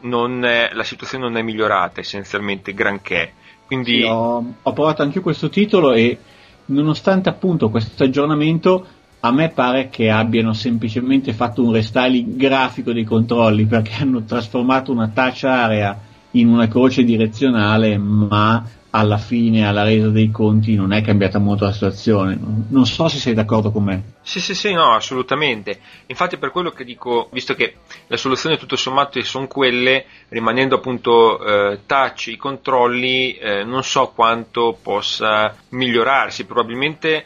è, 0.02 0.70
la 0.74 0.84
situazione 0.84 1.24
non 1.26 1.38
è 1.38 1.42
migliorata 1.42 2.00
essenzialmente 2.00 2.74
granché. 2.74 3.34
Quindi... 3.66 4.02
Sì, 4.02 4.04
ho, 4.04 4.54
ho 4.62 4.74
provato 4.74 5.02
anche 5.02 5.20
questo 5.20 5.50
titolo 5.50 5.94
e 5.94 6.18
nonostante 6.66 7.30
appunto 7.30 7.70
questo 7.70 8.04
aggiornamento 8.04 8.86
a 9.20 9.32
me 9.32 9.50
pare 9.50 9.90
che 9.90 10.10
abbiano 10.10 10.54
semplicemente 10.54 11.34
fatto 11.34 11.64
un 11.64 11.72
restyling 11.72 12.36
grafico 12.36 12.94
dei 12.94 13.04
controlli 13.04 13.66
perché 13.66 13.96
hanno 14.02 14.24
trasformato 14.24 14.92
una 14.92 15.10
touch 15.10 15.44
area 15.44 16.00
in 16.32 16.50
una 16.50 16.68
croce 16.68 17.04
direzionale 17.04 17.98
ma 17.98 18.64
alla 18.96 19.18
fine, 19.18 19.68
alla 19.68 19.84
resa 19.84 20.08
dei 20.08 20.32
conti, 20.32 20.76
non 20.76 20.94
è 20.94 21.02
cambiata 21.02 21.38
molto 21.38 21.66
la 21.66 21.74
situazione. 21.74 22.40
Non 22.70 22.86
so 22.86 23.10
se 23.10 23.18
sei 23.18 23.34
d'accordo 23.34 23.70
con 23.70 23.84
me. 23.84 24.04
Sì, 24.22 24.40
sì, 24.40 24.56
sì, 24.56 24.72
no, 24.72 24.94
assolutamente. 24.94 25.80
Infatti 26.06 26.38
per 26.38 26.52
quello 26.52 26.72
che 26.72 26.86
dico, 26.86 27.28
visto 27.34 27.56
che 27.56 27.76
le 28.08 28.16
soluzioni 28.16 28.58
tutto 28.58 28.78
sommato 28.78 29.22
sono 29.24 29.48
quelle, 29.48 30.06
rimanendo 30.30 30.76
appunto 30.76 31.44
eh, 31.44 31.80
touch 31.86 32.28
i 32.28 32.38
controlli, 32.38 33.34
eh, 33.34 33.66
non 33.66 33.84
so 33.84 34.14
quanto 34.16 34.78
possa 34.82 35.54
migliorarsi. 35.70 36.46
Probabilmente 36.46 37.26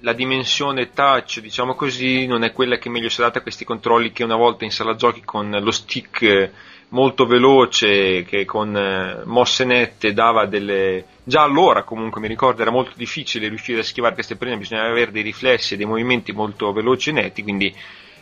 la 0.00 0.12
dimensione 0.12 0.92
touch, 0.92 1.40
diciamo 1.40 1.74
così, 1.74 2.26
non 2.26 2.44
è 2.44 2.52
quella 2.52 2.76
che 2.76 2.90
meglio 2.90 3.08
si 3.08 3.22
adatta 3.22 3.38
a 3.38 3.42
questi 3.42 3.64
controlli 3.64 4.12
che 4.12 4.22
una 4.22 4.36
volta 4.36 4.64
in 4.64 4.70
sala 4.70 4.94
giochi 4.94 5.22
con 5.24 5.50
lo 5.50 5.70
stick 5.70 6.50
molto 6.90 7.26
veloce 7.26 8.22
che 8.24 8.44
con 8.44 8.76
eh, 8.76 9.22
mosse 9.24 9.64
nette 9.64 10.12
dava 10.12 10.46
delle 10.46 11.04
già 11.24 11.42
allora 11.42 11.82
comunque 11.82 12.20
mi 12.20 12.28
ricordo 12.28 12.62
era 12.62 12.70
molto 12.70 12.92
difficile 12.94 13.48
riuscire 13.48 13.80
a 13.80 13.82
schivare 13.82 14.14
queste 14.14 14.36
prene 14.36 14.56
bisognava 14.56 14.88
avere 14.88 15.10
dei 15.10 15.22
riflessi 15.22 15.74
e 15.74 15.76
dei 15.76 15.86
movimenti 15.86 16.30
molto 16.32 16.72
veloci 16.72 17.10
e 17.10 17.12
netti 17.12 17.42
quindi 17.42 17.74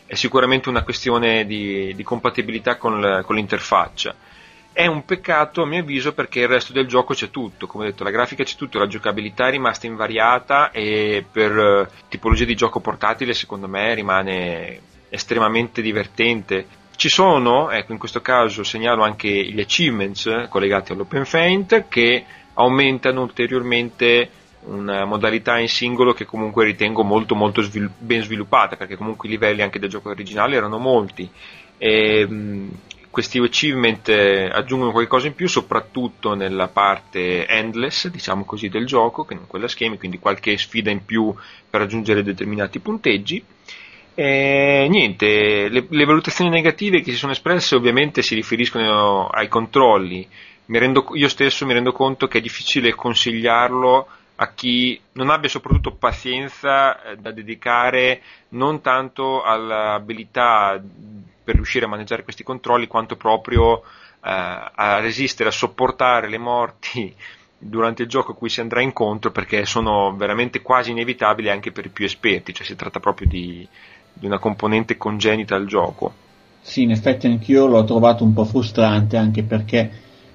è 0.06 0.14
sicuramente 0.14 0.68
una 0.68 0.82
questione 0.82 1.46
di, 1.46 1.94
di 1.94 2.02
compatibilità 2.02 2.76
con, 2.76 3.22
con, 3.24 3.36
l'interfaccia. 3.36 4.14
È 4.72 4.86
un 4.86 5.04
peccato 5.04 5.62
a 5.62 5.66
mio 5.66 5.80
avviso 5.80 6.12
perché 6.12 6.40
il 6.40 6.48
resto 6.48 6.72
del 6.72 6.86
gioco 6.86 7.14
c'è 7.14 7.30
tutto. 7.30 7.66
Come 7.66 7.84
ho 7.84 7.86
detto 7.88 8.04
la 8.04 8.10
grafica 8.10 8.42
c'è 8.42 8.56
tutto 8.56 8.78
la 8.78 8.88
giocabilità 8.88 9.46
è 9.46 9.52
rimasta 9.52 9.86
invariata 9.86 10.70
e 10.72 11.24
per 11.30 11.56
uh, 11.56 11.86
tipologia 12.08 12.44
di 12.44 12.56
gioco 12.56 12.80
portatile 12.80 13.34
secondo 13.34 13.68
me 13.68 13.94
rimane 13.94 14.80
estremamente 15.08 15.80
divertente 15.80 16.66
ci 16.96 17.08
sono, 17.08 17.70
ecco 17.70 17.92
in 17.92 17.98
questo 17.98 18.20
caso 18.20 18.62
segnalo 18.62 19.02
anche 19.02 19.28
gli 19.28 19.60
achievements 19.60 20.46
collegati 20.48 20.92
all'Open 20.92 21.24
Faint 21.24 21.88
che 21.88 22.24
aumentano 22.54 23.22
ulteriormente 23.22 24.30
una 24.66 25.04
modalità 25.04 25.58
in 25.58 25.68
singolo 25.68 26.12
che 26.14 26.24
comunque 26.24 26.64
ritengo 26.64 27.02
molto 27.02 27.34
molto 27.34 27.60
svil- 27.62 27.90
ben 27.98 28.22
sviluppata 28.22 28.76
perché 28.76 28.96
comunque 28.96 29.28
i 29.28 29.32
livelli 29.32 29.62
anche 29.62 29.78
del 29.78 29.90
gioco 29.90 30.08
originale 30.10 30.56
erano 30.56 30.78
molti. 30.78 31.28
E 31.76 32.26
mh, 32.26 32.70
questi 33.10 33.38
achievement 33.38 34.08
eh, 34.08 34.48
aggiungono 34.52 34.90
qualcosa 34.90 35.26
in 35.28 35.34
più 35.34 35.46
soprattutto 35.46 36.34
nella 36.34 36.66
parte 36.68 37.46
endless 37.46 38.08
diciamo 38.08 38.44
così 38.44 38.68
del 38.68 38.86
gioco 38.86 39.24
che 39.24 39.34
non 39.34 39.46
quella 39.46 39.68
schemi 39.68 39.98
quindi 39.98 40.18
qualche 40.18 40.56
sfida 40.58 40.90
in 40.90 41.04
più 41.04 41.32
per 41.70 41.80
raggiungere 41.82 42.24
determinati 42.24 42.80
punteggi 42.80 43.44
e 44.14 44.86
niente 44.88 45.68
le, 45.68 45.86
le 45.88 46.04
valutazioni 46.04 46.48
negative 46.48 47.00
che 47.00 47.10
si 47.10 47.16
sono 47.16 47.32
espresse 47.32 47.74
ovviamente 47.74 48.22
si 48.22 48.34
riferiscono 48.34 49.26
ai 49.26 49.48
controlli. 49.48 50.26
Rendo, 50.66 51.06
io 51.12 51.28
stesso 51.28 51.66
mi 51.66 51.74
rendo 51.74 51.92
conto 51.92 52.26
che 52.26 52.38
è 52.38 52.40
difficile 52.40 52.94
consigliarlo 52.94 54.06
a 54.36 54.52
chi 54.52 55.00
non 55.12 55.30
abbia 55.30 55.48
soprattutto 55.48 55.94
pazienza 55.94 57.02
eh, 57.02 57.16
da 57.16 57.30
dedicare 57.30 58.22
non 58.50 58.80
tanto 58.80 59.42
all'abilità 59.42 60.82
per 61.44 61.54
riuscire 61.54 61.84
a 61.84 61.88
maneggiare 61.88 62.24
questi 62.24 62.42
controlli 62.42 62.86
quanto 62.86 63.16
proprio 63.16 63.82
eh, 63.82 63.82
a 64.22 64.98
resistere, 65.00 65.50
a 65.50 65.52
sopportare 65.52 66.28
le 66.28 66.38
morti 66.38 67.14
durante 67.58 68.02
il 68.02 68.08
gioco 68.08 68.32
a 68.32 68.34
cui 68.34 68.48
si 68.48 68.60
andrà 68.60 68.80
incontro 68.80 69.30
perché 69.30 69.64
sono 69.66 70.14
veramente 70.16 70.62
quasi 70.62 70.90
inevitabili 70.90 71.50
anche 71.50 71.72
per 71.72 71.86
i 71.86 71.90
più 71.90 72.04
esperti, 72.04 72.52
cioè 72.52 72.66
si 72.66 72.74
tratta 72.74 73.00
proprio 73.00 73.28
di, 73.28 73.66
di 74.14 74.26
una 74.26 74.38
componente 74.38 74.96
congenita 74.96 75.54
al 75.54 75.66
gioco. 75.66 76.22
Sì, 76.62 76.82
in 76.82 76.92
effetti 76.92 77.26
anch'io 77.26 77.66
l'ho 77.66 77.84
trovato 77.84 78.24
un 78.24 78.32
po' 78.32 78.44
frustrante 78.44 79.18
anche 79.18 79.42
perché 79.42 79.90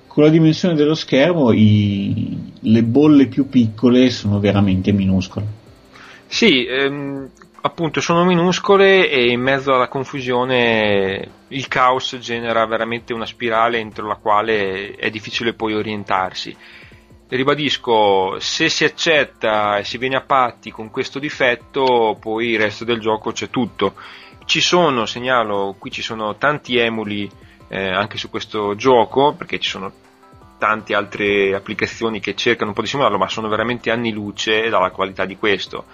con 0.06 0.24
la 0.24 0.30
dimensione 0.30 0.76
dello 0.76 0.94
schermo 0.94 1.52
i, 1.52 2.52
le 2.60 2.84
bolle 2.84 3.28
più 3.28 3.50
piccole 3.50 4.10
sono 4.10 4.40
veramente 4.40 4.92
minuscole. 4.92 5.46
Sì, 6.28 6.66
ehm, 6.66 7.30
appunto 7.62 8.02
sono 8.02 8.24
minuscole 8.26 9.10
e 9.10 9.32
in 9.32 9.42
mezzo 9.42 9.74
alla 9.74 9.88
confusione 9.88 11.28
il 11.48 11.68
caos 11.68 12.18
genera 12.20 12.66
veramente 12.66 13.14
una 13.14 13.26
spirale 13.26 13.80
entro 13.80 14.08
la 14.08 14.16
quale 14.16 14.96
è 14.96 15.10
difficile 15.10 15.54
poi 15.54 15.74
orientarsi. 15.74 16.56
Ribadisco, 17.32 18.40
se 18.40 18.70
si 18.70 18.84
accetta 18.86 19.78
e 19.78 19.84
si 19.84 20.00
viene 20.00 20.16
a 20.16 20.22
patti 20.22 20.72
con 20.72 20.90
questo 20.90 21.20
difetto, 21.20 22.18
poi 22.20 22.50
il 22.50 22.60
resto 22.60 22.86
del 22.86 23.00
gioco 23.00 23.32
c'è 23.32 23.52
tutto. 23.52 23.94
Ci 24.46 24.62
sono, 24.62 25.06
segnalo, 25.06 25.76
qui 25.78 25.92
ci 25.92 26.02
sono 26.02 26.38
tanti 26.38 26.78
emuli 26.78 27.30
eh, 27.68 27.88
anche 27.88 28.18
su 28.18 28.32
questo 28.32 28.74
gioco, 28.74 29.36
perché 29.36 29.60
ci 29.60 29.70
sono 29.70 29.94
tante 30.58 30.96
altre 30.96 31.54
applicazioni 31.54 32.20
che 32.20 32.34
cercano 32.34 32.70
un 32.70 32.76
po' 32.76 32.82
di 32.82 32.88
simularlo, 32.88 33.20
ma 33.20 33.30
sono 33.30 33.48
veramente 33.48 33.92
anni 33.92 34.12
luce 34.12 34.68
dalla 34.68 34.90
qualità 34.90 35.26
di 35.26 35.38
questo. 35.38 35.86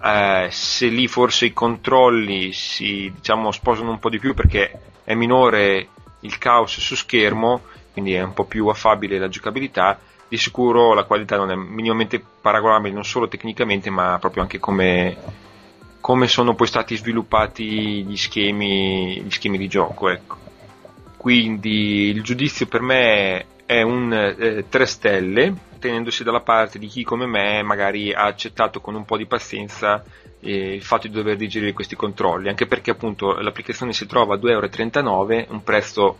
Eh, 0.00 0.46
se 0.52 0.86
lì 0.86 1.08
forse 1.08 1.46
i 1.46 1.52
controlli 1.52 2.52
si 2.52 3.10
diciamo, 3.12 3.50
sposano 3.50 3.90
un 3.90 3.98
po' 3.98 4.10
di 4.10 4.20
più 4.20 4.32
perché 4.32 4.80
è 5.02 5.14
minore 5.14 5.88
il 6.20 6.38
caos 6.38 6.78
su 6.78 6.94
schermo, 6.94 7.62
quindi 7.92 8.14
è 8.14 8.22
un 8.22 8.32
po' 8.32 8.44
più 8.44 8.68
affabile 8.68 9.18
la 9.18 9.28
giocabilità, 9.28 9.98
di 10.28 10.36
sicuro 10.36 10.94
la 10.94 11.04
qualità 11.04 11.36
non 11.36 11.50
è 11.50 11.54
minimamente 11.54 12.22
paragonabile 12.40 12.94
non 12.94 13.04
solo 13.04 13.28
tecnicamente 13.28 13.90
ma 13.90 14.18
proprio 14.18 14.42
anche 14.42 14.58
come, 14.58 15.16
come 16.00 16.26
sono 16.26 16.54
poi 16.54 16.66
stati 16.66 16.96
sviluppati 16.96 18.04
gli 18.04 18.16
schemi, 18.16 19.20
gli 19.20 19.30
schemi 19.30 19.58
di 19.58 19.68
gioco. 19.68 20.08
Ecco. 20.08 20.36
Quindi 21.16 22.08
il 22.08 22.22
giudizio 22.22 22.66
per 22.66 22.82
me 22.82 23.46
è 23.64 23.80
un 23.80 24.12
eh, 24.12 24.66
3 24.68 24.86
stelle, 24.86 25.54
tenendosi 25.78 26.22
dalla 26.22 26.40
parte 26.40 26.78
di 26.78 26.86
chi 26.86 27.02
come 27.02 27.26
me 27.26 27.62
magari 27.62 28.12
ha 28.12 28.24
accettato 28.24 28.80
con 28.80 28.94
un 28.94 29.04
po' 29.04 29.16
di 29.16 29.26
pazienza 29.26 30.04
eh, 30.40 30.74
il 30.74 30.82
fatto 30.82 31.08
di 31.08 31.14
dover 31.14 31.36
digerire 31.36 31.72
questi 31.72 31.96
controlli, 31.96 32.48
anche 32.48 32.66
perché 32.66 32.90
appunto 32.90 33.32
l'applicazione 33.40 33.92
si 33.92 34.06
trova 34.06 34.34
a 34.34 34.38
2,39 34.38 34.98
euro, 34.98 35.52
un 35.52 35.62
prezzo 35.62 36.18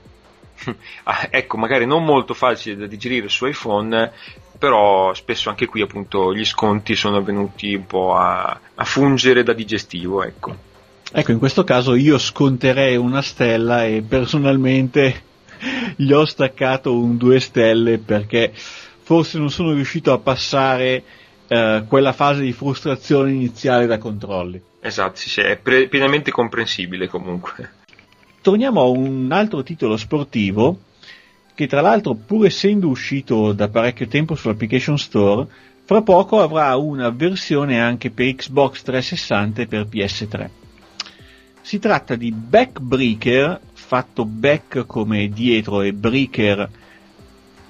ecco 1.31 1.57
magari 1.57 1.87
non 1.87 2.05
molto 2.05 2.35
facile 2.35 2.77
da 2.77 2.87
digerire 2.87 3.29
su 3.29 3.47
iPhone, 3.47 4.13
però 4.59 5.13
spesso 5.15 5.49
anche 5.49 5.67
qui 5.67 5.83
appunto 5.83 6.35
gli 6.35 6.45
sconti 6.45 6.95
sono 6.95 7.23
venuti 7.23 7.75
un 7.75 7.87
po' 7.87 8.15
a, 8.15 8.61
a 8.75 8.85
fungere 8.85 9.43
da 9.43 9.53
digestivo, 9.53 10.23
ecco. 10.23 10.73
Ecco, 11.13 11.31
in 11.31 11.39
questo 11.39 11.63
caso 11.65 11.95
io 11.95 12.19
sconterei 12.19 12.97
una 12.97 13.23
stella 13.23 13.85
e 13.85 14.03
personalmente 14.03 15.23
gli 15.97 16.13
ho 16.13 16.25
staccato 16.25 16.97
un 16.97 17.17
2 17.17 17.41
stelle 17.41 17.99
perché 17.99 18.53
forse 18.53 19.39
non 19.39 19.51
sono 19.51 19.73
riuscito 19.73 20.13
a 20.13 20.19
passare 20.19 21.03
eh, 21.47 21.85
quella 21.87 22.13
fase 22.13 22.41
di 22.41 22.53
frustrazione 22.53 23.31
iniziale 23.31 23.87
da 23.87 23.99
controlli. 23.99 24.61
Esatto, 24.81 25.17
sì, 25.17 25.29
sì, 25.29 25.41
è 25.41 25.57
pre- 25.57 25.89
pienamente 25.89 26.31
comprensibile 26.31 27.07
comunque. 27.07 27.83
Torniamo 28.45 28.83
a 28.83 28.89
un 28.89 29.33
altro 29.33 29.63
titolo 29.63 29.97
sportivo 29.97 30.79
che 31.55 31.67
tra 31.67 31.81
l'altro 31.81 32.13
pur 32.13 32.45
essendo 32.45 32.89
uscito 32.89 33.55
da 33.55 33.69
parecchio 33.69 34.07
tempo 34.07 34.35
sull'application 34.35 34.99
store, 34.99 35.47
fra 35.87 36.03
poco 36.03 36.43
avrà 36.43 36.77
una 36.77 37.09
versione 37.09 37.81
anche 37.81 38.11
per 38.11 38.35
Xbox 38.35 38.83
360 38.83 39.63
e 39.63 39.67
per 39.67 39.87
PS3. 39.87 40.49
Si 41.63 41.79
tratta 41.79 42.17
di 42.17 42.33
Backbreaker 42.33 43.61
fatto 43.73 44.27
back 44.27 44.85
come 44.85 45.31
dietro 45.31 45.81
e 45.81 45.95
breaker 45.95 46.69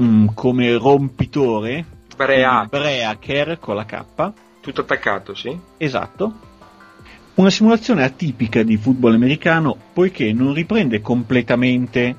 mm, 0.02 0.26
come 0.34 0.76
rompitore. 0.76 1.84
Breaker 2.16 3.60
con 3.60 3.76
la 3.76 3.84
K. 3.84 4.32
Tutto 4.60 4.80
attaccato, 4.80 5.36
sì. 5.36 5.56
Esatto. 5.76 6.53
Una 7.34 7.50
simulazione 7.50 8.04
atipica 8.04 8.62
di 8.62 8.76
football 8.76 9.14
americano 9.14 9.76
poiché 9.92 10.32
non 10.32 10.54
riprende 10.54 11.00
completamente 11.00 12.16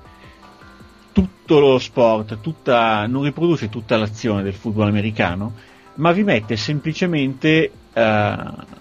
tutto 1.13 1.59
lo 1.59 1.80
sport, 1.80 2.41
tutta, 2.41 3.07
non 3.07 3.24
riproduce 3.24 3.70
tutta 3.70 3.95
l'azione 3.95 4.43
del 4.43 4.53
football 4.53 4.89
americano, 4.89 5.53
ma 5.95 6.11
vi 6.11 6.24
mette 6.24 6.57
semplicemente 6.57 7.72
uh, 7.93 7.99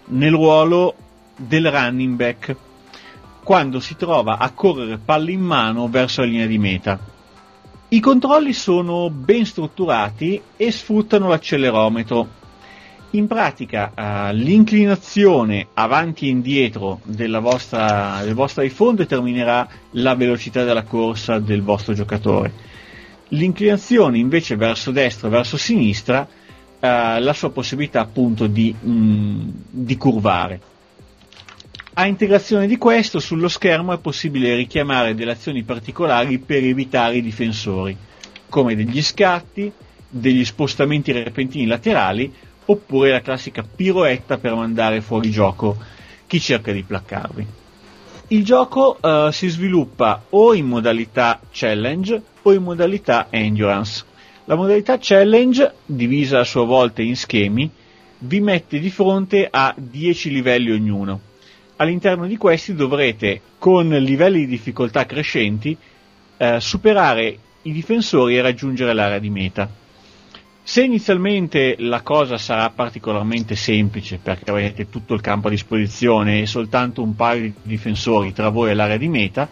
nel 0.07 0.32
ruolo 0.32 0.95
del 1.37 1.70
running 1.70 2.16
back 2.16 2.57
quando 3.45 3.78
si 3.78 3.95
trova 3.95 4.39
a 4.39 4.51
correre 4.51 4.99
palle 4.99 5.30
in 5.30 5.41
mano 5.43 5.89
verso 5.89 6.22
la 6.22 6.26
linea 6.26 6.47
di 6.47 6.59
meta. 6.59 6.99
I 7.89 8.01
controlli 8.01 8.53
sono 8.53 9.09
ben 9.09 9.45
strutturati 9.45 10.43
e 10.57 10.72
sfruttano 10.72 11.28
l'accelerometro. 11.28 12.43
In 13.15 13.29
pratica 13.29 13.93
uh, 13.95 14.35
l'inclinazione 14.35 15.69
avanti 15.75 16.27
e 16.27 16.31
indietro 16.31 17.01
vostra, 17.41 18.21
del 18.25 18.35
vostro 18.35 18.62
iPhone 18.62 18.97
determinerà 18.97 19.69
la 19.93 20.17
velocità 20.17 20.65
della 20.65 20.83
corsa 20.83 21.39
del 21.39 21.62
vostro 21.62 21.95
giocatore. 21.95 22.53
L'inclinazione 23.29 24.19
invece 24.19 24.57
verso 24.57 24.91
destra 24.91 25.29
e 25.29 25.31
verso 25.31 25.57
sinistra 25.57 26.23
uh, 26.27 26.29
la 26.81 27.33
sua 27.33 27.51
possibilità 27.51 28.01
appunto 28.01 28.49
di, 28.49 28.75
mm, 28.85 29.49
di 29.71 29.97
curvare. 29.97 30.61
A 31.93 32.07
integrazione 32.07 32.67
di 32.67 32.79
questo, 32.79 33.21
sullo 33.21 33.47
schermo 33.47 33.93
è 33.93 33.99
possibile 33.99 34.57
richiamare 34.57 35.15
delle 35.15 35.31
azioni 35.31 35.62
particolari 35.62 36.41
per 36.41 36.65
evitare 36.65 37.19
i 37.19 37.23
difensori, 37.23 37.97
come 38.49 38.75
degli 38.75 39.01
scatti, 39.01 39.71
degli 40.09 40.45
spostamenti 40.45 41.12
repentini 41.12 41.67
laterali 41.67 42.33
oppure 42.67 43.11
la 43.11 43.21
classica 43.21 43.62
piroetta 43.62 44.39
per 44.39 44.55
mandare 44.55 45.01
fuori 45.01 45.31
gioco 45.31 45.77
chi 46.27 46.41
cerca 46.41 46.73
di 46.73 46.83
placcarvi. 46.83 47.47
Il 48.29 48.45
gioco 48.45 48.99
uh, 49.01 49.31
si 49.31 49.49
sviluppa 49.49 50.25
o 50.31 50.55
in 50.55 50.67
modalità 50.67 51.41
challenge 51.51 52.21
o 52.43 52.53
in 52.53 52.62
modalità 52.62 53.27
endurance. 53.31 54.05
La 54.47 54.55
modalità 54.55 54.99
challenge, 55.01 55.75
divisa 55.85 56.41
a 56.41 56.45
sua 56.45 56.65
volta 56.65 57.03
in 57.03 57.17
schemi, 57.17 57.71
vi 58.19 58.41
mette 58.41 58.79
di 58.79 58.91
fronte 58.91 59.47
a 59.51 59.75
10 59.77 60.31
livelli 60.31 60.71
ognuno 60.71 61.21
all'interno 61.77 62.27
di 62.27 62.37
questi 62.37 62.75
dovrete, 62.75 63.41
con 63.59 63.89
livelli 63.89 64.41
di 64.41 64.47
difficoltà 64.47 65.07
crescenti, 65.07 65.77
eh, 66.37 66.61
superare 66.61 67.39
i 67.62 67.73
difensori 67.73 68.37
e 68.37 68.43
raggiungere 68.43 68.93
l'area 68.93 69.19
di 69.19 69.31
meta. 69.31 69.69
Se 70.67 70.83
inizialmente 70.83 71.77
la 71.81 72.01
cosa 72.01 72.39
sarà 72.39 72.71
particolarmente 72.71 73.55
semplice 73.55 74.17
perché 74.17 74.49
avrete 74.49 74.89
tutto 74.89 75.12
il 75.12 75.21
campo 75.21 75.49
a 75.49 75.51
disposizione 75.51 76.41
e 76.41 76.47
soltanto 76.47 77.03
un 77.03 77.15
paio 77.15 77.43
di 77.43 77.53
difensori 77.65 78.33
tra 78.33 78.49
voi 78.49 78.71
e 78.71 78.75
l'area 78.75 78.97
di 78.97 79.09
meta, 79.09 79.47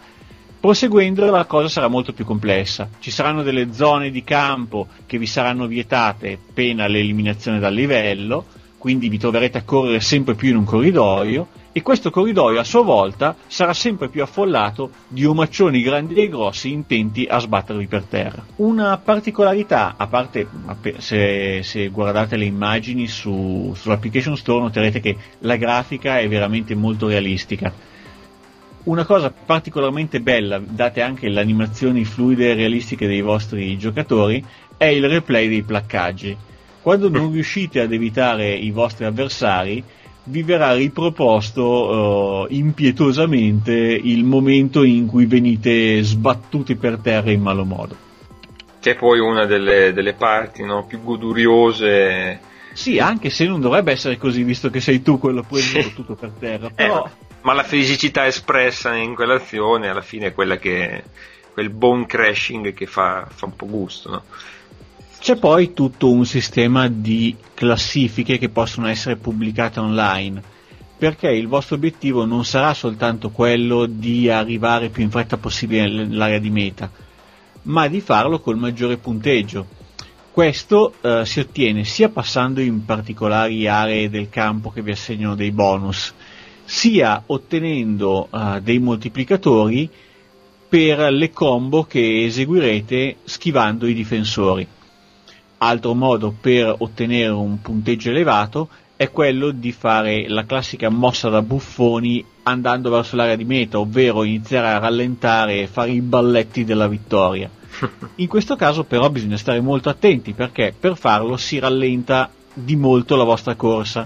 proseguendo 0.59 1.29
la 1.29 1.45
cosa 1.45 1.69
sarà 1.69 1.87
molto 1.87 2.13
più 2.13 2.25
complessa. 2.25 2.89
Ci 2.97 3.11
saranno 3.11 3.43
delle 3.43 3.71
zone 3.73 4.09
di 4.09 4.23
campo 4.23 4.87
che 5.05 5.19
vi 5.19 5.27
saranno 5.27 5.67
vietate 5.67 6.39
pena 6.51 6.87
l'eliminazione 6.87 7.59
dal 7.59 7.75
livello, 7.75 8.45
quindi 8.79 9.07
vi 9.07 9.19
troverete 9.19 9.59
a 9.59 9.63
correre 9.63 9.99
sempre 9.99 10.33
più 10.33 10.49
in 10.49 10.55
un 10.55 10.65
corridoio 10.65 11.47
e 11.75 11.81
questo 11.81 12.11
corridoio 12.11 12.59
a 12.59 12.63
sua 12.63 12.83
volta 12.83 13.35
sarà 13.47 13.73
sempre 13.73 14.07
più 14.07 14.21
affollato 14.21 14.91
di 15.07 15.25
omaccioni 15.25 15.81
grandi 15.81 16.13
e 16.13 16.29
grossi 16.29 16.71
intenti 16.71 17.25
a 17.25 17.39
sbattervi 17.39 17.87
per 17.87 18.03
terra. 18.03 18.45
Una 18.57 18.95
particolarità, 18.99 19.95
a 19.97 20.05
parte 20.05 20.47
se, 20.99 21.61
se 21.63 21.87
guardate 21.87 22.37
le 22.37 22.45
immagini 22.45 23.07
su, 23.07 23.73
sull'application 23.75 24.37
store 24.37 24.61
noterete 24.61 24.99
che 24.99 25.17
la 25.39 25.55
grafica 25.55 26.19
è 26.19 26.27
veramente 26.27 26.75
molto 26.75 27.07
realistica. 27.07 27.73
Una 28.83 29.05
cosa 29.05 29.31
particolarmente 29.31 30.21
bella, 30.21 30.59
date 30.59 31.01
anche 31.01 31.27
le 31.27 31.39
animazioni 31.39 32.05
fluide 32.05 32.51
e 32.51 32.53
realistiche 32.53 33.07
dei 33.07 33.21
vostri 33.21 33.75
giocatori, 33.79 34.45
è 34.77 34.85
il 34.85 35.09
replay 35.09 35.47
dei 35.47 35.63
placcaggi. 35.63 36.37
Quando 36.81 37.09
non 37.09 37.31
riuscite 37.31 37.79
ad 37.79 37.93
evitare 37.93 38.53
i 38.53 38.69
vostri 38.71 39.05
avversari, 39.05 39.81
vi 40.25 40.43
verrà 40.43 40.73
riproposto 40.73 41.63
uh, 41.63 42.47
impietosamente 42.49 43.73
il 43.73 44.23
momento 44.23 44.83
in 44.83 45.05
cui 45.05 45.25
venite 45.25 46.01
sbattuti 46.01 46.75
per 46.75 46.99
terra 46.99 47.31
in 47.31 47.41
malo 47.41 47.65
modo. 47.65 47.95
Che 48.79 48.91
è 48.91 48.95
poi 48.95 49.19
una 49.19 49.45
delle, 49.45 49.93
delle 49.93 50.13
parti 50.13 50.63
no, 50.63 50.85
più 50.85 51.01
goduriose. 51.01 52.39
Sì, 52.73 52.99
anche 52.99 53.29
se 53.29 53.45
non 53.45 53.61
dovrebbe 53.61 53.91
essere 53.91 54.17
così, 54.17 54.43
visto 54.43 54.69
che 54.69 54.81
sei 54.81 55.01
tu 55.01 55.19
quello 55.19 55.43
poi 55.43 55.61
sì. 55.61 55.93
tutto 55.93 56.15
per 56.15 56.31
terra. 56.39 56.67
Eh, 56.67 56.73
però... 56.73 57.05
Eh, 57.05 57.31
ma 57.41 57.53
la 57.53 57.63
felicità 57.63 58.25
espressa 58.25 58.95
in 58.95 59.15
quell'azione 59.15 59.89
alla 59.89 60.01
fine 60.01 60.27
è 60.27 60.33
quella 60.33 60.57
che 60.57 61.03
quel 61.53 61.69
bone 61.69 62.05
crashing 62.05 62.73
che 62.73 62.85
fa, 62.85 63.27
fa 63.29 63.45
un 63.45 63.55
po' 63.55 63.67
gusto. 63.67 64.09
No? 64.09 64.23
C'è 65.23 65.37
poi 65.37 65.71
tutto 65.71 66.11
un 66.11 66.25
sistema 66.25 66.89
di 66.89 67.33
classifiche 67.53 68.37
che 68.37 68.49
possono 68.49 68.87
essere 68.87 69.15
pubblicate 69.15 69.79
online, 69.79 70.43
perché 70.97 71.29
il 71.31 71.47
vostro 71.47 71.77
obiettivo 71.77 72.25
non 72.25 72.43
sarà 72.43 72.73
soltanto 72.73 73.29
quello 73.29 73.85
di 73.85 74.29
arrivare 74.29 74.89
più 74.89 75.01
in 75.01 75.09
fretta 75.09 75.37
possibile 75.37 75.87
nell'area 75.89 76.39
di 76.39 76.49
meta, 76.49 76.91
ma 77.61 77.87
di 77.87 78.01
farlo 78.01 78.41
col 78.41 78.57
maggiore 78.57 78.97
punteggio. 78.97 79.65
Questo 80.29 80.93
eh, 80.99 81.21
si 81.25 81.39
ottiene 81.39 81.85
sia 81.85 82.09
passando 82.09 82.59
in 82.59 82.83
particolari 82.83 83.65
aree 83.65 84.09
del 84.09 84.27
campo 84.27 84.71
che 84.71 84.81
vi 84.81 84.91
assegnano 84.91 85.35
dei 85.35 85.51
bonus, 85.51 86.13
sia 86.65 87.23
ottenendo 87.27 88.27
eh, 88.29 88.59
dei 88.61 88.79
moltiplicatori 88.79 89.89
per 90.67 90.99
le 91.13 91.31
combo 91.31 91.85
che 91.85 92.25
eseguirete 92.25 93.19
schivando 93.23 93.87
i 93.87 93.93
difensori. 93.93 94.67
Altro 95.65 95.93
modo 95.93 96.35
per 96.37 96.75
ottenere 96.79 97.29
un 97.29 97.61
punteggio 97.61 98.09
elevato 98.09 98.67
è 98.97 99.09
quello 99.11 99.51
di 99.51 99.71
fare 99.71 100.27
la 100.27 100.43
classica 100.43 100.89
mossa 100.89 101.29
da 101.29 101.41
buffoni 101.41 102.23
andando 102.43 102.89
verso 102.89 103.15
l'area 103.15 103.37
di 103.37 103.45
meta, 103.45 103.79
ovvero 103.79 104.23
iniziare 104.23 104.67
a 104.67 104.79
rallentare 104.79 105.61
e 105.61 105.67
fare 105.67 105.91
i 105.91 106.01
balletti 106.01 106.65
della 106.65 106.89
vittoria. 106.89 107.49
In 108.15 108.27
questo 108.27 108.57
caso 108.57 108.83
però 108.83 109.09
bisogna 109.09 109.37
stare 109.37 109.61
molto 109.61 109.87
attenti 109.87 110.33
perché 110.33 110.75
per 110.77 110.97
farlo 110.97 111.37
si 111.37 111.59
rallenta 111.59 112.29
di 112.53 112.75
molto 112.75 113.15
la 113.15 113.23
vostra 113.23 113.55
corsa 113.55 114.05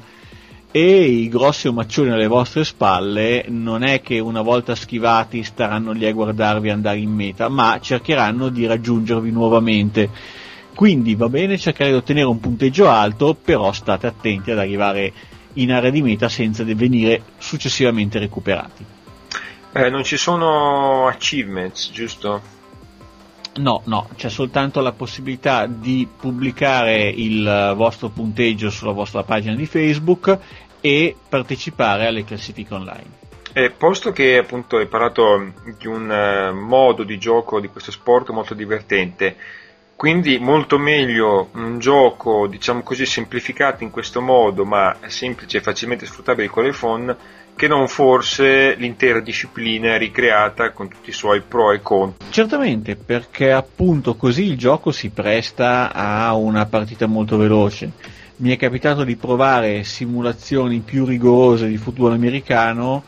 e 0.70 1.06
i 1.06 1.28
grossi 1.28 1.68
omaccioni 1.68 2.12
alle 2.12 2.28
vostre 2.28 2.66
spalle 2.66 3.46
non 3.48 3.82
è 3.82 4.02
che 4.02 4.20
una 4.20 4.44
volta 4.44 4.76
schivati 4.76 5.42
staranno 5.42 5.92
lì 5.92 6.06
a 6.06 6.14
guardarvi 6.14 6.70
andare 6.70 7.00
in 7.00 7.10
meta, 7.10 7.50
ma 7.50 7.80
cercheranno 7.82 8.50
di 8.50 8.68
raggiungervi 8.68 9.32
nuovamente 9.32 10.10
quindi 10.78 11.16
va 11.16 11.28
bene 11.28 11.58
cercare 11.58 11.90
di 11.90 11.96
ottenere 11.96 12.28
un 12.28 12.40
punteggio 12.40 12.88
alto, 12.88 13.34
però 13.34 13.72
state 13.72 14.06
attenti 14.06 14.52
ad 14.52 14.60
arrivare 14.60 15.12
in 15.54 15.72
area 15.72 15.90
di 15.90 16.04
meta 16.04 16.30
senza 16.30 16.64
venire 16.64 17.24
successivamente 17.40 18.20
recuperati. 18.20 18.86
Eh, 19.74 19.90
non 19.90 20.04
ci 20.04 20.18
sono 20.18 21.08
achievements, 21.08 21.90
giusto? 21.92 22.42
No, 23.56 23.82
no, 23.86 24.10
c'è 24.18 24.30
soltanto 24.30 24.80
la 24.82 24.92
possibilità 24.92 25.66
di 25.66 26.08
pubblicare 26.16 27.08
il 27.08 27.74
vostro 27.76 28.10
punteggio 28.10 28.70
sulla 28.70 28.92
vostra 28.92 29.24
pagina 29.24 29.56
di 29.56 29.66
Facebook 29.66 30.38
e 30.80 31.16
partecipare 31.28 32.06
alle 32.06 32.24
classifiche 32.24 32.76
online. 32.76 33.26
Eh, 33.52 33.72
posto 33.72 34.12
che 34.12 34.38
appunto 34.38 34.78
hai 34.78 34.86
parlato 34.86 35.54
di 35.80 35.88
un 35.88 36.08
uh, 36.08 36.56
modo 36.56 37.02
di 37.02 37.18
gioco 37.18 37.60
di 37.60 37.68
questo 37.68 37.90
sport 37.90 38.30
molto 38.30 38.54
divertente, 38.54 39.36
quindi 39.98 40.38
molto 40.38 40.78
meglio 40.78 41.50
un 41.54 41.80
gioco, 41.80 42.46
diciamo 42.46 42.84
così, 42.84 43.04
semplificato 43.08 43.84
in 43.84 43.90
questo 43.90 44.22
modo, 44.22 44.64
ma 44.64 44.96
semplice 45.08 45.58
e 45.58 45.62
facilmente 45.62 46.06
sfruttabile 46.06 46.50
con 46.50 46.64
l'iPhone, 46.64 47.16
che 47.56 47.68
non 47.68 47.88
forse 47.88 48.76
l'intera 48.76 49.20
disciplina 49.20 49.98
ricreata 49.98 50.70
con 50.70 50.88
tutti 50.88 51.10
i 51.10 51.14
suoi 51.14 51.42
pro 51.42 51.72
e 51.72 51.82
contro. 51.82 52.24
Certamente, 52.30 52.96
perché 52.96 53.52
appunto 53.52 54.16
così 54.16 54.44
il 54.44 54.56
gioco 54.56 54.92
si 54.92 55.10
presta 55.10 55.92
a 55.92 56.36
una 56.36 56.68
partita 56.68 57.08
molto 57.08 57.36
veloce. 57.36 57.92
Mi 58.36 58.52
è 58.52 58.56
capitato 58.56 59.04
di 59.04 59.16
provare 59.16 59.84
simulazioni 59.84 60.82
più 60.82 61.06
rigorose 61.06 61.68
di 61.68 61.78
football 61.78 62.12
americano 62.12 63.04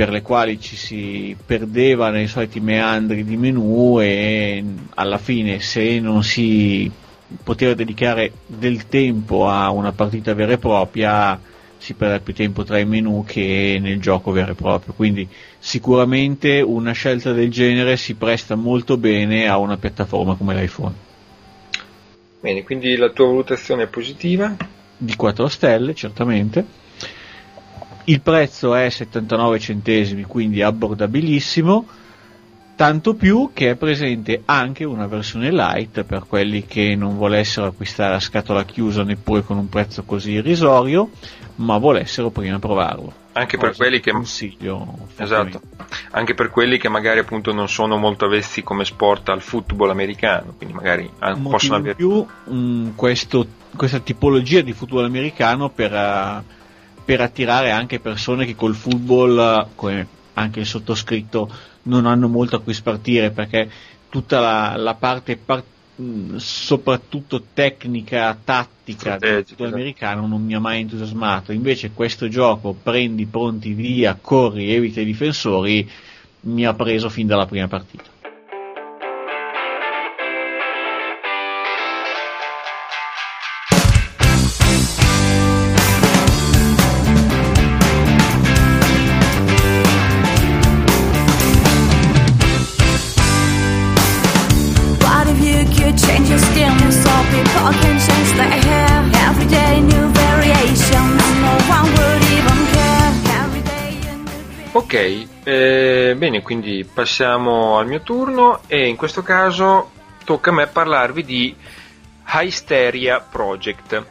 per 0.00 0.08
le 0.08 0.22
quali 0.22 0.58
ci 0.58 0.76
si 0.76 1.36
perdeva 1.44 2.08
nei 2.08 2.26
soliti 2.26 2.58
meandri 2.58 3.22
di 3.22 3.36
menu 3.36 4.00
e 4.00 4.64
alla 4.94 5.18
fine 5.18 5.60
se 5.60 6.00
non 6.00 6.22
si 6.22 6.90
poteva 7.44 7.74
dedicare 7.74 8.32
del 8.46 8.88
tempo 8.88 9.46
a 9.46 9.68
una 9.70 9.92
partita 9.92 10.32
vera 10.32 10.52
e 10.52 10.56
propria 10.56 11.38
si 11.76 11.92
perde 11.92 12.20
più 12.20 12.32
tempo 12.32 12.64
tra 12.64 12.78
i 12.78 12.86
menu 12.86 13.24
che 13.26 13.76
nel 13.78 14.00
gioco 14.00 14.30
vero 14.30 14.52
e 14.52 14.54
proprio. 14.54 14.94
Quindi 14.94 15.28
sicuramente 15.58 16.62
una 16.62 16.92
scelta 16.92 17.32
del 17.32 17.50
genere 17.50 17.98
si 17.98 18.14
presta 18.14 18.54
molto 18.54 18.96
bene 18.96 19.48
a 19.48 19.58
una 19.58 19.76
piattaforma 19.76 20.34
come 20.34 20.54
l'iPhone. 20.54 20.94
Bene 22.40 22.62
quindi 22.64 22.96
la 22.96 23.10
tua 23.10 23.26
valutazione 23.26 23.82
è 23.82 23.86
positiva? 23.88 24.56
Di 24.96 25.14
4 25.14 25.46
stelle 25.48 25.94
certamente 25.94 26.79
il 28.10 28.20
prezzo 28.22 28.74
è 28.74 28.90
79 28.90 29.58
centesimi, 29.60 30.24
quindi 30.24 30.62
abbordabilissimo, 30.62 31.86
tanto 32.74 33.14
più 33.14 33.50
che 33.54 33.70
è 33.70 33.74
presente 33.76 34.42
anche 34.46 34.84
una 34.84 35.06
versione 35.06 35.52
light 35.52 36.02
per 36.02 36.24
quelli 36.26 36.66
che 36.66 36.96
non 36.96 37.16
volessero 37.16 37.66
acquistare 37.66 38.14
a 38.14 38.20
scatola 38.20 38.64
chiusa 38.64 39.04
neppure 39.04 39.44
con 39.44 39.58
un 39.58 39.68
prezzo 39.68 40.02
così 40.02 40.32
irrisorio, 40.32 41.10
ma 41.56 41.78
volessero 41.78 42.30
prima 42.30 42.58
provarlo. 42.58 43.12
Anche 43.32 43.58
per 43.58 43.76
quelli 43.76 44.00
che. 44.00 44.10
Esatto. 45.16 45.60
Anche 46.10 46.34
per 46.34 46.50
quelli 46.50 46.78
che 46.78 46.88
magari 46.88 47.20
appunto 47.20 47.52
non 47.52 47.68
sono 47.68 47.96
molto 47.96 48.24
avessi 48.24 48.64
come 48.64 48.84
sport 48.84 49.28
al 49.28 49.40
football 49.40 49.90
americano, 49.90 50.54
quindi 50.56 50.74
magari 50.74 51.08
possono 51.42 51.76
avere 51.76 51.94
più 51.94 52.26
mh, 52.26 52.52
mm, 52.52 52.88
questo, 52.96 53.46
questa 53.76 54.00
tipologia 54.00 54.62
di 54.62 54.72
football 54.72 55.04
americano 55.04 55.68
per 55.68 55.92
uh, 55.92 56.42
per 57.10 57.22
attirare 57.22 57.72
anche 57.72 57.98
persone 57.98 58.46
che 58.46 58.54
col 58.54 58.76
football, 58.76 59.70
come 59.74 60.06
anche 60.34 60.60
il 60.60 60.66
sottoscritto, 60.66 61.52
non 61.82 62.06
hanno 62.06 62.28
molto 62.28 62.54
a 62.54 62.60
cui 62.60 62.72
spartire 62.72 63.32
perché 63.32 63.68
tutta 64.08 64.38
la, 64.38 64.76
la 64.76 64.94
parte 64.94 65.36
par- 65.36 65.64
soprattutto 66.36 67.42
tecnica, 67.52 68.38
tattica 68.44 69.16
del 69.18 69.44
football 69.44 69.72
americano 69.72 70.28
non 70.28 70.44
mi 70.44 70.54
ha 70.54 70.60
mai 70.60 70.82
entusiasmato. 70.82 71.50
Invece 71.50 71.90
questo 71.90 72.28
gioco 72.28 72.76
prendi 72.80 73.26
pronti 73.26 73.72
via, 73.72 74.16
corri, 74.20 74.72
evita 74.72 75.00
i 75.00 75.04
difensori, 75.04 75.90
mi 76.42 76.64
ha 76.64 76.74
preso 76.74 77.08
fin 77.08 77.26
dalla 77.26 77.46
prima 77.46 77.66
partita. 77.66 78.19
Ok, 104.92 105.26
eh, 105.44 106.16
bene, 106.16 106.42
quindi 106.42 106.84
passiamo 106.84 107.78
al 107.78 107.86
mio 107.86 108.00
turno 108.00 108.62
e 108.66 108.88
in 108.88 108.96
questo 108.96 109.22
caso 109.22 109.92
tocca 110.24 110.50
a 110.50 110.52
me 110.52 110.66
parlarvi 110.66 111.24
di 111.24 111.54
Hysteria 112.26 113.20
Project, 113.20 114.04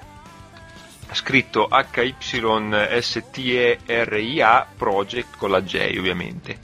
scritto 1.11 1.67
H-Y-S-T-E-R-I-A 1.69 2.27
Project 4.77 5.35
con 5.35 5.51
la 5.51 5.61
J 5.61 5.95
ovviamente. 5.97 6.57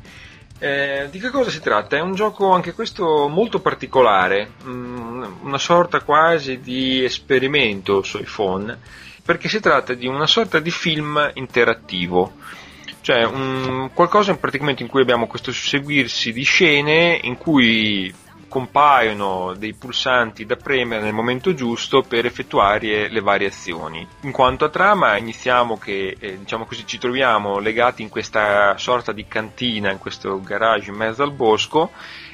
Eh, 0.59 1.09
di 1.11 1.19
che 1.19 1.29
cosa 1.29 1.49
si 1.49 1.59
tratta? 1.59 1.97
È 1.97 1.99
un 1.99 2.15
gioco 2.15 2.51
anche 2.51 2.71
questo 2.71 3.27
molto 3.27 3.59
particolare, 3.59 4.51
mm, 4.63 5.23
una 5.41 5.57
sorta 5.57 5.99
quasi 5.99 6.61
di 6.61 7.03
esperimento 7.03 8.01
su 8.01 8.17
iPhone, 8.19 8.79
perché 9.25 9.49
si 9.49 9.59
tratta 9.59 9.93
di 9.93 10.07
una 10.07 10.25
sorta 10.25 10.61
di 10.61 10.71
film 10.71 11.31
interattivo 11.33 12.63
cioè 13.05 13.23
un, 13.23 13.91
qualcosa 13.93 14.31
in 14.31 14.39
praticamente 14.39 14.81
in 14.81 14.89
cui 14.89 14.99
abbiamo 14.99 15.27
questo 15.27 15.51
susseguirsi 15.51 16.33
di 16.33 16.41
scene 16.41 17.19
in 17.21 17.37
cui 17.37 18.11
compaiono 18.47 19.53
dei 19.55 19.75
pulsanti 19.75 20.43
da 20.43 20.55
premere 20.55 21.03
nel 21.03 21.13
momento 21.13 21.53
giusto 21.53 22.01
per 22.01 22.25
effettuare 22.25 23.07
le 23.07 23.19
varie 23.19 23.49
azioni. 23.49 24.07
In 24.21 24.31
quanto 24.31 24.65
a 24.65 24.69
trama, 24.69 25.17
iniziamo 25.17 25.77
che 25.77 26.17
eh, 26.19 26.39
diciamo 26.39 26.65
così, 26.65 26.87
ci 26.87 26.97
troviamo 26.97 27.59
legati 27.59 28.01
in 28.01 28.09
questa 28.09 28.75
sorta 28.79 29.11
di 29.11 29.27
cantina, 29.27 29.91
in 29.91 29.99
questo 29.99 30.41
garage 30.41 30.89
in 30.89 30.95
mezzo 30.95 31.21
al 31.21 31.31
bosco 31.31 31.91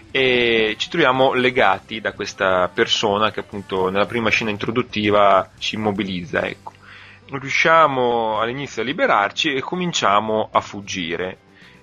e 0.10 0.76
ci 0.78 0.88
troviamo 0.88 1.34
legati 1.34 2.00
da 2.00 2.14
questa 2.14 2.70
persona 2.74 3.30
che 3.32 3.42
appunto 3.42 3.90
nella 3.90 4.06
prima 4.06 4.30
scena 4.30 4.52
introduttiva 4.52 5.50
ci 5.58 5.76
immobilizza. 5.76 6.48
Ecco. 6.48 6.80
Riusciamo 7.32 8.40
all'inizio 8.40 8.82
a 8.82 8.86
liberarci 8.86 9.54
e 9.54 9.62
cominciamo 9.62 10.50
a 10.52 10.60
fuggire 10.60 11.38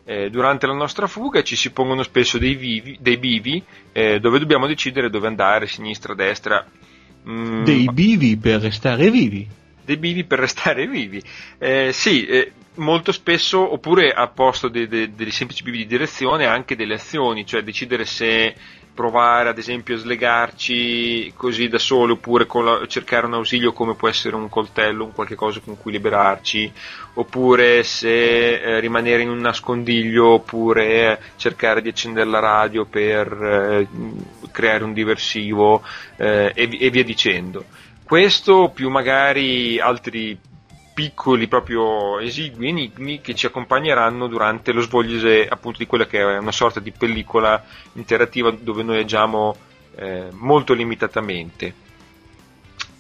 eh, 0.09 0.30
durante 0.30 0.66
la 0.66 0.72
nostra 0.72 1.07
fuga 1.07 1.42
ci 1.42 1.55
si 1.55 1.70
pongono 1.70 2.03
spesso 2.03 2.38
dei, 2.38 2.55
vivi, 2.55 2.96
dei 2.99 3.18
bivi 3.18 3.62
eh, 3.92 4.18
dove 4.20 4.38
dobbiamo 4.38 4.66
decidere 4.66 5.11
dove 5.11 5.26
andare, 5.26 5.66
sinistra, 5.66 6.14
destra. 6.14 6.64
Mm, 7.28 7.64
dei 7.64 7.90
bivi 7.92 8.38
per 8.38 8.62
restare 8.62 9.11
vivi. 9.11 9.46
Dei 9.84 9.99
bivi 9.99 10.24
per 10.24 10.38
restare 10.38 10.86
vivi. 10.86 11.22
Eh, 11.59 11.90
sì, 11.92 12.24
eh, 12.24 12.53
molto 12.76 13.12
spesso, 13.12 13.70
oppure 13.70 14.11
a 14.11 14.28
posto 14.28 14.68
dei 14.68 14.88
de, 14.88 15.14
de 15.14 15.30
semplici 15.30 15.62
bivi 15.62 15.78
di 15.78 15.86
direzione, 15.86 16.46
anche 16.46 16.74
delle 16.74 16.94
azioni, 16.94 17.44
cioè 17.44 17.61
decidere 17.61 18.07
se 18.07 18.55
provare 18.99 19.49
ad 19.51 19.59
esempio 19.59 19.94
a 19.94 19.99
slegarci 19.99 21.32
così 21.36 21.68
da 21.68 21.78
soli 21.78 22.11
oppure 22.11 22.49
la, 22.51 22.84
cercare 22.88 23.26
un 23.26 23.34
ausilio 23.34 23.72
come 23.72 23.94
può 23.94 24.09
essere 24.09 24.34
un 24.34 24.49
coltello, 24.49 25.05
un 25.05 25.12
qualche 25.12 25.36
cosa 25.36 25.61
con 25.61 25.78
cui 25.78 25.92
liberarci, 25.92 26.72
oppure 27.14 27.84
se 27.84 28.55
eh, 28.55 28.80
rimanere 28.80 29.22
in 29.22 29.28
un 29.30 29.38
nascondiglio 29.38 30.30
oppure 30.30 31.20
cercare 31.36 31.80
di 31.80 31.90
accendere 31.90 32.28
la 32.28 32.40
radio 32.40 32.86
per 32.86 33.32
eh, 33.32 33.86
creare 34.51 34.82
un 34.82 34.92
diversivo 34.92 35.80
eh, 36.16 36.51
e, 36.53 36.68
e 36.80 36.90
via 36.90 37.05
dicendo. 37.05 37.66
Questo 38.03 38.72
più 38.74 38.90
magari 38.90 39.78
altri 39.78 40.36
piccoli, 40.99 41.46
proprio 41.46 42.18
esigui 42.18 42.70
enigmi 42.70 43.20
che 43.20 43.32
ci 43.36 43.46
accompagneranno 43.46 44.26
durante 44.26 44.72
lo 44.72 44.80
svolgere 44.80 45.46
appunto 45.46 45.78
di 45.78 45.86
quella 45.86 46.07
che 46.07 46.18
è 46.18 46.38
una 46.38 46.51
sorta 46.51 46.80
di 46.80 46.90
pellicola 46.90 47.64
interattiva 47.92 48.51
dove 48.51 48.82
noi 48.82 48.99
agiamo 48.99 49.55
eh, 49.94 50.26
molto 50.32 50.74
limitatamente. 50.74 51.72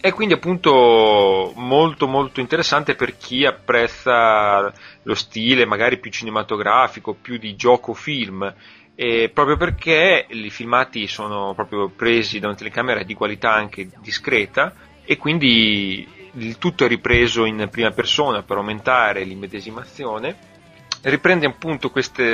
È 0.00 0.12
quindi 0.12 0.34
appunto 0.34 1.52
molto 1.56 2.06
molto 2.06 2.38
interessante 2.38 2.94
per 2.94 3.16
chi 3.16 3.44
apprezza 3.44 4.72
lo 5.02 5.14
stile 5.16 5.66
magari 5.66 5.98
più 5.98 6.12
cinematografico, 6.12 7.16
più 7.20 7.36
di 7.36 7.56
gioco 7.56 7.94
film, 7.94 8.54
e 8.94 9.28
proprio 9.34 9.56
perché 9.56 10.24
i 10.28 10.50
filmati 10.50 11.08
sono 11.08 11.52
proprio 11.52 11.88
presi 11.88 12.38
da 12.38 12.46
una 12.46 12.56
telecamera 12.56 13.02
di 13.02 13.14
qualità 13.14 13.52
anche 13.52 13.88
discreta 14.00 14.72
e 15.04 15.16
quindi 15.16 16.06
il 16.34 16.58
tutto 16.58 16.84
è 16.84 16.88
ripreso 16.88 17.44
in 17.44 17.68
prima 17.70 17.90
persona 17.90 18.42
per 18.42 18.56
aumentare 18.56 19.24
l'immedesimazione. 19.24 20.56
Riprende 21.00 21.46
appunto 21.46 21.90
questa 21.90 22.24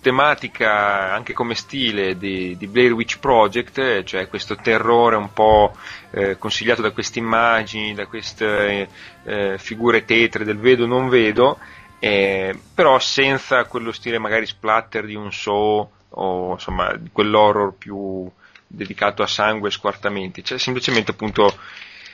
tematica 0.00 1.12
anche 1.12 1.32
come 1.32 1.54
stile 1.54 2.18
di, 2.18 2.56
di, 2.56 2.66
Blair 2.66 2.92
Witch 2.92 3.20
Project, 3.20 4.02
cioè 4.02 4.26
questo 4.26 4.56
terrore 4.56 5.14
un 5.14 5.32
po' 5.32 5.76
eh, 6.10 6.36
consigliato 6.36 6.82
da 6.82 6.90
queste 6.90 7.20
immagini, 7.20 7.94
da 7.94 8.06
queste 8.06 8.88
eh, 9.24 9.56
figure 9.58 10.04
tetre 10.04 10.44
del 10.44 10.58
vedo 10.58 10.84
non 10.86 11.08
vedo, 11.08 11.58
eh, 12.00 12.58
però 12.74 12.98
senza 12.98 13.64
quello 13.66 13.92
stile 13.92 14.18
magari 14.18 14.46
splatter 14.46 15.04
di 15.04 15.14
un 15.14 15.32
show 15.32 15.88
o 16.08 16.52
insomma 16.52 16.92
quell'horror 17.12 17.74
più 17.74 18.28
dedicato 18.66 19.22
a 19.22 19.26
sangue 19.26 19.68
e 19.68 19.72
squartamenti, 19.72 20.44
cioè 20.44 20.58
semplicemente 20.58 21.12
appunto 21.12 21.56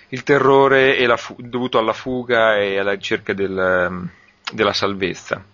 il 0.09 0.23
terrore 0.23 1.17
fu- 1.17 1.37
dovuto 1.39 1.79
alla 1.79 1.93
fuga 1.93 2.57
e 2.59 2.79
alla 2.79 2.93
ricerca 2.93 3.33
del, 3.33 4.09
della 4.53 4.73
salvezza. 4.73 5.45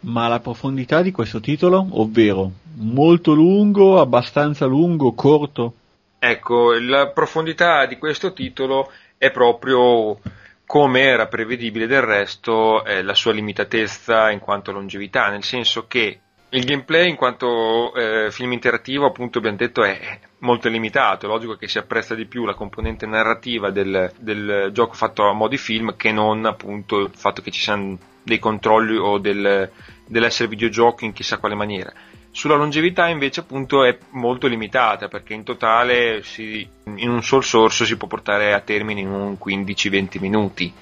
Ma 0.00 0.28
la 0.28 0.40
profondità 0.40 1.02
di 1.02 1.10
questo 1.10 1.40
titolo, 1.40 1.86
ovvero 1.90 2.50
molto 2.76 3.34
lungo, 3.34 4.00
abbastanza 4.00 4.64
lungo, 4.66 5.12
corto? 5.12 5.74
Ecco, 6.18 6.78
la 6.78 7.08
profondità 7.08 7.86
di 7.86 7.98
questo 7.98 8.32
titolo 8.32 8.90
è 9.16 9.30
proprio 9.30 10.18
come 10.64 11.00
era 11.00 11.26
prevedibile 11.26 11.86
del 11.86 12.02
resto 12.02 12.84
eh, 12.84 13.02
la 13.02 13.14
sua 13.14 13.32
limitatezza 13.32 14.30
in 14.30 14.38
quanto 14.38 14.70
longevità, 14.70 15.28
nel 15.28 15.42
senso 15.42 15.86
che 15.86 16.20
il 16.50 16.64
gameplay 16.64 17.08
in 17.10 17.16
quanto 17.16 17.94
eh, 17.94 18.30
film 18.30 18.52
interattivo 18.52 19.06
appunto 19.06 19.38
abbiamo 19.38 19.56
detto 19.56 19.82
è 19.84 20.18
molto 20.38 20.68
limitato, 20.68 21.26
è 21.26 21.28
logico 21.28 21.56
che 21.56 21.68
si 21.68 21.78
apprezza 21.78 22.14
di 22.14 22.26
più 22.26 22.44
la 22.44 22.54
componente 22.54 23.06
narrativa 23.06 23.70
del, 23.70 24.10
del 24.18 24.70
gioco 24.72 24.94
fatto 24.94 25.28
a 25.28 25.32
modi 25.34 25.58
film 25.58 25.96
che 25.96 26.10
non 26.12 26.46
appunto 26.46 27.00
il 27.00 27.10
fatto 27.14 27.42
che 27.42 27.50
ci 27.50 27.60
siano 27.60 27.98
dei 28.22 28.38
controlli 28.38 28.96
o 28.96 29.18
del, 29.18 29.70
dell'essere 30.06 30.48
videogioco 30.48 31.04
in 31.04 31.12
chissà 31.12 31.38
quale 31.38 31.54
maniera. 31.54 31.92
Sulla 32.30 32.56
longevità 32.56 33.08
invece 33.08 33.40
appunto 33.40 33.84
è 33.84 33.98
molto 34.10 34.46
limitata 34.46 35.08
perché 35.08 35.34
in 35.34 35.44
totale 35.44 36.22
si, 36.22 36.66
in 36.84 37.10
un 37.10 37.22
sol 37.22 37.42
sorso 37.42 37.84
si 37.84 37.96
può 37.96 38.06
portare 38.06 38.52
a 38.52 38.60
termine 38.60 39.00
in 39.00 39.08
un 39.10 39.36
15-20 39.42 40.20
minuti 40.20 40.72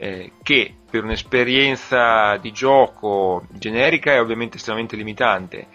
eh, 0.00 0.32
che 0.42 0.74
per 0.90 1.04
un'esperienza 1.04 2.38
di 2.38 2.52
gioco 2.52 3.44
generica 3.50 4.12
è 4.12 4.20
ovviamente 4.20 4.56
estremamente 4.56 4.96
limitante 4.96 5.66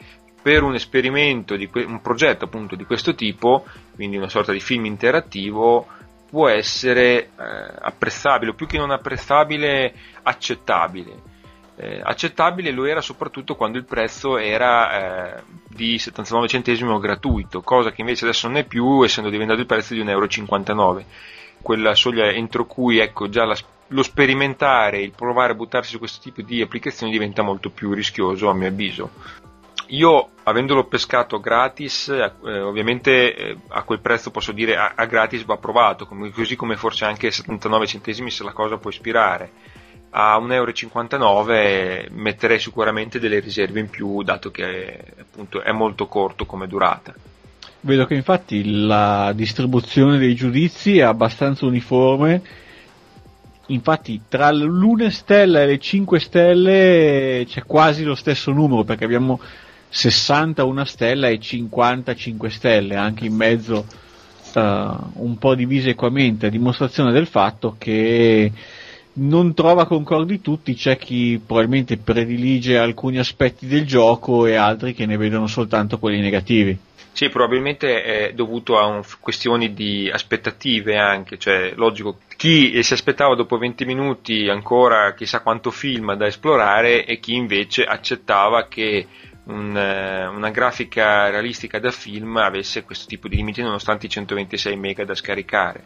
per 0.42 0.64
un 0.64 0.74
esperimento, 0.74 1.56
di 1.56 1.70
que- 1.70 1.84
un 1.84 2.02
progetto 2.02 2.46
appunto 2.46 2.76
di 2.76 2.86
questo 2.86 3.14
tipo, 3.14 3.66
quindi 3.94 4.18
una 4.18 4.30
sorta 4.30 4.52
di 4.52 4.60
film 4.60 4.86
interattivo, 4.86 5.88
può 6.28 6.50
essere 6.50 7.24
eh, 7.24 7.30
apprezzabile, 7.80 8.52
o 8.52 8.54
più 8.56 8.66
che 8.68 8.78
non 8.78 8.92
apprezzabile, 8.92 9.94
accettabile. 10.24 11.34
Eh, 11.78 12.00
accettabile 12.04 12.72
lo 12.72 12.86
era 12.86 13.02
soprattutto 13.02 13.56
quando 13.56 13.78
il 13.78 13.86
prezzo 13.86 14.38
era 14.38 15.38
eh, 15.38 15.44
di 15.68 15.98
79 15.98 16.48
centesimi 16.48 17.00
gratuito, 17.00 17.62
cosa 17.62 17.92
che 17.92 18.02
invece 18.02 18.26
adesso 18.26 18.48
non 18.48 18.58
è 18.58 18.66
più, 18.66 19.04
essendo 19.04 19.30
diventato 19.30 19.60
il 19.60 19.66
prezzo 19.66 19.94
di 19.94 20.04
1,59 20.04 20.70
euro. 20.80 21.04
Quella 21.62 21.96
soglia 21.96 22.30
entro 22.30 22.66
cui 22.66 23.00
ecco, 23.00 23.30
già 23.30 23.46
la, 23.46 23.58
lo 23.90 24.04
sperimentare, 24.04 25.02
il 25.02 25.12
provare 25.12 25.52
a 25.52 25.56
buttarsi 25.56 25.92
su 25.92 26.00
questo 26.00 26.20
tipo 26.22 26.42
di 26.42 26.62
applicazioni 26.62 27.12
diventa 27.12 27.42
molto 27.42 27.70
più 27.70 27.94
rischioso 27.94 28.50
a 28.50 28.54
mio 28.54 28.68
avviso. 28.68 29.12
Io, 29.90 30.30
avendolo 30.44 30.86
pescato 30.86 31.40
gratis, 31.40 32.08
eh, 32.08 32.60
ovviamente 32.60 33.36
eh, 33.36 33.58
a 33.68 33.84
quel 33.84 34.00
prezzo 34.00 34.32
posso 34.32 34.52
dire 34.52 34.76
a, 34.76 34.94
a 34.96 35.06
gratis 35.06 35.46
va 35.46 35.58
provato, 35.58 36.08
come, 36.08 36.32
così 36.32 36.56
come 36.56 36.76
forse 36.76 37.06
anche 37.06 37.30
79 37.30 37.86
centesimi 37.86 38.32
se 38.32 38.44
la 38.44 38.52
cosa 38.54 38.78
può 38.78 38.90
ispirare. 38.90 39.52
A 40.10 40.40
1,59 40.40 41.52
euro 41.52 42.10
metterei 42.14 42.58
sicuramente 42.58 43.20
delle 43.20 43.40
riserve 43.40 43.82
in 43.82 43.90
più, 43.90 44.24
dato 44.24 44.50
che 44.50 45.04
appunto 45.20 45.62
è 45.62 45.72
molto 45.72 46.08
corto 46.08 46.46
come 46.46 46.68
durata. 46.68 47.14
Vedo 47.82 48.06
che 48.06 48.16
infatti 48.16 48.86
la 48.88 49.32
distribuzione 49.36 50.18
dei 50.18 50.34
giudizi 50.34 50.98
è 50.98 51.04
abbastanza 51.04 51.66
uniforme 51.68 52.42
infatti 53.68 54.22
tra 54.28 54.52
l'1 54.52 55.08
stella 55.10 55.62
e 55.62 55.66
le 55.66 55.80
5 55.80 56.20
stelle 56.20 57.46
c'è 57.48 57.64
quasi 57.64 58.04
lo 58.04 58.16
stesso 58.16 58.52
numero 58.52 58.84
perché 58.84 59.06
abbiamo 59.06 59.40
60 59.90 60.64
una 60.66 60.86
stella 60.86 61.30
e 61.30 61.40
55 61.40 62.50
stelle, 62.50 62.96
anche 62.96 63.26
in 63.26 63.34
mezzo 63.34 63.86
uh, 64.54 64.60
un 64.60 65.38
po' 65.40 65.56
divise 65.56 65.92
equamente, 65.92 66.48
a 66.48 66.50
dimostrazione 66.50 67.12
del 67.14 67.28
fatto 67.28 67.76
che 67.78 68.52
non 69.18 69.54
trova 69.54 69.86
concordi 69.86 70.42
tutti, 70.42 70.74
c'è 70.76 70.98
chi 70.98 71.42
probabilmente 71.46 71.98
predilige 71.98 72.78
alcuni 72.78 73.18
aspetti 73.18 73.68
del 73.68 73.86
gioco 73.86 74.46
e 74.46 74.56
altri 74.56 74.94
che 74.94 75.06
ne 75.06 75.18
vedono 75.18 75.48
soltanto 75.48 76.00
quelli 76.00 76.20
negativi. 76.20 76.78
Sì, 77.12 77.30
probabilmente 77.30 78.04
è 78.04 78.34
dovuto 78.34 78.78
a 78.78 78.88
un, 78.88 79.02
questioni 79.22 79.74
di 79.74 80.10
aspettative 80.12 80.98
anche, 80.98 81.38
cioè 81.38 81.72
logico, 81.76 82.18
chi 82.36 82.84
si 82.84 82.92
aspettava 82.92 83.36
dopo 83.36 83.58
20 83.58 83.86
minuti 83.86 84.50
ancora 84.50 85.14
chissà 85.14 85.40
quanto 85.40 85.72
film 85.72 86.14
da 86.16 86.26
esplorare 86.26 87.06
e 87.06 87.22
chi 87.22 87.36
invece 87.36 87.86
accettava 87.86 88.68
che 88.68 89.08
un, 89.46 89.78
eh, 89.78 90.28
una 90.28 90.50
grafica 90.50 91.30
realistica 91.30 91.80
da 91.80 91.92
film 91.92 92.36
avesse 92.36 92.84
questo 92.84 93.06
tipo 93.08 93.30
di 93.30 93.38
limiti 93.38 93.62
nonostante 93.62 94.08
i 94.08 94.10
126 94.10 94.76
mega 94.76 95.06
da 95.06 95.16
scaricare. 95.16 95.86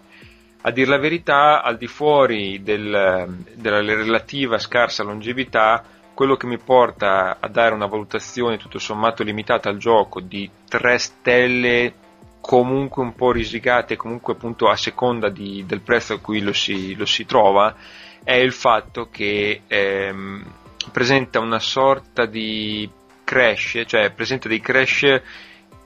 A 0.61 0.71
dir 0.71 0.87
la 0.87 0.97
verità, 0.97 1.63
al 1.63 1.77
di 1.77 1.87
fuori 1.87 2.61
del, 2.61 3.45
della 3.55 3.79
relativa 3.79 4.57
scarsa 4.57 5.03
longevità, 5.03 5.83
quello 6.13 6.35
che 6.35 6.47
mi 6.47 6.57
porta 6.57 7.37
a 7.39 7.47
dare 7.47 7.73
una 7.73 7.85
valutazione 7.85 8.57
tutto 8.57 8.77
sommato 8.77 9.23
limitata 9.23 9.69
al 9.69 9.77
gioco 9.77 10.19
di 10.19 10.49
3 10.67 10.97
stelle 10.97 11.93
comunque 12.41 13.03
un 13.03 13.15
po' 13.15 13.31
risicate, 13.31 13.95
comunque 13.95 14.33
appunto 14.33 14.67
a 14.67 14.75
seconda 14.75 15.29
di, 15.29 15.63
del 15.65 15.81
prezzo 15.81 16.15
a 16.15 16.19
cui 16.19 16.41
lo 16.41 16.51
si, 16.51 16.95
lo 16.95 17.05
si, 17.05 17.25
trova, 17.25 17.75
è 18.23 18.33
il 18.33 18.51
fatto 18.51 19.07
che 19.09 19.61
ehm, 19.67 20.43
presenta 20.91 21.39
una 21.39 21.59
sorta 21.59 22.25
di 22.25 22.89
crash, 23.23 23.83
cioè 23.85 24.11
presenta 24.11 24.47
dei 24.47 24.59
crash 24.59 25.21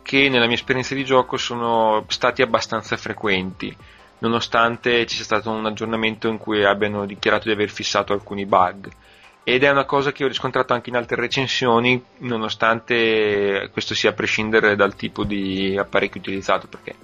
che 0.01 0.29
nella 0.29 0.45
mia 0.45 0.55
esperienza 0.55 0.95
di 0.95 1.05
gioco 1.05 1.37
sono 1.37 2.05
stati 2.07 2.41
abbastanza 2.41 2.97
frequenti, 2.97 3.75
nonostante 4.23 5.05
ci 5.05 5.15
sia 5.17 5.25
stato 5.25 5.49
un 5.51 5.65
aggiornamento 5.65 6.29
in 6.29 6.37
cui 6.37 6.63
abbiano 6.63 7.05
dichiarato 7.05 7.47
di 7.47 7.53
aver 7.53 7.69
fissato 7.69 8.13
alcuni 8.13 8.45
bug. 8.45 8.89
Ed 9.43 9.63
è 9.63 9.69
una 9.69 9.83
cosa 9.83 10.13
che 10.13 10.23
ho 10.23 10.27
riscontrato 10.29 10.71
anche 10.73 10.89
in 10.89 10.95
altre 10.95 11.17
recensioni, 11.17 12.01
nonostante 12.19 13.69
questo 13.73 13.93
sia 13.93 14.11
a 14.11 14.13
prescindere 14.13 14.77
dal 14.77 14.95
tipo 14.95 15.25
di 15.25 15.77
apparecchio 15.77 16.21
utilizzato, 16.21 16.67
perché 16.67 16.95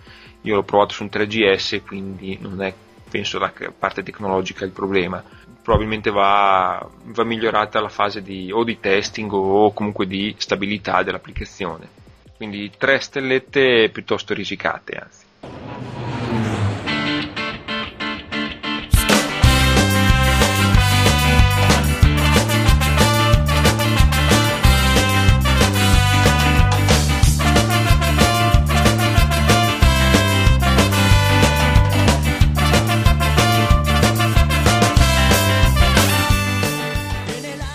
io 0.43 0.55
l'ho 0.55 0.63
provato 0.63 0.93
su 0.93 1.03
un 1.03 1.09
3GS, 1.11 1.81
quindi 1.85 2.37
non 2.39 2.61
è 2.61 2.73
penso 3.09 3.37
la 3.39 3.51
parte 3.77 4.03
tecnologica 4.03 4.63
il 4.63 4.71
problema. 4.71 5.21
Probabilmente 5.61 6.09
va, 6.11 6.87
va 7.03 7.23
migliorata 7.25 7.81
la 7.81 7.89
fase 7.89 8.21
di, 8.21 8.49
o 8.53 8.63
di 8.63 8.79
testing 8.79 9.29
o 9.33 9.73
comunque 9.73 10.07
di 10.07 10.33
stabilità 10.37 11.03
dell'applicazione. 11.03 11.89
Quindi 12.37 12.71
tre 12.77 13.01
stellette 13.01 13.89
piuttosto 13.91 14.33
risicate, 14.33 14.93
anzi. 14.95 15.98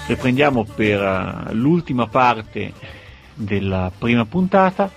Riprendiamo 0.07 0.65
per 0.65 1.01
uh, 1.01 1.55
l'ultima 1.55 2.07
parte 2.09 2.73
della 3.35 3.91
prima 3.97 4.27
puntata 4.27 4.91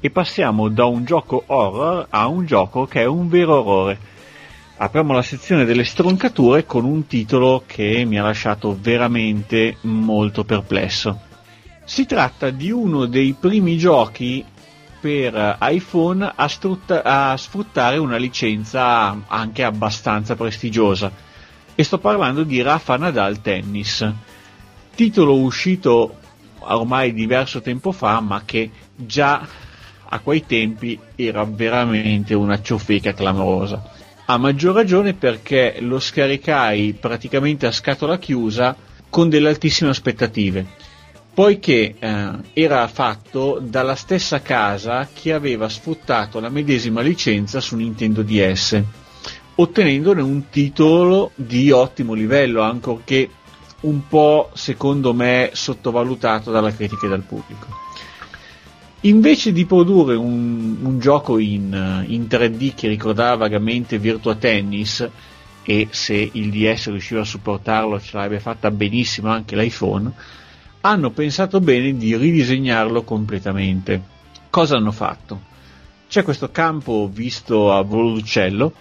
e 0.00 0.10
passiamo 0.10 0.68
da 0.68 0.86
un 0.86 1.04
gioco 1.04 1.44
horror 1.46 2.06
a 2.08 2.26
un 2.26 2.46
gioco 2.46 2.86
che 2.86 3.02
è 3.02 3.06
un 3.06 3.28
vero 3.28 3.60
orrore. 3.60 4.10
Apriamo 4.78 5.12
la 5.12 5.22
sezione 5.22 5.64
delle 5.64 5.84
stroncature 5.84 6.64
con 6.64 6.84
un 6.84 7.06
titolo 7.06 7.62
che 7.66 8.04
mi 8.04 8.18
ha 8.18 8.22
lasciato 8.22 8.76
veramente 8.80 9.76
molto 9.82 10.44
perplesso. 10.44 11.20
Si 11.84 12.06
tratta 12.06 12.50
di 12.50 12.70
uno 12.70 13.04
dei 13.06 13.36
primi 13.38 13.76
giochi 13.76 14.44
per 15.00 15.58
iPhone 15.60 16.32
a, 16.34 16.48
strutta- 16.48 17.02
a 17.04 17.36
sfruttare 17.36 17.98
una 17.98 18.16
licenza 18.16 19.16
anche 19.26 19.62
abbastanza 19.62 20.34
prestigiosa 20.34 21.30
e 21.74 21.84
sto 21.84 21.98
parlando 21.98 22.42
di 22.42 22.60
Rafa 22.62 22.96
Nadal 22.96 23.40
Tennis. 23.40 24.10
Titolo 24.94 25.38
uscito 25.38 26.16
ormai 26.58 27.12
diverso 27.12 27.60
tempo 27.60 27.92
fa, 27.92 28.20
ma 28.20 28.42
che 28.44 28.70
già 28.94 29.46
a 30.14 30.18
quei 30.20 30.44
tempi 30.44 30.98
era 31.16 31.44
veramente 31.44 32.34
una 32.34 32.60
ciofeca 32.60 33.14
clamorosa. 33.14 33.90
A 34.26 34.36
maggior 34.36 34.74
ragione 34.74 35.14
perché 35.14 35.78
lo 35.80 35.98
scaricai 35.98 36.92
praticamente 36.98 37.66
a 37.66 37.72
scatola 37.72 38.18
chiusa 38.18 38.76
con 39.08 39.28
delle 39.28 39.48
altissime 39.48 39.90
aspettative, 39.90 40.66
poiché 41.34 41.94
eh, 41.98 42.30
era 42.52 42.86
fatto 42.88 43.58
dalla 43.60 43.94
stessa 43.94 44.40
casa 44.42 45.08
che 45.12 45.32
aveva 45.32 45.68
sfruttato 45.68 46.40
la 46.40 46.50
medesima 46.50 47.00
licenza 47.00 47.60
su 47.60 47.76
Nintendo 47.76 48.22
DS, 48.22 48.82
ottenendone 49.54 50.22
un 50.22 50.48
titolo 50.48 51.32
di 51.34 51.70
ottimo 51.70 52.14
livello, 52.14 52.62
ancorché 52.62 53.28
un 53.80 54.06
po' 54.06 54.50
secondo 54.54 55.12
me 55.12 55.50
sottovalutato 55.52 56.50
dalla 56.50 56.72
critica 56.72 57.06
e 57.06 57.08
dal 57.08 57.22
pubblico. 57.22 57.66
Invece 59.04 59.52
di 59.52 59.66
produrre 59.66 60.14
un, 60.14 60.76
un 60.80 60.98
gioco 61.00 61.38
in, 61.38 62.04
in, 62.06 62.26
3D 62.28 62.74
che 62.74 62.86
ricordava 62.86 63.36
vagamente 63.36 63.98
Virtua 63.98 64.36
Tennis, 64.36 65.08
e 65.64 65.88
se 65.90 66.30
il 66.32 66.50
DS 66.50 66.88
riusciva 66.88 67.20
a 67.20 67.24
supportarlo 67.24 68.00
ce 68.00 68.16
l'avrebbe 68.16 68.40
fatta 68.40 68.70
benissimo 68.70 69.28
anche 69.28 69.56
l'iPhone, 69.56 70.12
hanno 70.82 71.10
pensato 71.10 71.60
bene 71.60 71.96
di 71.96 72.16
ridisegnarlo 72.16 73.02
completamente. 73.02 74.02
Cosa 74.50 74.76
hanno 74.76 74.92
fatto? 74.92 75.50
C'è 76.08 76.22
questo 76.22 76.50
campo 76.50 77.08
visto 77.12 77.72
a 77.72 77.82
volo 77.82 78.12
d'uccello 78.12 78.72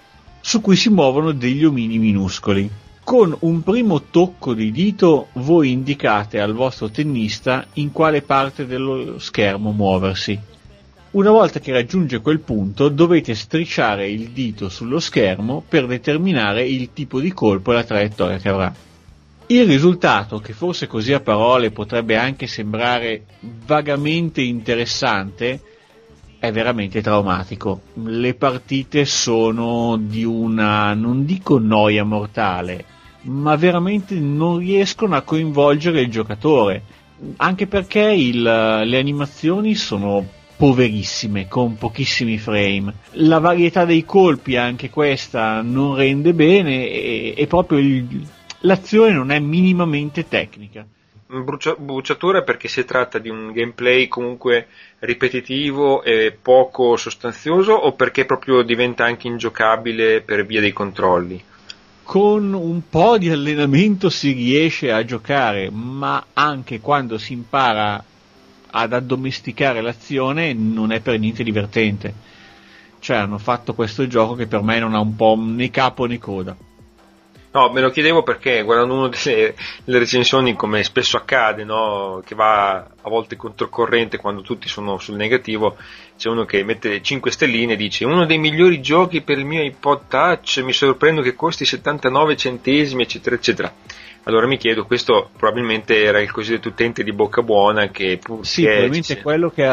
su 0.41 0.59
cui 0.59 0.75
si 0.75 0.89
muovono 0.89 1.31
degli 1.31 1.63
omini 1.63 1.97
minuscoli 1.97 2.69
con 3.03 3.35
un 3.41 3.63
primo 3.63 4.03
tocco 4.03 4.53
di 4.53 4.71
dito 4.71 5.27
voi 5.33 5.71
indicate 5.71 6.39
al 6.39 6.53
vostro 6.53 6.89
tennista 6.89 7.65
in 7.73 7.91
quale 7.91 8.21
parte 8.21 8.65
dello 8.65 9.19
schermo 9.19 9.71
muoversi. 9.71 10.39
Una 11.11 11.31
volta 11.31 11.59
che 11.59 11.73
raggiunge 11.73 12.21
quel 12.21 12.39
punto 12.39 12.87
dovete 12.87 13.35
strisciare 13.35 14.09
il 14.09 14.29
dito 14.29 14.69
sullo 14.69 14.99
schermo 14.99 15.61
per 15.67 15.87
determinare 15.87 16.65
il 16.65 16.93
tipo 16.93 17.19
di 17.19 17.33
colpo 17.33 17.71
e 17.71 17.75
la 17.75 17.83
traiettoria 17.83 18.37
che 18.37 18.49
avrà. 18.49 18.73
Il 19.47 19.65
risultato, 19.65 20.39
che 20.39 20.53
forse 20.53 20.87
così 20.87 21.11
a 21.11 21.19
parole 21.19 21.71
potrebbe 21.71 22.15
anche 22.15 22.47
sembrare 22.47 23.25
vagamente 23.65 24.41
interessante, 24.41 25.59
è 26.41 26.51
veramente 26.51 27.03
traumatico. 27.03 27.81
Le 28.03 28.33
partite 28.33 29.05
sono 29.05 29.95
di 29.95 30.23
una, 30.23 30.91
non 30.95 31.23
dico 31.23 31.59
noia 31.59 32.03
mortale, 32.03 32.83
ma 33.25 33.55
veramente 33.55 34.15
non 34.15 34.57
riescono 34.57 35.15
a 35.15 35.21
coinvolgere 35.21 36.01
il 36.01 36.09
giocatore, 36.09 36.81
anche 37.37 37.67
perché 37.67 38.01
il, 38.01 38.41
le 38.41 38.97
animazioni 38.97 39.75
sono 39.75 40.25
poverissime, 40.57 41.47
con 41.47 41.77
pochissimi 41.77 42.39
frame. 42.39 42.95
La 43.11 43.37
varietà 43.37 43.85
dei 43.85 44.03
colpi, 44.03 44.55
anche 44.55 44.89
questa, 44.89 45.61
non 45.61 45.93
rende 45.93 46.33
bene 46.33 46.89
e, 46.89 47.35
e 47.37 47.45
proprio 47.45 47.77
il, 47.77 48.27
l'azione 48.61 49.13
non 49.13 49.29
è 49.29 49.37
minimamente 49.37 50.27
tecnica. 50.27 50.87
Brucia, 51.32 51.75
bruciatura 51.77 52.43
perché 52.43 52.67
si 52.67 52.84
tratta 52.84 53.17
di 53.17 53.29
un 53.29 53.51
gameplay 53.53 54.07
comunque 54.07 54.67
ripetitivo 54.99 56.03
e 56.03 56.38
poco 56.39 56.97
sostanzioso 56.97 57.71
o 57.71 57.93
perché 57.93 58.25
proprio 58.25 58.63
diventa 58.63 59.05
anche 59.05 59.27
ingiocabile 59.27 60.21
per 60.21 60.45
via 60.45 60.59
dei 60.59 60.73
controlli? 60.73 61.43
con 62.11 62.51
un 62.51 62.89
po' 62.89 63.17
di 63.17 63.29
allenamento 63.29 64.09
si 64.09 64.34
riesce 64.34 64.91
a 64.91 65.05
giocare, 65.05 65.69
ma 65.69 66.25
anche 66.34 66.82
quando 66.82 67.17
si 67.17 67.32
impara 67.32 68.03
ad 68.69 68.91
addomesticare 68.91 69.79
l'azione 69.79 70.51
non 70.51 70.91
è 70.91 70.99
per 70.99 71.17
niente 71.17 71.41
divertente. 71.41 72.13
Cioè 72.99 73.15
hanno 73.15 73.38
fatto 73.38 73.73
questo 73.73 74.07
gioco 74.07 74.36
che 74.36 74.47
per 74.47 74.61
me 74.61 74.77
non 74.79 74.93
ha 74.93 74.99
un 74.99 75.15
po' 75.15 75.36
né 75.39 75.69
capo 75.69 76.05
né 76.05 76.19
coda. 76.19 76.53
No, 77.54 77.70
me 77.70 77.82
lo 77.82 77.89
chiedevo 77.89 78.24
perché 78.24 78.64
guardando 78.64 78.93
una 78.93 79.10
delle, 79.10 79.56
delle 79.84 79.99
recensioni, 79.99 80.56
come 80.56 80.84
spesso 80.84 81.18
accade, 81.18 81.66
no? 81.66 82.22
che 82.26 82.34
va 82.34 82.76
a 82.78 83.10
volte 83.10 83.36
controcorrente 83.36 84.18
quando 84.18 84.41
tutti 84.41 84.70
sono 84.70 84.97
sul 84.99 85.18
negativo, 85.18 85.76
c'è 86.18 86.30
uno 86.30 86.45
che 86.45 86.64
mette 86.64 87.02
5 87.02 87.30
stelline 87.30 87.74
e 87.74 87.76
dice 87.76 88.06
uno 88.06 88.26
dei 88.26 88.38
migliori 88.38 88.80
giochi 88.80 89.22
per 89.22 89.38
il 89.38 89.43
mio 89.45 89.64
iPod 89.64 90.08
Touch, 90.08 90.62
mi 90.64 90.72
sorprendo 90.72 91.22
che 91.22 91.36
costi 91.36 91.66
79 91.66 92.38
centesimi, 92.38 93.04
eccetera, 93.04 93.36
eccetera. 93.36 93.74
Allora 94.24 94.47
mi 94.47 94.58
chiedo, 94.58 94.86
questo 94.86 95.32
probabilmente 95.36 96.02
era 96.02 96.22
il 96.22 96.32
cosiddetto 96.32 96.70
utente 96.70 97.04
di 97.04 97.12
bocca 97.12 97.41
buona 97.41 97.89
che... 97.89 98.20
Sì, 98.41 98.64
probabilmente 98.64 99.14
è 99.18 99.22
quello 99.22 99.49
che 99.49 99.68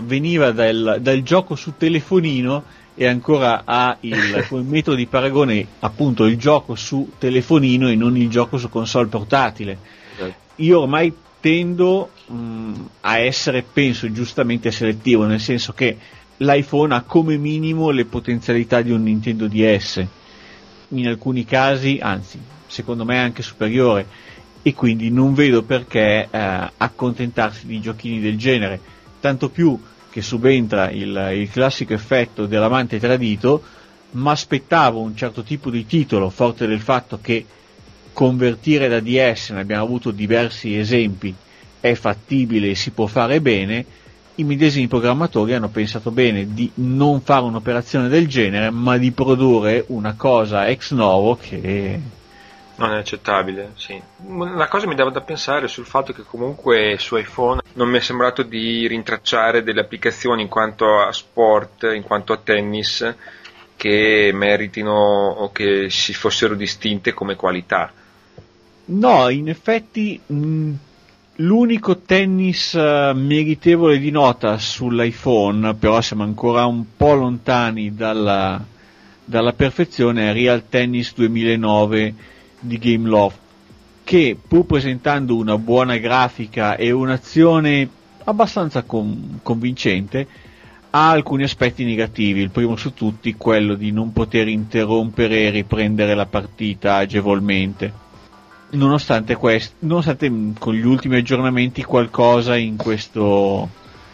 veniva 0.00 0.52
dal, 0.52 0.98
dal 1.00 1.22
gioco 1.22 1.56
su 1.56 1.74
telefonino 1.76 2.64
e 3.00 3.06
ancora 3.06 3.62
ha 3.64 3.96
il, 4.00 4.44
come 4.50 4.62
metodo 4.62 4.96
di 4.96 5.06
paragone 5.06 5.64
appunto 5.78 6.24
il 6.24 6.36
gioco 6.36 6.74
su 6.74 7.12
telefonino 7.16 7.88
e 7.88 7.94
non 7.94 8.16
il 8.16 8.28
gioco 8.28 8.58
su 8.58 8.68
console 8.68 9.06
portatile. 9.06 9.78
Esatto. 10.16 10.34
Io 10.56 10.80
ormai 10.80 11.14
tendo 11.38 12.10
mh, 12.26 12.72
a 13.02 13.18
essere, 13.18 13.62
penso, 13.62 14.10
giustamente 14.10 14.72
selettivo, 14.72 15.26
nel 15.26 15.38
senso 15.38 15.72
che 15.72 15.96
l'iPhone 16.38 16.92
ha 16.92 17.02
come 17.02 17.36
minimo 17.36 17.90
le 17.90 18.04
potenzialità 18.04 18.82
di 18.82 18.90
un 18.90 19.04
Nintendo 19.04 19.46
DS, 19.46 20.04
in 20.88 21.06
alcuni 21.06 21.44
casi, 21.44 22.00
anzi, 22.02 22.40
secondo 22.66 23.04
me 23.04 23.16
anche 23.16 23.42
superiore, 23.42 24.06
e 24.62 24.74
quindi 24.74 25.08
non 25.12 25.34
vedo 25.34 25.62
perché 25.62 26.26
eh, 26.28 26.70
accontentarsi 26.76 27.64
di 27.64 27.80
giochini 27.80 28.18
del 28.18 28.36
genere, 28.36 28.80
tanto 29.20 29.50
più 29.50 29.78
che 30.18 30.22
subentra 30.22 30.90
il, 30.90 31.30
il 31.34 31.48
classico 31.50 31.92
effetto 31.94 32.46
dell'amante 32.46 32.98
tradito, 32.98 33.62
ma 34.12 34.32
aspettavo 34.32 35.00
un 35.00 35.14
certo 35.16 35.42
tipo 35.42 35.70
di 35.70 35.86
titolo, 35.86 36.28
forte 36.28 36.66
del 36.66 36.80
fatto 36.80 37.20
che 37.22 37.44
convertire 38.12 38.88
da 38.88 38.98
DS, 38.98 39.50
ne 39.50 39.60
abbiamo 39.60 39.84
avuto 39.84 40.10
diversi 40.10 40.76
esempi, 40.76 41.32
è 41.78 41.94
fattibile 41.94 42.70
e 42.70 42.74
si 42.74 42.90
può 42.90 43.06
fare 43.06 43.40
bene, 43.40 43.84
i 44.36 44.44
medesimi 44.44 44.88
programmatori 44.88 45.54
hanno 45.54 45.68
pensato 45.68 46.10
bene 46.10 46.52
di 46.52 46.68
non 46.74 47.20
fare 47.20 47.44
un'operazione 47.44 48.08
del 48.08 48.26
genere, 48.26 48.70
ma 48.70 48.96
di 48.98 49.12
produrre 49.12 49.84
una 49.88 50.14
cosa 50.14 50.66
ex 50.68 50.92
novo 50.92 51.36
che 51.36 52.00
Non 52.78 52.92
è 52.92 52.98
accettabile, 52.98 53.72
sì. 53.74 54.00
La 54.54 54.68
cosa 54.68 54.86
mi 54.86 54.94
dava 54.94 55.10
da 55.10 55.20
pensare 55.20 55.66
sul 55.66 55.84
fatto 55.84 56.12
che 56.12 56.22
comunque 56.22 56.94
su 56.98 57.16
iPhone 57.16 57.60
non 57.72 57.88
mi 57.88 57.98
è 57.98 58.00
sembrato 58.00 58.44
di 58.44 58.86
rintracciare 58.86 59.64
delle 59.64 59.80
applicazioni 59.80 60.42
in 60.42 60.48
quanto 60.48 61.00
a 61.00 61.10
sport, 61.10 61.90
in 61.92 62.02
quanto 62.02 62.32
a 62.32 62.36
tennis, 62.36 63.14
che 63.74 64.30
meritino 64.32 64.92
o 64.92 65.50
che 65.50 65.90
si 65.90 66.14
fossero 66.14 66.54
distinte 66.54 67.12
come 67.12 67.34
qualità. 67.34 67.92
No, 68.84 69.28
in 69.28 69.48
effetti 69.48 70.20
mh, 70.24 70.72
l'unico 71.36 71.98
tennis 71.98 72.74
uh, 72.74 73.12
meritevole 73.12 73.98
di 73.98 74.12
nota 74.12 74.56
sull'iPhone, 74.56 75.74
però 75.74 76.00
siamo 76.00 76.22
ancora 76.22 76.64
un 76.66 76.84
po' 76.96 77.14
lontani 77.14 77.92
dalla, 77.92 78.64
dalla 79.24 79.52
perfezione, 79.52 80.30
è 80.30 80.32
Real 80.32 80.68
Tennis 80.68 81.12
2009 81.14 82.36
di 82.60 82.78
Gameloft 82.78 83.38
che 84.08 84.38
pur 84.48 84.64
presentando 84.64 85.36
una 85.36 85.58
buona 85.58 85.98
grafica 85.98 86.76
e 86.76 86.90
un'azione 86.90 87.86
abbastanza 88.24 88.82
con- 88.84 89.40
convincente 89.42 90.26
ha 90.88 91.10
alcuni 91.10 91.42
aspetti 91.42 91.84
negativi, 91.84 92.40
il 92.40 92.50
primo 92.50 92.76
su 92.76 92.94
tutti 92.94 93.34
quello 93.36 93.74
di 93.74 93.92
non 93.92 94.14
poter 94.14 94.48
interrompere 94.48 95.40
e 95.40 95.50
riprendere 95.50 96.14
la 96.14 96.24
partita 96.24 96.94
agevolmente. 96.94 97.92
Nonostante, 98.70 99.34
quest- 99.36 99.74
nonostante 99.80 100.30
mm, 100.30 100.52
con 100.58 100.72
gli 100.72 100.86
ultimi 100.86 101.16
aggiornamenti 101.16 101.84
qualcosa 101.84 102.56
in 102.56 102.76
questo, 102.76 103.68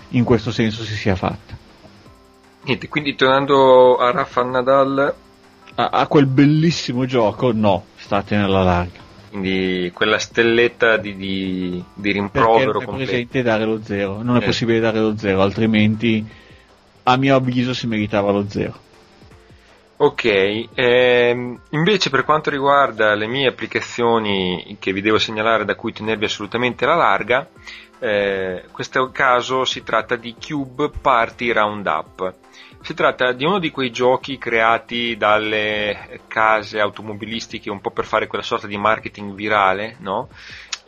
in 0.09 0.25
questo 0.25 0.51
senso 0.51 0.83
si 0.83 0.95
sia 0.95 1.15
fatta. 1.15 1.57
Niente, 2.63 2.89
quindi 2.89 3.15
tornando 3.15 3.99
a 3.99 4.11
Rafa 4.11 4.43
Nadal, 4.43 5.15
a, 5.77 5.89
a 5.89 6.07
quel 6.09 6.27
bellissimo 6.27 7.05
gioco, 7.05 7.53
no, 7.53 7.85
state 8.05 8.37
nella 8.37 8.63
larga. 8.63 9.03
Quindi 9.31 9.91
quella 9.93 10.19
stelletta 10.19 10.97
di, 10.97 11.17
di, 11.17 11.85
di 11.93 12.13
rimprovero 12.13 12.79
Perché 12.79 12.93
è 12.93 12.97
presente 12.97 13.43
dare 13.43 13.65
lo 13.65 13.83
zero, 13.83 14.23
non 14.23 14.37
è 14.37 14.43
eh. 14.43 14.45
possibile 14.45 14.79
dare 14.79 15.01
lo 15.01 15.17
zero, 15.17 15.43
altrimenti 15.43 16.25
a 17.03 17.17
mio 17.17 17.35
avviso 17.35 17.75
si 17.75 17.87
meritava 17.87 18.31
lo 18.31 18.49
zero. 18.49 18.83
Ok, 19.97 20.69
ehm, 20.75 21.61
invece 21.71 22.11
per 22.11 22.25
quanto 22.25 22.51
riguarda 22.51 23.15
le 23.15 23.27
mie 23.27 23.49
applicazioni 23.49 24.77
che 24.79 24.93
vi 24.93 25.01
devo 25.01 25.19
segnalare 25.19 25.65
da 25.65 25.75
cui 25.77 25.93
tenervi 25.93 26.27
assolutamente 26.27 26.85
la 26.85 26.97
larga, 26.97 27.49
eh, 27.99 28.65
questo 28.71 29.11
caso 29.11 29.65
si 29.65 29.83
tratta 29.83 30.17
di 30.17 30.35
Cube 30.39 30.91
Party 31.01 31.51
Roundup. 31.53 32.35
Si 32.85 32.93
tratta 32.93 33.33
di 33.33 33.47
uno 33.47 33.59
di 33.59 33.71
quei 33.71 33.91
giochi 33.91 34.37
creati 34.37 35.17
dalle 35.17 36.21
case 36.29 36.81
automobilistiche 36.81 37.71
un 37.71 37.81
po' 37.81 37.91
per 37.91 38.05
fare 38.05 38.27
quella 38.27 38.45
sorta 38.45 38.67
di 38.67 38.77
marketing 38.77 39.33
virale, 39.33 39.97
no? 40.01 40.29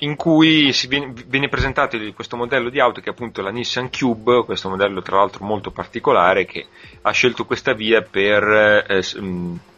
in 0.00 0.14
cui 0.14 0.74
viene, 0.88 1.14
viene, 1.26 1.48
presentato 1.48 1.96
questo 2.12 2.36
modello 2.36 2.68
di 2.68 2.80
auto 2.80 3.00
che 3.00 3.08
è 3.08 3.12
appunto 3.12 3.40
la 3.40 3.50
Nissan 3.50 3.88
Cube, 3.90 4.44
questo 4.44 4.68
modello 4.68 5.00
tra 5.00 5.16
l'altro 5.16 5.46
molto 5.46 5.70
particolare 5.70 6.44
che 6.44 6.66
ha 7.00 7.10
scelto 7.12 7.46
questa 7.46 7.72
via 7.72 8.02
per 8.02 8.44
eh, 8.88 9.02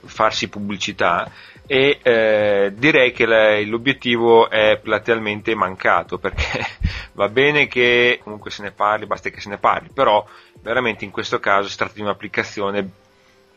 farsi 0.04 0.48
pubblicità 0.48 1.30
e 1.70 2.00
eh, 2.02 2.72
direi 2.74 3.12
che 3.12 3.26
la, 3.26 3.60
l'obiettivo 3.60 4.50
è 4.50 4.80
platealmente 4.82 5.54
mancato 5.54 6.18
perché 6.18 6.66
va 7.12 7.28
bene 7.28 7.68
che 7.68 8.18
comunque 8.24 8.50
se 8.50 8.62
ne 8.62 8.72
parli, 8.72 9.06
basta 9.06 9.28
che 9.28 9.40
se 9.40 9.50
ne 9.50 9.58
parli, 9.58 9.90
però 9.94 10.26
veramente 10.62 11.04
in 11.04 11.10
questo 11.10 11.40
caso 11.40 11.68
si 11.68 11.76
tratta 11.76 11.94
di 11.94 12.00
un'applicazione 12.00 12.90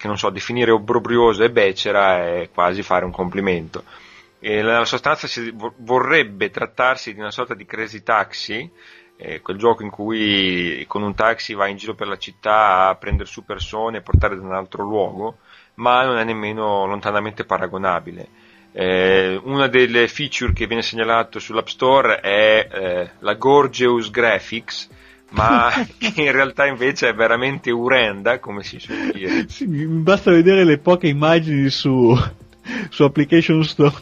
che 0.01 0.07
non 0.07 0.17
so, 0.17 0.31
definire 0.31 0.71
obbrobriosa 0.71 1.43
e 1.43 1.51
becera 1.51 2.25
è 2.25 2.49
quasi 2.51 2.81
fare 2.81 3.05
un 3.05 3.11
complimento. 3.11 3.83
E 4.39 4.55
nella 4.63 4.85
sostanza 4.85 5.27
si 5.27 5.53
vorrebbe 5.77 6.49
trattarsi 6.49 7.13
di 7.13 7.19
una 7.19 7.29
sorta 7.29 7.53
di 7.53 7.65
crazy 7.65 8.01
taxi, 8.01 8.67
eh, 9.15 9.41
quel 9.41 9.57
gioco 9.57 9.83
in 9.83 9.91
cui 9.91 10.83
con 10.87 11.03
un 11.03 11.13
taxi 11.13 11.53
vai 11.53 11.69
in 11.69 11.77
giro 11.77 11.93
per 11.93 12.07
la 12.07 12.17
città 12.17 12.87
a 12.87 12.95
prendere 12.95 13.29
su 13.29 13.45
persone 13.45 13.97
e 13.97 14.01
portare 14.01 14.35
da 14.35 14.41
un 14.41 14.53
altro 14.53 14.81
luogo, 14.81 15.37
ma 15.75 16.03
non 16.03 16.17
è 16.17 16.23
nemmeno 16.23 16.87
lontanamente 16.87 17.45
paragonabile. 17.45 18.27
Eh, 18.71 19.39
una 19.43 19.67
delle 19.67 20.07
feature 20.07 20.53
che 20.53 20.65
viene 20.65 20.81
segnalato 20.81 21.37
sull'App 21.37 21.67
Store 21.67 22.19
è 22.21 22.67
eh, 22.71 23.09
la 23.19 23.33
Gorgeous 23.35 24.09
Graphics, 24.09 24.89
ma 25.31 25.71
che 25.97 26.13
in 26.21 26.31
realtà 26.31 26.65
invece 26.65 27.09
è 27.09 27.13
veramente 27.13 27.71
urenda, 27.71 28.39
come 28.39 28.63
si 28.63 28.79
suol 28.79 29.11
dire. 29.13 29.45
Sì, 29.47 29.65
basta 29.65 30.31
vedere 30.31 30.63
le 30.63 30.77
poche 30.77 31.07
immagini 31.07 31.69
su, 31.69 32.17
su 32.89 33.03
Application 33.03 33.63
Store 33.63 33.93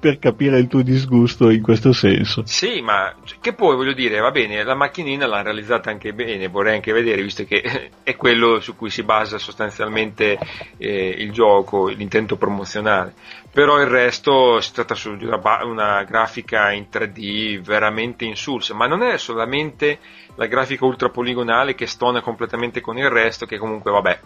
per, 0.00 0.18
capire 0.18 0.58
il 0.58 0.66
tuo 0.66 0.82
disgusto 0.82 1.50
in 1.50 1.62
questo 1.62 1.92
senso. 1.92 2.42
Sì, 2.44 2.80
ma 2.80 3.14
che 3.40 3.52
poi 3.52 3.76
voglio 3.76 3.92
dire, 3.92 4.18
va 4.18 4.30
bene, 4.30 4.64
la 4.64 4.74
macchinina 4.74 5.26
l'hanno 5.26 5.44
realizzata 5.44 5.90
anche 5.90 6.12
bene, 6.12 6.48
vorrei 6.48 6.74
anche 6.74 6.92
vedere, 6.92 7.22
visto 7.22 7.44
che 7.44 7.90
è 8.02 8.16
quello 8.16 8.60
su 8.60 8.74
cui 8.74 8.90
si 8.90 9.02
basa 9.02 9.38
sostanzialmente 9.38 10.38
eh, 10.78 11.14
il 11.18 11.30
gioco, 11.30 11.88
l'intento 11.88 12.36
promozionale. 12.36 13.14
Però 13.52 13.80
il 13.80 13.86
resto 13.86 14.60
si 14.60 14.72
tratta 14.72 14.94
di 14.94 15.24
una, 15.24 15.64
una 15.64 16.02
grafica 16.04 16.72
in 16.72 16.86
3D 16.90 17.60
veramente 17.60 18.24
insulsa, 18.24 18.74
ma 18.74 18.86
non 18.86 19.02
è 19.02 19.18
solamente 19.18 19.98
la 20.36 20.46
grafica 20.46 20.84
ultra 20.84 21.10
poligonale 21.10 21.74
che 21.74 21.86
stona 21.86 22.20
completamente 22.20 22.80
con 22.80 22.96
il 22.96 23.10
resto, 23.10 23.46
che 23.46 23.58
comunque 23.58 23.90
vabbè 23.90 24.20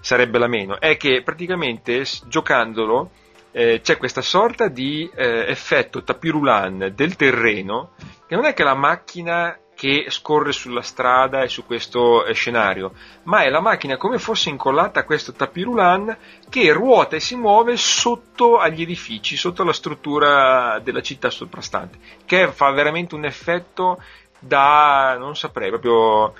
sarebbe 0.00 0.38
la 0.38 0.46
meno, 0.46 0.78
è 0.80 0.96
che 0.96 1.22
praticamente 1.22 2.04
giocandolo 2.26 3.10
eh, 3.58 3.80
c'è 3.80 3.96
questa 3.96 4.22
sorta 4.22 4.68
di 4.68 5.10
eh, 5.12 5.46
effetto 5.48 6.04
tapirulan 6.04 6.92
del 6.94 7.16
terreno, 7.16 7.90
che 8.28 8.36
non 8.36 8.44
è 8.44 8.54
che 8.54 8.62
la 8.62 8.76
macchina 8.76 9.58
che 9.74 10.06
scorre 10.10 10.52
sulla 10.52 10.80
strada 10.80 11.42
e 11.42 11.48
su 11.48 11.66
questo 11.66 12.24
eh, 12.24 12.34
scenario, 12.34 12.92
ma 13.24 13.42
è 13.42 13.48
la 13.48 13.60
macchina 13.60 13.96
come 13.96 14.18
fosse 14.18 14.48
incollata 14.48 15.00
a 15.00 15.04
questo 15.04 15.32
tapirulan 15.32 16.16
che 16.48 16.72
ruota 16.72 17.16
e 17.16 17.20
si 17.20 17.34
muove 17.34 17.76
sotto 17.76 18.58
agli 18.58 18.82
edifici, 18.82 19.36
sotto 19.36 19.64
la 19.64 19.72
struttura 19.72 20.78
della 20.78 21.02
città 21.02 21.28
soprastante, 21.28 21.98
che 22.26 22.52
fa 22.52 22.70
veramente 22.70 23.16
un 23.16 23.24
effetto 23.24 24.00
da, 24.38 25.16
non 25.18 25.34
saprei, 25.34 25.70
proprio 25.70 26.32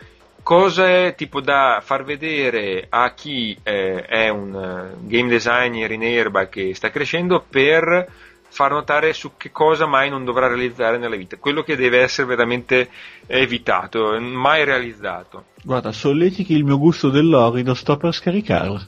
cose 0.48 1.12
tipo 1.14 1.42
da 1.42 1.82
far 1.84 2.04
vedere 2.04 2.86
a 2.88 3.12
chi 3.12 3.54
eh, 3.62 4.00
è 4.06 4.30
un 4.30 4.54
uh, 4.54 5.06
game 5.06 5.28
designer 5.28 5.90
in 5.90 6.02
erba 6.02 6.48
che 6.48 6.74
sta 6.74 6.88
crescendo 6.88 7.44
per 7.46 8.10
far 8.48 8.70
notare 8.70 9.12
su 9.12 9.32
che 9.36 9.50
cosa 9.50 9.84
mai 9.84 10.08
non 10.08 10.24
dovrà 10.24 10.46
realizzare 10.46 10.96
nella 10.96 11.16
vita, 11.16 11.36
quello 11.36 11.62
che 11.62 11.76
deve 11.76 12.00
essere 12.00 12.26
veramente 12.26 12.88
evitato, 13.26 14.18
mai 14.18 14.64
realizzato. 14.64 15.48
Guarda, 15.62 15.92
solletichi 15.92 16.54
il 16.54 16.64
mio 16.64 16.78
gusto 16.78 17.10
dell'orido, 17.10 17.74
sto 17.74 17.98
per 17.98 18.14
scaricarlo. 18.14 18.80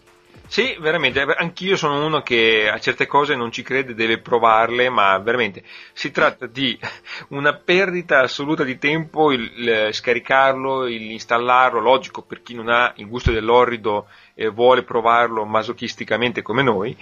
Sì, 0.50 0.76
veramente, 0.80 1.20
anch'io 1.20 1.76
sono 1.76 2.04
uno 2.04 2.22
che 2.22 2.68
a 2.68 2.80
certe 2.80 3.06
cose 3.06 3.36
non 3.36 3.52
ci 3.52 3.62
crede, 3.62 3.94
deve 3.94 4.18
provarle, 4.18 4.88
ma 4.88 5.16
veramente 5.18 5.62
si 5.92 6.10
tratta 6.10 6.46
di 6.46 6.76
una 7.30 7.54
perdita 7.54 8.18
assoluta 8.18 8.64
di 8.64 8.76
tempo 8.76 9.30
il, 9.30 9.48
il 9.54 9.88
scaricarlo, 9.94 10.88
il 10.88 11.12
installarlo, 11.12 11.78
logico 11.78 12.22
per 12.22 12.42
chi 12.42 12.54
non 12.54 12.68
ha 12.68 12.92
il 12.96 13.06
gusto 13.06 13.30
dell'orrido 13.30 14.08
e 14.34 14.48
vuole 14.48 14.82
provarlo 14.82 15.44
masochisticamente 15.44 16.42
come 16.42 16.64
noi, 16.64 16.96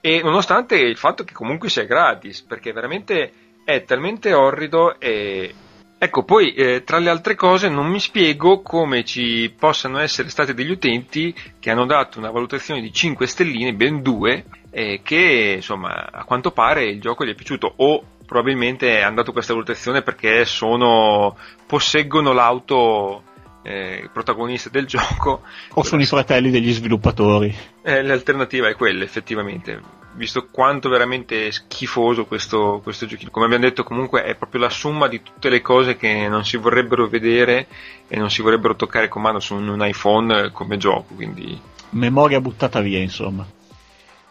e 0.00 0.20
nonostante 0.22 0.76
il 0.76 0.96
fatto 0.96 1.24
che 1.24 1.32
comunque 1.32 1.70
sia 1.70 1.86
gratis, 1.86 2.42
perché 2.42 2.70
veramente 2.70 3.32
è 3.64 3.82
talmente 3.82 4.32
orrido 4.32 5.00
e 5.00 5.52
Ecco, 5.96 6.24
poi 6.24 6.52
eh, 6.52 6.82
tra 6.84 6.98
le 6.98 7.08
altre 7.08 7.34
cose 7.34 7.68
non 7.68 7.86
mi 7.86 7.98
spiego 7.98 8.60
come 8.60 9.04
ci 9.04 9.52
possano 9.56 9.98
essere 10.00 10.28
stati 10.28 10.52
degli 10.52 10.70
utenti 10.70 11.34
che 11.58 11.70
hanno 11.70 11.86
dato 11.86 12.18
una 12.18 12.30
valutazione 12.30 12.80
di 12.80 12.92
5 12.92 13.26
stelline, 13.26 13.72
ben 13.72 14.02
due, 14.02 14.44
eh, 14.70 15.00
che 15.02 15.52
insomma 15.56 16.10
a 16.10 16.24
quanto 16.24 16.50
pare 16.50 16.84
il 16.84 17.00
gioco 17.00 17.24
gli 17.24 17.30
è 17.30 17.34
piaciuto 17.34 17.72
o 17.76 18.04
probabilmente 18.26 19.00
hanno 19.00 19.16
dato 19.16 19.32
questa 19.32 19.52
valutazione 19.52 20.02
perché 20.02 20.44
sono, 20.44 21.36
posseggono 21.66 22.32
l'auto 22.32 23.22
eh, 23.64 24.08
protagonista 24.12 24.68
del 24.68 24.86
gioco. 24.86 25.42
O 25.74 25.82
sono 25.82 26.02
i 26.02 26.06
fratelli 26.06 26.50
degli 26.50 26.72
sviluppatori. 26.72 27.52
Eh, 27.82 28.02
l'alternativa 28.02 28.68
è 28.68 28.76
quella, 28.76 29.02
effettivamente 29.02 30.02
visto 30.14 30.48
quanto 30.48 30.88
veramente 30.88 31.50
schifoso 31.50 32.26
questo, 32.26 32.80
questo 32.82 33.06
giochino. 33.06 33.30
Come 33.30 33.46
abbiamo 33.46 33.64
detto, 33.64 33.82
comunque 33.82 34.24
è 34.24 34.34
proprio 34.36 34.62
la 34.62 34.70
somma 34.70 35.08
di 35.08 35.22
tutte 35.22 35.48
le 35.48 35.60
cose 35.60 35.96
che 35.96 36.28
non 36.28 36.44
si 36.44 36.56
vorrebbero 36.56 37.08
vedere 37.08 37.66
e 38.08 38.16
non 38.16 38.30
si 38.30 38.42
vorrebbero 38.42 38.76
toccare 38.76 39.08
con 39.08 39.22
mano 39.22 39.40
su 39.40 39.54
un, 39.54 39.84
iPhone 39.84 40.50
come 40.52 40.76
gioco. 40.76 41.14
Quindi... 41.14 41.60
Memoria 41.90 42.40
buttata 42.40 42.80
via, 42.80 42.98
insomma. 42.98 43.46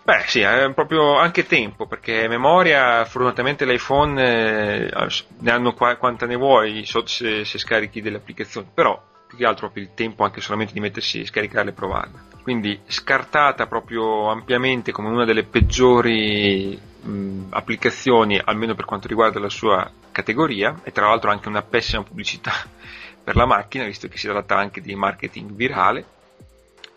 Beh, 0.05 0.23
sì, 0.27 0.41
è 0.41 0.69
proprio 0.73 1.17
anche 1.17 1.45
tempo, 1.45 1.85
perché 1.85 2.27
memoria, 2.27 3.05
fortunatamente 3.05 3.65
l'iPhone 3.65 4.21
eh, 4.21 4.91
ne 5.39 5.51
hanno 5.51 5.73
qua, 5.73 5.95
quanta 5.95 6.25
ne 6.25 6.35
vuoi 6.35 6.85
se, 6.85 7.45
se 7.45 7.57
scarichi 7.57 8.01
delle 8.01 8.17
applicazioni, 8.17 8.67
però 8.73 9.01
più 9.33 9.43
che 9.43 9.45
altro 9.45 9.69
per 9.69 9.81
il 9.81 9.93
tempo 9.93 10.23
anche 10.23 10.41
solamente 10.41 10.73
di 10.73 10.79
mettersi, 10.79 11.25
scaricarle 11.25 11.71
e 11.71 11.73
provarla 11.73 12.31
quindi 12.43 12.77
scartata 12.85 13.67
proprio 13.67 14.29
ampiamente 14.29 14.91
come 14.91 15.07
una 15.07 15.23
delle 15.23 15.45
peggiori 15.45 16.77
mh, 17.01 17.45
applicazioni, 17.51 18.39
almeno 18.43 18.75
per 18.75 18.83
quanto 18.83 19.07
riguarda 19.07 19.39
la 19.39 19.49
sua 19.49 19.89
categoria, 20.11 20.81
e 20.83 20.91
tra 20.91 21.07
l'altro 21.07 21.31
anche 21.31 21.47
una 21.47 21.61
pessima 21.61 22.03
pubblicità 22.03 22.51
per 23.23 23.37
la 23.37 23.45
macchina, 23.45 23.85
visto 23.85 24.09
che 24.09 24.17
si 24.17 24.27
tratta 24.27 24.57
anche 24.57 24.81
di 24.81 24.93
marketing 24.93 25.51
virale. 25.51 26.05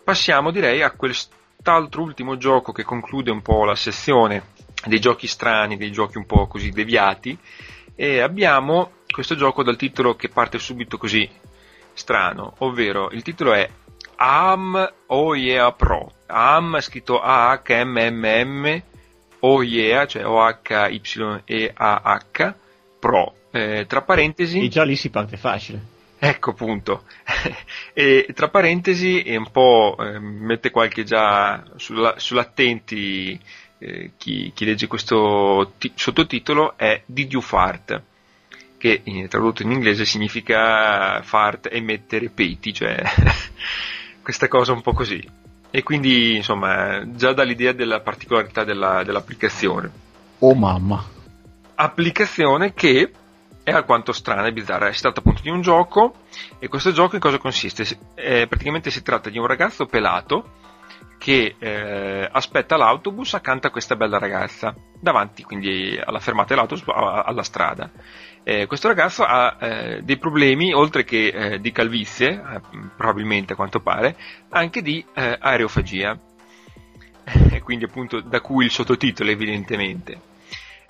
Passiamo 0.03 0.51
direi 0.51 0.83
a 0.83 0.91
quest'altro 0.91 2.01
ultimo 2.01 2.35
gioco 2.35 2.73
che 2.73 2.83
conclude 2.83 3.31
un 3.31 3.41
po' 3.41 3.63
la 3.63 3.75
sezione 3.75 4.55
dei 4.85 4.99
giochi 4.99 5.27
strani, 5.27 5.77
dei 5.77 5.91
giochi 5.91 6.17
un 6.17 6.25
po' 6.25 6.47
così 6.47 6.71
deviati, 6.71 7.37
e 7.95 8.19
abbiamo 8.19 8.91
questo 9.09 9.35
gioco 9.35 9.63
dal 9.63 9.77
titolo 9.77 10.15
che 10.15 10.27
parte 10.27 10.59
subito 10.59 10.97
così 10.97 11.27
strano, 11.97 12.53
ovvero 12.59 13.09
il 13.11 13.23
titolo 13.23 13.53
è 13.53 13.69
AM 14.15 14.93
Yeah 15.35 15.71
Pro. 15.71 16.11
AM 16.27 16.79
scritto 16.79 17.19
A-H-M-M-M 17.19 18.81
Yeah, 19.39 20.05
cioè 20.05 20.25
O-H-Y-E-A-H 20.25 20.93
Pro. 22.99 23.33
Eh, 23.51 23.85
tra 23.87 24.01
parentesi. 24.01 24.63
E 24.63 24.67
già 24.67 24.83
lì 24.83 24.95
si 24.95 25.09
parte 25.09 25.37
facile. 25.37 25.95
Ecco 26.19 26.49
appunto. 26.51 27.03
e 27.93 28.27
tra 28.33 28.49
parentesi 28.49 29.21
è 29.21 29.35
un 29.35 29.49
po' 29.51 29.95
eh, 29.99 30.19
mette 30.19 30.71
qualche 30.71 31.03
già 31.03 31.63
sulla, 31.75 32.15
sull'attenti 32.17 33.39
eh, 33.77 34.11
chi, 34.17 34.51
chi, 34.53 34.65
legge 34.65 34.87
questo 34.87 35.73
t- 35.77 35.91
sottotitolo 35.93 36.75
è 36.77 37.01
Did 37.05 37.31
You 37.31 37.41
Fart? 37.41 38.01
Che 38.77 39.01
in, 39.05 39.27
tradotto 39.27 39.63
in 39.63 39.71
inglese 39.71 40.05
significa 40.05 41.21
fart 41.23 41.67
emettere 41.71 42.29
peti, 42.29 42.73
cioè 42.73 43.01
questa 44.21 44.47
cosa 44.47 44.73
un 44.73 44.81
po' 44.81 44.93
così. 44.93 45.25
E 45.69 45.83
quindi, 45.83 46.35
insomma, 46.35 47.03
già 47.13 47.33
dall'idea 47.33 47.73
della 47.73 48.01
particolarità 48.01 48.63
della, 48.63 49.03
dell'applicazione. 49.03 49.91
Oh 50.39 50.53
mamma! 50.53 51.03
Applicazione 51.75 52.73
che 52.73 53.11
è 53.67 53.71
alquanto 53.71 54.13
strana 54.13 54.47
e 54.47 54.53
bizzarra. 54.53 54.93
Si 54.93 55.01
tratta 55.01 55.19
appunto 55.19 55.41
di 55.41 55.49
un 55.49 55.61
gioco 55.61 56.19
e 56.57 56.69
questo 56.69 56.93
gioco 56.93 57.15
in 57.15 57.21
cosa 57.21 57.37
consiste? 57.37 57.85
Eh, 58.15 58.47
praticamente 58.47 58.89
si 58.89 59.01
tratta 59.03 59.29
di 59.29 59.37
un 59.37 59.45
ragazzo 59.45 59.85
pelato 59.87 60.51
che 61.17 61.55
eh, 61.59 62.29
aspetta 62.31 62.77
l'autobus 62.77 63.33
accanto 63.33 63.67
a 63.67 63.69
questa 63.69 63.95
bella 63.95 64.19
ragazza 64.19 64.73
davanti 64.99 65.43
quindi 65.43 65.99
alla 66.01 66.19
fermata 66.19 66.53
dell'autobus 66.53 66.83
alla 66.87 67.43
strada 67.43 67.89
eh, 68.49 68.65
questo 68.65 68.87
ragazzo 68.87 69.25
ha 69.25 69.57
eh, 69.59 70.01
dei 70.03 70.15
problemi, 70.15 70.71
oltre 70.71 71.03
che 71.03 71.27
eh, 71.27 71.59
di 71.59 71.73
calvizie, 71.73 72.29
eh, 72.29 72.61
probabilmente 72.95 73.51
a 73.51 73.55
quanto 73.57 73.81
pare, 73.81 74.15
anche 74.51 74.81
di 74.81 75.03
eh, 75.13 75.35
aerofagia. 75.37 76.17
Quindi 77.61 77.83
appunto 77.83 78.21
da 78.21 78.39
cui 78.39 78.63
il 78.63 78.71
sottotitolo 78.71 79.29
evidentemente. 79.29 80.21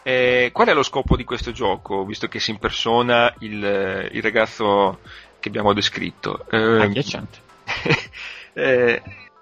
Eh, 0.04 0.52
qual 0.54 0.68
è 0.68 0.74
lo 0.76 0.84
scopo 0.84 1.16
di 1.16 1.24
questo 1.24 1.52
gioco, 1.52 2.06
visto 2.06 2.28
che 2.28 2.40
si 2.40 2.52
impersona 2.52 3.34
il, 3.40 4.10
il 4.12 4.22
ragazzo 4.22 5.00
che 5.40 5.50
abbiamo 5.50 5.74
descritto? 5.74 6.46
Agghiacciante. 6.52 7.40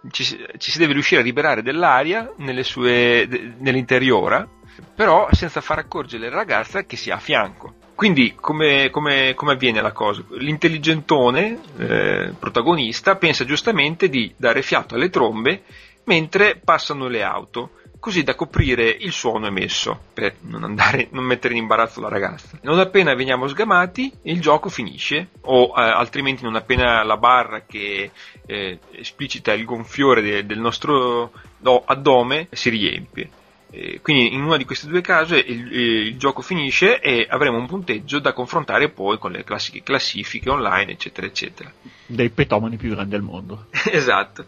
ci, 0.09 0.23
ci, 0.57 0.71
si 0.71 0.77
deve 0.77 0.93
riuscire 0.93 1.19
a 1.19 1.23
liberare 1.23 1.61
dell'aria 1.61 2.31
sue, 2.61 3.27
nell'interiora, 3.57 4.47
però 4.95 5.27
senza 5.33 5.59
far 5.59 5.79
accorgere 5.79 6.29
la 6.29 6.35
ragazza 6.37 6.85
che 6.85 6.95
sia 6.95 7.15
a 7.15 7.19
fianco. 7.19 7.83
Quindi 7.95 8.35
come, 8.35 8.89
come, 8.89 9.33
come, 9.35 9.53
avviene 9.53 9.81
la 9.81 9.93
cosa? 9.93 10.21
L'intelligentone 10.31 11.59
eh, 11.77 12.33
protagonista 12.37 13.15
pensa 13.15 13.45
giustamente 13.45 14.09
di 14.09 14.33
dare 14.35 14.61
fiato 14.61 14.95
alle 14.95 15.09
trombe 15.09 15.63
mentre 16.03 16.59
passano 16.61 17.07
le 17.07 17.23
auto, 17.23 17.71
così 17.99 18.23
da 18.23 18.35
coprire 18.35 18.89
il 18.89 19.13
suono 19.13 19.47
emesso 19.47 19.97
per 20.13 20.35
non, 20.41 20.63
andare, 20.63 21.07
non 21.11 21.23
mettere 21.23 21.55
in 21.55 21.61
imbarazzo 21.61 22.01
la 22.01 22.09
ragazza. 22.09 22.59
Non 22.63 22.79
appena 22.79 23.15
veniamo 23.15 23.47
sgamati 23.47 24.11
il 24.23 24.41
gioco 24.41 24.69
finisce 24.69 25.29
o 25.41 25.73
eh, 25.75 25.81
altrimenti 25.81 26.43
non 26.43 26.55
appena 26.55 27.01
la 27.03 27.17
barra 27.17 27.61
che 27.61 28.11
eh, 28.45 28.79
esplicita 28.91 29.53
il 29.53 29.63
gonfiore 29.63 30.21
de, 30.21 30.45
del 30.45 30.59
nostro 30.59 31.31
no, 31.59 31.81
addome 31.85 32.49
si 32.51 32.69
riempie. 32.69 33.29
Eh, 33.77 33.99
quindi 34.01 34.33
in 34.33 34.41
una 34.41 34.55
di 34.55 34.63
queste 34.63 34.87
due 34.87 35.01
case 35.01 35.37
il, 35.37 35.69
il, 35.69 36.17
gioco 36.17 36.41
finisce 36.41 37.01
e 37.01 37.27
avremo 37.29 37.57
un 37.57 37.67
punteggio 37.67 38.19
da 38.19 38.31
confrontare 38.31 38.89
poi 38.89 39.17
con 39.17 39.33
le 39.33 39.43
classiche 39.43 39.83
classifiche 39.83 40.49
online, 40.49 40.93
eccetera, 40.93 41.27
eccetera. 41.27 41.69
Dei 42.05 42.29
petomani 42.29 42.77
più 42.77 42.91
grandi 42.91 43.15
al 43.15 43.21
mondo. 43.21 43.65
esatto. 43.91 44.45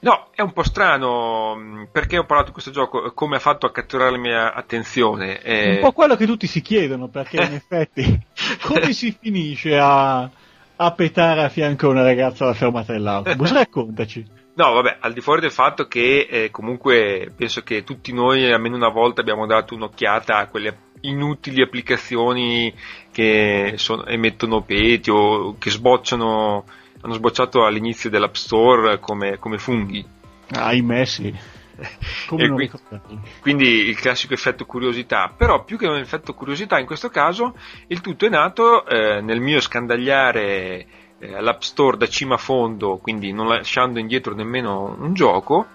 No, 0.00 0.28
è 0.32 0.42
un 0.42 0.52
po' 0.52 0.62
strano 0.62 1.56
mm, 1.56 1.84
perché 1.90 2.18
ho 2.18 2.24
parlato 2.24 2.48
di 2.48 2.52
questo 2.52 2.70
gioco, 2.70 3.12
come 3.14 3.36
ha 3.36 3.40
fatto 3.40 3.66
a 3.66 3.72
catturare 3.72 4.12
la 4.12 4.18
mia 4.18 4.54
attenzione. 4.54 5.40
È 5.40 5.74
un 5.74 5.80
po' 5.80 5.92
quello 5.92 6.14
che 6.14 6.26
tutti 6.26 6.46
si 6.46 6.60
chiedono, 6.60 7.08
perché 7.08 7.38
in 7.38 7.54
effetti 7.54 8.20
come 8.62 8.92
si 8.92 9.16
finisce 9.20 9.76
a, 9.76 10.20
a 10.76 10.92
petare 10.92 11.42
a 11.42 11.48
fianco 11.48 11.88
a 11.88 11.90
una 11.90 12.02
ragazza 12.02 12.44
alla 12.44 12.54
fermata 12.54 12.92
dell'autobus? 12.92 13.52
Raccontaci. 13.52 14.46
No, 14.58 14.72
vabbè, 14.72 14.96
al 14.98 15.12
di 15.12 15.20
fuori 15.20 15.40
del 15.40 15.52
fatto 15.52 15.86
che 15.86 16.26
eh, 16.28 16.50
comunque 16.50 17.32
penso 17.36 17.62
che 17.62 17.84
tutti 17.84 18.12
noi 18.12 18.52
almeno 18.52 18.74
una 18.74 18.88
volta 18.88 19.20
abbiamo 19.20 19.46
dato 19.46 19.76
un'occhiata 19.76 20.36
a 20.36 20.48
quelle 20.48 20.76
inutili 21.02 21.62
applicazioni 21.62 22.74
che 23.12 23.74
sono, 23.76 24.04
emettono 24.06 24.62
peti 24.62 25.10
o 25.10 25.56
che 25.58 25.70
sbocciano, 25.70 26.64
hanno 27.00 27.12
sbocciato 27.12 27.64
all'inizio 27.64 28.10
dell'App 28.10 28.34
Store 28.34 28.98
come, 28.98 29.38
come 29.38 29.58
funghi. 29.58 30.04
Ahimè 30.50 31.04
sì. 31.04 31.32
Quindi, 32.26 32.68
quindi, 33.40 33.66
il 33.86 33.96
classico 34.00 34.34
effetto 34.34 34.66
curiosità, 34.66 35.32
però 35.36 35.62
più 35.62 35.78
che 35.78 35.86
un 35.86 35.98
effetto 35.98 36.34
curiosità 36.34 36.80
in 36.80 36.86
questo 36.86 37.08
caso 37.08 37.54
il 37.86 38.00
tutto 38.00 38.26
è 38.26 38.28
nato 38.28 38.84
eh, 38.84 39.20
nel 39.20 39.40
mio 39.40 39.60
scandagliare 39.60 41.07
eh, 41.18 41.34
all'App 41.34 41.60
Store 41.60 41.96
da 41.96 42.08
cima 42.08 42.34
a 42.34 42.38
fondo, 42.38 42.98
quindi 42.98 43.32
non 43.32 43.48
lasciando 43.48 43.98
indietro 43.98 44.34
nemmeno 44.34 44.96
un 44.98 45.14
gioco, 45.14 45.66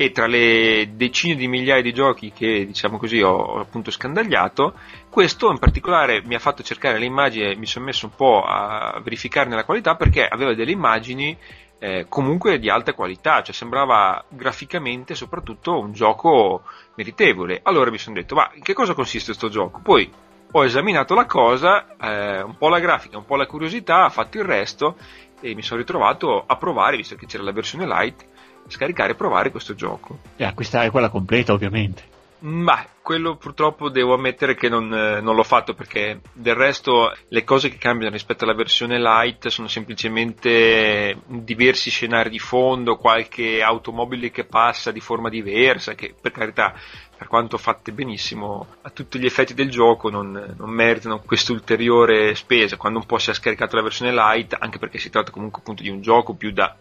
e 0.00 0.12
tra 0.12 0.28
le 0.28 0.90
decine 0.94 1.34
di 1.34 1.48
migliaia 1.48 1.82
di 1.82 1.92
giochi 1.92 2.30
che 2.30 2.64
diciamo 2.64 2.98
così 2.98 3.20
ho 3.20 3.58
appunto 3.58 3.90
scandagliato, 3.90 4.74
questo 5.10 5.50
in 5.50 5.58
particolare 5.58 6.22
mi 6.22 6.36
ha 6.36 6.38
fatto 6.38 6.62
cercare 6.62 7.00
le 7.00 7.04
immagini 7.04 7.50
e 7.50 7.56
mi 7.56 7.66
sono 7.66 7.86
messo 7.86 8.06
un 8.06 8.14
po' 8.14 8.44
a 8.44 9.00
verificarne 9.02 9.56
la 9.56 9.64
qualità 9.64 9.96
perché 9.96 10.24
aveva 10.24 10.54
delle 10.54 10.70
immagini 10.70 11.36
eh, 11.80 12.06
comunque 12.08 12.60
di 12.60 12.70
alta 12.70 12.92
qualità, 12.92 13.42
cioè 13.42 13.52
sembrava 13.52 14.24
graficamente 14.28 15.16
soprattutto 15.16 15.80
un 15.80 15.92
gioco 15.92 16.62
meritevole. 16.94 17.58
Allora 17.64 17.90
mi 17.90 17.98
sono 17.98 18.14
detto, 18.14 18.36
ma 18.36 18.48
in 18.54 18.62
che 18.62 18.74
cosa 18.74 18.94
consiste 18.94 19.32
questo 19.32 19.48
gioco? 19.48 19.80
Poi 19.82 20.08
ho 20.50 20.64
esaminato 20.64 21.14
la 21.14 21.26
cosa, 21.26 21.96
eh, 21.96 22.42
un 22.42 22.56
po' 22.56 22.68
la 22.68 22.78
grafica, 22.78 23.18
un 23.18 23.24
po' 23.24 23.36
la 23.36 23.46
curiosità, 23.46 24.06
ho 24.06 24.10
fatto 24.10 24.38
il 24.38 24.44
resto 24.44 24.96
e 25.40 25.54
mi 25.54 25.62
sono 25.62 25.80
ritrovato 25.80 26.42
a 26.46 26.56
provare, 26.56 26.96
visto 26.96 27.16
che 27.16 27.26
c'era 27.26 27.42
la 27.42 27.52
versione 27.52 27.86
light, 27.86 28.26
scaricare 28.66 29.12
e 29.12 29.14
provare 29.14 29.50
questo 29.50 29.74
gioco. 29.74 30.18
E 30.36 30.44
acquistare 30.44 30.90
quella 30.90 31.10
completa 31.10 31.52
ovviamente. 31.52 32.07
Ma 32.40 32.86
quello 33.02 33.36
purtroppo 33.36 33.88
devo 33.88 34.14
ammettere 34.14 34.54
che 34.54 34.68
non, 34.68 34.92
eh, 34.94 35.20
non, 35.20 35.34
l'ho 35.34 35.42
fatto 35.42 35.74
perché 35.74 36.20
del 36.32 36.54
resto 36.54 37.12
le 37.28 37.42
cose 37.42 37.68
che 37.68 37.78
cambiano 37.78 38.12
rispetto 38.12 38.44
alla 38.44 38.54
versione 38.54 39.00
light 39.00 39.48
sono 39.48 39.66
semplicemente 39.66 41.18
diversi 41.26 41.90
scenari 41.90 42.30
di 42.30 42.38
fondo, 42.38 42.96
qualche 42.96 43.60
automobile 43.60 44.30
che 44.30 44.44
passa 44.44 44.92
di 44.92 45.00
forma 45.00 45.28
diversa, 45.30 45.94
che 45.94 46.14
per 46.20 46.30
carità 46.30 46.74
per 47.16 47.26
quanto 47.26 47.58
fatte 47.58 47.90
benissimo, 47.90 48.74
a 48.82 48.90
tutti 48.90 49.18
gli 49.18 49.26
effetti 49.26 49.52
del 49.52 49.70
gioco 49.70 50.08
non, 50.08 50.54
non 50.56 50.70
meritano 50.70 51.18
questa 51.18 51.50
ulteriore 51.50 52.36
spesa. 52.36 52.76
Quando 52.76 53.00
un 53.00 53.06
po' 53.06 53.18
si 53.18 53.30
è 53.30 53.34
scaricato 53.34 53.74
la 53.74 53.82
versione 53.82 54.12
light, 54.12 54.54
anche 54.56 54.78
perché 54.78 54.98
si 54.98 55.10
tratta 55.10 55.32
comunque 55.32 55.60
appunto 55.60 55.82
di 55.82 55.88
un 55.88 56.00
gioco 56.00 56.34
più 56.34 56.52
da 56.52 56.76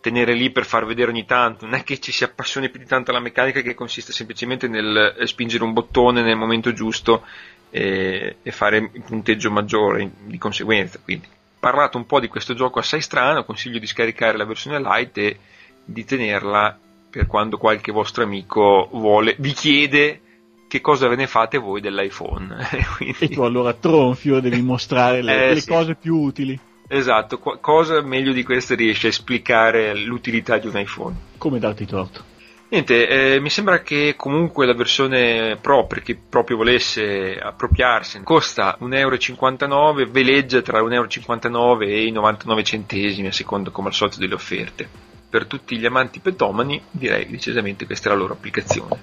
tenere 0.00 0.34
lì 0.34 0.50
per 0.50 0.64
far 0.64 0.86
vedere 0.86 1.10
ogni 1.10 1.26
tanto, 1.26 1.66
non 1.66 1.74
è 1.74 1.82
che 1.82 1.98
ci 1.98 2.12
si 2.12 2.24
appassioni 2.24 2.70
più 2.70 2.80
di 2.80 2.86
tanto 2.86 3.10
alla 3.10 3.20
meccanica 3.20 3.60
che 3.60 3.74
consiste 3.74 4.12
semplicemente 4.12 4.66
nel 4.66 5.14
spingere 5.24 5.64
un 5.64 5.72
bottone 5.72 6.22
nel 6.22 6.36
momento 6.36 6.72
giusto 6.72 7.24
e, 7.70 8.36
e 8.42 8.50
fare 8.50 8.90
il 8.92 9.02
punteggio 9.02 9.50
maggiore 9.50 10.10
di 10.24 10.38
conseguenza. 10.38 10.98
Quindi, 11.02 11.26
parlato 11.58 11.98
un 11.98 12.06
po' 12.06 12.20
di 12.20 12.28
questo 12.28 12.54
gioco 12.54 12.78
assai 12.78 13.02
strano, 13.02 13.44
consiglio 13.44 13.78
di 13.78 13.86
scaricare 13.86 14.36
la 14.36 14.46
versione 14.46 14.80
light 14.80 15.18
e 15.18 15.38
di 15.84 16.04
tenerla 16.04 16.78
per 17.10 17.26
quando 17.26 17.58
qualche 17.58 17.92
vostro 17.92 18.22
amico 18.22 18.88
vuole, 18.92 19.36
vi 19.38 19.52
chiede 19.52 20.20
che 20.68 20.80
cosa 20.80 21.08
ve 21.08 21.16
ne 21.16 21.26
fate 21.26 21.58
voi 21.58 21.80
dell'iPhone. 21.80 22.56
Quindi... 22.96 23.16
E 23.26 23.28
tu 23.28 23.42
allora 23.42 23.72
tronfio 23.74 24.40
devi 24.40 24.62
mostrare 24.62 25.20
le, 25.20 25.48
eh, 25.48 25.54
le 25.54 25.60
sì. 25.60 25.68
cose 25.68 25.96
più 25.96 26.16
utili. 26.16 26.58
Esatto, 26.92 27.38
Qu- 27.38 27.60
cosa 27.60 28.00
meglio 28.00 28.32
di 28.32 28.42
questo 28.42 28.74
riesce 28.74 29.06
a 29.06 29.10
esplicare 29.10 29.94
l'utilità 29.94 30.58
di 30.58 30.66
un 30.66 30.76
iPhone? 30.76 31.14
Come 31.38 31.60
darti 31.60 31.86
torto? 31.86 32.24
Niente, 32.68 33.34
eh, 33.34 33.40
mi 33.40 33.48
sembra 33.48 33.80
che 33.80 34.14
comunque 34.16 34.66
la 34.66 34.74
versione 34.74 35.56
Pro, 35.60 35.86
per 35.86 36.02
chi 36.02 36.16
proprio 36.16 36.56
volesse 36.56 37.38
appropriarsene, 37.38 38.24
costa 38.24 38.76
1,59 38.80 39.68
euro, 39.76 40.10
veleggia 40.10 40.62
tra 40.62 40.80
1,59 40.80 41.52
euro 41.54 41.80
e 41.80 42.06
i 42.06 42.10
99 42.10 42.64
centesimi, 42.64 43.28
a 43.28 43.32
seconda 43.32 43.70
come 43.70 43.88
al 43.88 43.94
solito 43.94 44.18
delle 44.18 44.34
offerte 44.34 44.88
per 45.30 45.46
tutti 45.46 45.78
gli 45.78 45.86
amanti 45.86 46.18
petomani, 46.18 46.82
direi 46.90 47.30
decisamente 47.30 47.86
questa 47.86 48.08
è 48.08 48.12
la 48.12 48.18
loro 48.18 48.32
applicazione. 48.32 49.00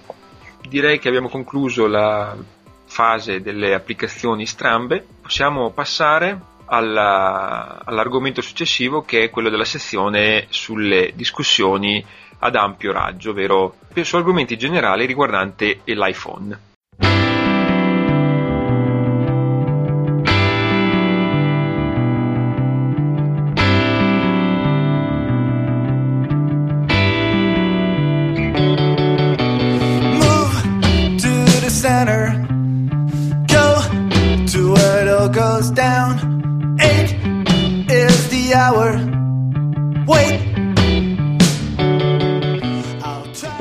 direi 0.67 0.99
che 0.99 1.07
abbiamo 1.07 1.29
concluso 1.29 1.87
la 1.87 2.35
fase 2.83 3.41
delle 3.41 3.73
applicazioni 3.73 4.45
strambe. 4.45 5.05
Possiamo 5.21 5.71
passare 5.71 6.55
alla, 6.67 7.81
all'argomento 7.83 8.41
successivo 8.41 9.01
che 9.03 9.23
è 9.23 9.29
quello 9.29 9.49
della 9.49 9.65
sezione 9.65 10.45
sulle 10.49 11.11
discussioni 11.15 12.03
ad 12.39 12.55
ampio 12.55 12.91
raggio, 12.91 13.31
ovvero 13.31 13.75
su 14.03 14.15
argomenti 14.15 14.57
generali 14.57 15.05
riguardanti 15.05 15.81
l'iPhone. 15.85 16.66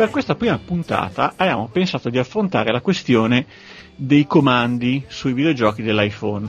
Per 0.07 0.15
questa 0.15 0.37
prima 0.37 0.57
puntata 0.57 1.33
abbiamo 1.35 1.67
pensato 1.67 2.11
di 2.11 2.19
affrontare 2.19 2.71
la 2.71 2.81
questione 2.81 3.45
dei 3.97 4.25
comandi 4.25 5.03
sui 5.09 5.33
videogiochi 5.33 5.83
dell'iPhone. 5.83 6.49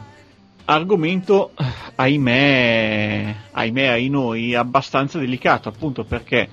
Argomento, 0.66 1.54
ahimè, 1.96 3.36
ahimè, 3.50 3.86
ai 3.88 4.10
noi, 4.10 4.54
abbastanza 4.54 5.18
delicato, 5.18 5.70
appunto 5.70 6.04
perché 6.04 6.48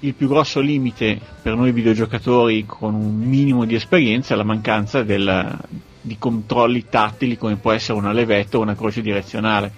il 0.00 0.14
più 0.14 0.26
grosso 0.26 0.60
limite 0.60 1.20
per 1.42 1.54
noi 1.54 1.70
videogiocatori 1.70 2.64
con 2.64 2.94
un 2.94 3.14
minimo 3.14 3.66
di 3.66 3.74
esperienza 3.74 4.32
è 4.32 4.36
la 4.38 4.42
mancanza 4.42 5.02
del, 5.02 5.58
di 6.00 6.16
controlli 6.16 6.86
tattili 6.88 7.36
come 7.36 7.56
può 7.56 7.72
essere 7.72 7.98
una 7.98 8.12
levetta 8.12 8.56
o 8.56 8.62
una 8.62 8.74
croce 8.74 9.02
direzionale. 9.02 9.70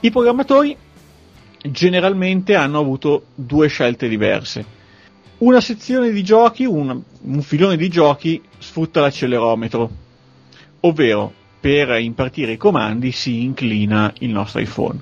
I 0.00 0.10
programmatori 0.10 0.76
generalmente 1.62 2.54
hanno 2.54 2.78
avuto 2.78 3.28
due 3.34 3.68
scelte 3.68 4.08
diverse 4.08 4.80
una 5.42 5.60
sezione 5.60 6.10
di 6.10 6.22
giochi, 6.22 6.64
un, 6.64 7.02
un 7.22 7.42
filone 7.42 7.76
di 7.76 7.88
giochi 7.88 8.40
sfrutta 8.58 9.00
l'accelerometro, 9.00 9.90
ovvero 10.80 11.32
per 11.60 11.98
impartire 11.98 12.52
i 12.52 12.56
comandi 12.56 13.10
si 13.10 13.42
inclina 13.42 14.12
il 14.20 14.30
nostro 14.30 14.60
iPhone. 14.60 15.00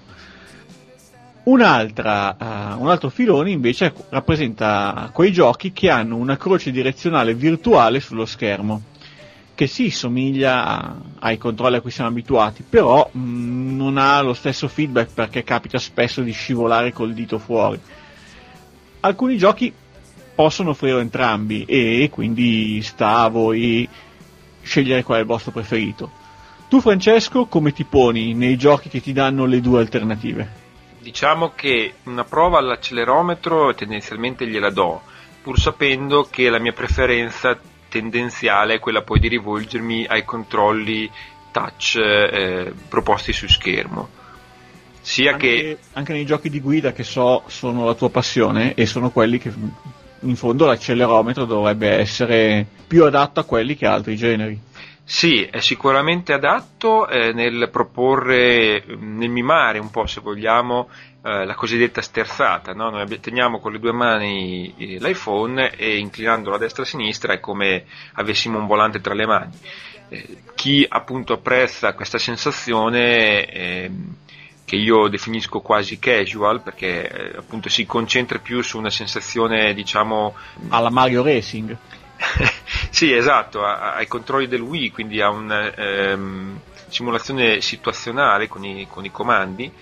Uh, 1.43 1.53
un 1.53 1.61
altro 1.63 3.09
filone 3.09 3.51
invece 3.51 3.93
rappresenta 4.11 5.11
quei 5.13 5.33
giochi 5.33 5.73
che 5.73 5.91
hanno 5.91 6.17
una 6.17 6.37
croce 6.37 6.71
direzionale 6.71 7.35
virtuale 7.35 8.01
sullo 8.01 8.25
schermo, 8.25 8.83
che 9.55 9.67
sì 9.67 9.91
somiglia 9.91 10.65
a, 10.65 10.97
ai 11.19 11.37
controlli 11.39 11.77
a 11.77 11.81
cui 11.83 11.91
siamo 11.91 12.11
abituati, 12.11 12.65
però 12.67 13.09
mh, 13.13 13.21
mm, 13.21 13.77
non 13.77 13.99
ha 13.99 14.21
lo 14.23 14.33
stesso 14.33 14.69
feedback 14.69 15.13
perché 15.13 15.43
capita 15.43 15.79
spesso 15.79 16.23
di 16.23 16.33
scivolare 16.33 16.93
col 16.93 17.13
dito 17.13 17.39
fuori. 17.39 17.79
Alcuni 19.01 19.37
giochi 19.37 19.73
possono 20.41 20.71
offrire 20.71 21.01
entrambi 21.01 21.67
e 21.67 22.09
quindi 22.11 22.81
sta 22.81 23.19
a 23.19 23.29
voi 23.29 23.87
scegliere 24.63 25.03
qual 25.03 25.19
è 25.19 25.21
il 25.21 25.27
vostro 25.27 25.51
preferito. 25.51 26.11
Tu 26.67 26.81
Francesco 26.81 27.45
come 27.45 27.75
ti 27.75 27.85
poni 27.85 28.33
nei 28.33 28.57
giochi 28.57 28.89
che 28.89 29.03
ti 29.03 29.13
danno 29.13 29.45
le 29.45 29.61
due 29.61 29.81
alternative? 29.81 30.51
Diciamo 30.99 31.53
che 31.55 31.93
una 32.05 32.25
prova 32.25 32.57
all'accelerometro 32.57 33.75
tendenzialmente 33.75 34.47
gliela 34.47 34.71
do, 34.71 35.03
pur 35.43 35.59
sapendo 35.59 36.27
che 36.31 36.49
la 36.49 36.59
mia 36.59 36.73
preferenza 36.73 37.59
tendenziale 37.91 38.77
è 38.77 38.79
quella 38.79 39.03
poi 39.03 39.21
di 39.21 39.29
rivolgermi 39.29 40.07
ai 40.07 40.25
controlli 40.25 41.11
touch 41.51 41.97
eh, 41.97 42.73
proposti 42.89 43.35
su 43.35 43.47
schermo. 43.47 44.09
Sia 45.03 45.33
anche, 45.33 45.47
che... 45.47 45.79
anche 45.93 46.15
nei 46.15 46.25
giochi 46.25 46.49
di 46.49 46.61
guida 46.61 46.93
che 46.93 47.05
so 47.05 47.43
sono 47.49 47.85
la 47.85 47.95
tua 47.95 48.09
passione 48.09 48.73
e 48.73 48.87
sono 48.87 49.11
quelli 49.11 49.37
che 49.37 49.53
in 50.21 50.37
fondo 50.37 50.67
l'accelerometro 50.67 51.45
dovrebbe 51.45 51.89
essere 51.89 52.67
più 52.87 53.05
adatto 53.05 53.41
a 53.41 53.45
quelli 53.45 53.77
che 53.77 53.87
a 53.87 53.93
altri 53.95 54.17
generi. 54.17 54.61
Sì, 55.03 55.43
è 55.43 55.59
sicuramente 55.59 56.33
adatto 56.33 57.09
eh, 57.09 57.33
nel 57.33 57.69
proporre, 57.73 58.85
nel 58.97 59.29
mimare 59.29 59.81
un 59.81 59.91
po' 59.91 60.07
se 60.07 60.21
vogliamo 60.21 60.89
eh, 61.23 61.45
la 61.45 61.55
cosiddetta 61.55 62.01
sterzata, 62.01 62.73
no? 62.75 62.91
noi 62.91 63.19
teniamo 63.19 63.59
con 63.59 63.73
le 63.73 63.81
due 63.81 63.93
mani 63.93 64.73
l'iPhone 64.77 65.73
e 65.77 65.99
inclinandolo 65.99 66.55
a 66.55 66.59
destra 66.59 66.85
e 66.85 66.87
a 66.87 66.89
sinistra 66.89 67.33
è 67.33 67.41
come 67.41 67.87
avessimo 68.15 68.59
un 68.59 68.69
volante 68.69 69.01
tra 69.01 69.13
le 69.13 69.27
mani. 69.27 69.59
Eh, 70.11 70.43
chi 70.55 70.87
appunto 70.89 71.33
apprezza 71.33 71.93
questa 71.95 72.19
sensazione 72.19 73.47
ehm, 73.47 74.15
che 74.71 74.77
io 74.77 75.09
definisco 75.09 75.59
quasi 75.59 75.99
casual 75.99 76.63
perché 76.63 77.09
eh, 77.09 77.37
appunto 77.39 77.69
si 77.69 77.85
concentra 77.87 78.39
più 78.39 78.63
su 78.63 78.79
una 78.79 78.89
sensazione 78.89 79.75
diciamo 79.75 80.37
alla 80.71 80.91
Mario 80.91 81.25
Racing. 81.25 81.77
Sì 82.91 83.13
esatto 83.13 83.65
a, 83.65 83.95
ai 83.95 84.07
controlli 84.07 84.47
del 84.47 84.61
Wii 84.61 84.93
quindi 84.93 85.21
a 85.21 85.31
una 85.31 85.75
ehm, 85.75 86.61
simulazione 86.89 87.61
situazionale 87.61 88.47
con 88.47 88.65
i, 88.65 88.87
con 88.89 89.05
i 89.05 89.11
comandi 89.11 89.73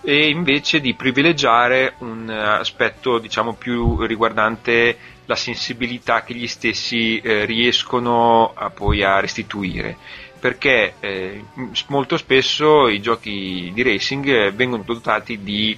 e 0.00 0.28
invece 0.28 0.80
di 0.80 0.94
privilegiare 0.94 1.94
un 1.98 2.28
aspetto 2.28 3.18
diciamo 3.18 3.54
più 3.54 4.04
riguardante 4.04 4.96
la 5.24 5.34
sensibilità 5.36 6.22
che 6.22 6.34
gli 6.34 6.46
stessi 6.46 7.18
eh, 7.18 7.44
riescono 7.46 8.52
a 8.54 8.70
poi 8.70 9.02
a 9.02 9.18
restituire 9.18 9.96
perché 10.44 10.96
eh, 11.00 11.42
molto 11.86 12.18
spesso 12.18 12.86
i 12.88 13.00
giochi 13.00 13.70
di 13.72 13.82
racing 13.82 14.26
eh, 14.28 14.50
vengono 14.50 14.82
dotati 14.82 15.42
di 15.42 15.74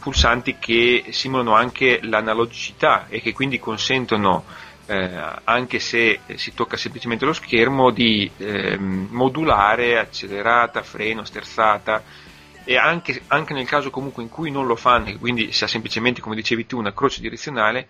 pulsanti 0.00 0.56
che 0.58 1.04
simulano 1.10 1.52
anche 1.52 2.00
l'analogicità 2.02 3.04
e 3.10 3.20
che 3.20 3.34
quindi 3.34 3.58
consentono 3.58 4.46
eh, 4.86 5.10
anche 5.44 5.78
se 5.78 6.20
si 6.36 6.54
tocca 6.54 6.78
semplicemente 6.78 7.26
lo 7.26 7.34
schermo 7.34 7.90
di 7.90 8.30
eh, 8.38 8.78
modulare 8.78 9.98
accelerata, 9.98 10.82
freno, 10.82 11.22
sterzata 11.24 12.02
e 12.64 12.78
anche, 12.78 13.20
anche, 13.26 13.52
nel 13.52 13.66
caso 13.66 13.90
comunque 13.90 14.22
in 14.22 14.30
cui 14.30 14.50
non 14.50 14.66
lo 14.66 14.76
fanno 14.76 15.14
quindi 15.18 15.52
si 15.52 15.64
ha 15.64 15.68
semplicemente 15.68 16.22
come 16.22 16.34
dicevi 16.34 16.64
tu 16.64 16.78
una 16.78 16.94
croce 16.94 17.20
direzionale 17.20 17.88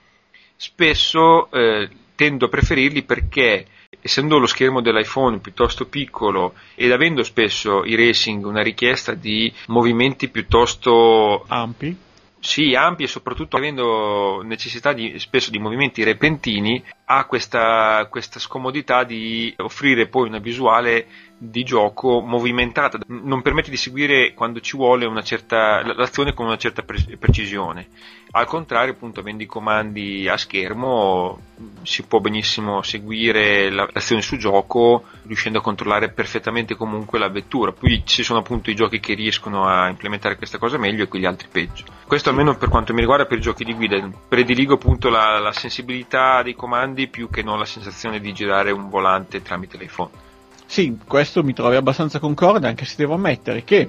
spesso 0.56 1.48
eh, 1.52 1.88
tendo 2.16 2.46
a 2.46 2.48
preferirli 2.48 3.04
perché 3.04 3.66
essendo 4.00 4.38
lo 4.38 4.46
schermo 4.46 4.80
dell'iPhone 4.80 5.38
piuttosto 5.38 5.86
piccolo 5.86 6.54
ed 6.74 6.92
avendo 6.92 7.22
spesso 7.22 7.84
i 7.84 7.94
racing 7.94 8.44
una 8.44 8.62
richiesta 8.62 9.14
di 9.14 9.52
movimenti 9.66 10.28
piuttosto 10.28 11.44
ampi, 11.48 11.96
sì, 12.40 12.74
ampi 12.74 13.02
e 13.02 13.08
soprattutto 13.08 13.56
avendo 13.56 14.42
necessità 14.44 14.92
di, 14.92 15.18
spesso 15.18 15.50
di 15.50 15.58
movimenti 15.58 16.04
repentini, 16.04 16.82
ha 17.06 17.24
questa, 17.24 18.06
questa 18.08 18.38
scomodità 18.38 19.04
di 19.04 19.52
offrire 19.56 20.06
poi 20.06 20.28
una 20.28 20.38
visuale 20.38 21.06
di 21.36 21.64
gioco 21.64 22.20
movimentata, 22.20 22.98
non 23.06 23.42
permette 23.42 23.70
di 23.70 23.76
seguire 23.76 24.34
quando 24.34 24.60
ci 24.60 24.76
vuole 24.76 25.06
una 25.06 25.22
certa, 25.22 25.82
l'azione 25.94 26.32
con 26.32 26.46
una 26.46 26.56
certa 26.56 26.82
pre- 26.82 27.16
precisione. 27.18 27.88
Al 28.30 28.46
contrario, 28.46 28.92
appunto, 28.92 29.20
avendo 29.20 29.42
i 29.42 29.46
comandi 29.46 30.28
a 30.28 30.36
schermo 30.36 31.40
si 31.82 32.02
può 32.04 32.20
benissimo 32.20 32.82
seguire 32.82 33.70
l'azione 33.70 34.20
su 34.20 34.36
gioco 34.36 35.04
riuscendo 35.22 35.58
a 35.58 35.62
controllare 35.62 36.10
perfettamente 36.10 36.74
comunque 36.74 37.18
la 37.18 37.28
vettura. 37.28 37.72
Poi 37.72 38.02
ci 38.04 38.22
sono 38.22 38.40
appunto 38.40 38.70
i 38.70 38.74
giochi 38.74 39.00
che 39.00 39.14
riescono 39.14 39.66
a 39.66 39.88
implementare 39.88 40.36
questa 40.36 40.58
cosa 40.58 40.76
meglio 40.76 41.04
e 41.04 41.08
quegli 41.08 41.24
altri 41.24 41.48
peggio. 41.50 41.84
Questo 42.06 42.28
almeno 42.28 42.56
per 42.56 42.68
quanto 42.68 42.92
mi 42.92 43.00
riguarda 43.00 43.24
per 43.24 43.38
i 43.38 43.42
giochi 43.42 43.64
di 43.64 43.74
guida. 43.74 44.08
Prediligo 44.28 44.74
appunto 44.74 45.08
la, 45.08 45.38
la 45.38 45.52
sensibilità 45.52 46.42
dei 46.42 46.54
comandi 46.54 47.08
più 47.08 47.30
che 47.30 47.42
non 47.42 47.58
la 47.58 47.64
sensazione 47.64 48.20
di 48.20 48.32
girare 48.32 48.70
un 48.70 48.90
volante 48.90 49.40
tramite 49.40 49.78
l'iPhone. 49.78 50.10
Sì, 50.66 50.98
questo 51.06 51.42
mi 51.42 51.54
trovi 51.54 51.76
abbastanza 51.76 52.18
concorde, 52.18 52.66
anche 52.66 52.84
se 52.84 52.96
devo 52.98 53.14
ammettere 53.14 53.64
che 53.64 53.88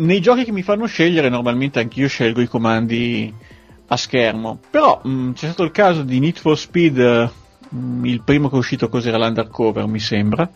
nei 0.00 0.20
giochi 0.20 0.44
che 0.44 0.52
mi 0.52 0.62
fanno 0.62 0.86
scegliere 0.86 1.28
normalmente 1.28 1.80
anch'io 1.80 2.08
scelgo 2.08 2.40
i 2.40 2.48
comandi 2.48 3.32
a 3.86 3.96
schermo. 3.96 4.58
Però 4.70 5.00
mh, 5.02 5.10
mm, 5.10 5.32
c'è 5.32 5.46
stato 5.46 5.62
il 5.62 5.70
caso 5.70 6.02
di 6.02 6.18
Need 6.18 6.38
for 6.38 6.58
Speed, 6.58 6.98
mh, 6.98 7.78
mm, 7.78 8.04
il 8.04 8.22
primo 8.22 8.48
che 8.48 8.54
è 8.54 8.58
uscito 8.58 8.88
cos'era 8.88 9.18
l'Undercover, 9.18 9.86
mi 9.86 10.00
sembra, 10.00 10.50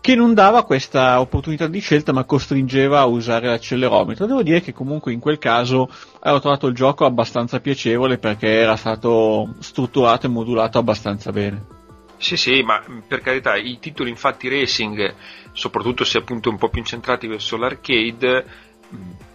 che 0.00 0.14
non 0.14 0.32
dava 0.34 0.64
questa 0.64 1.20
opportunità 1.20 1.66
di 1.66 1.80
scelta 1.80 2.12
ma 2.12 2.24
costringeva 2.24 3.00
a 3.00 3.06
usare 3.06 3.48
l'accelerometro. 3.48 4.26
Devo 4.26 4.42
dire 4.42 4.60
che 4.60 4.72
comunque 4.72 5.12
in 5.12 5.20
quel 5.20 5.38
caso 5.38 5.88
ho 6.22 6.40
trovato 6.40 6.66
il 6.66 6.74
gioco 6.74 7.04
abbastanza 7.04 7.60
piacevole 7.60 8.18
perché 8.18 8.48
era 8.48 8.76
stato 8.76 9.54
strutturato 9.58 10.26
e 10.26 10.30
modulato 10.30 10.78
abbastanza 10.78 11.30
bene. 11.32 11.79
Sì, 12.20 12.36
sì, 12.36 12.62
ma 12.62 12.82
per 13.08 13.22
carità, 13.22 13.56
i 13.56 13.78
titoli 13.80 14.10
infatti 14.10 14.46
racing, 14.50 15.14
soprattutto 15.52 16.04
se 16.04 16.18
appunto 16.18 16.50
un 16.50 16.58
po' 16.58 16.68
più 16.68 16.80
incentrati 16.80 17.26
verso 17.26 17.56
l'arcade, 17.56 18.44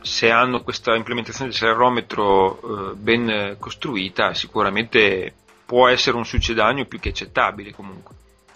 se 0.01 0.29
hanno 0.29 0.61
questa 0.61 0.95
implementazione 0.95 1.49
di 1.49 1.55
accelerometro 1.55 2.91
eh, 2.91 2.95
ben 2.95 3.55
costruita, 3.57 4.35
sicuramente 4.35 5.33
può 5.65 5.87
essere 5.87 6.15
un 6.15 6.25
succedagno 6.25 6.85
più 6.85 6.99
che 6.99 7.09
accettabile 7.09 7.73
comunque. 7.73 8.13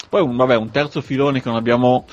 Poi 0.07 0.21
un, 0.21 0.35
vabbè, 0.35 0.55
un 0.57 0.69
terzo 0.69 1.01
filone 1.01 1.41
che 1.41 1.49
non 1.49 1.57
abbiamo 1.57 2.05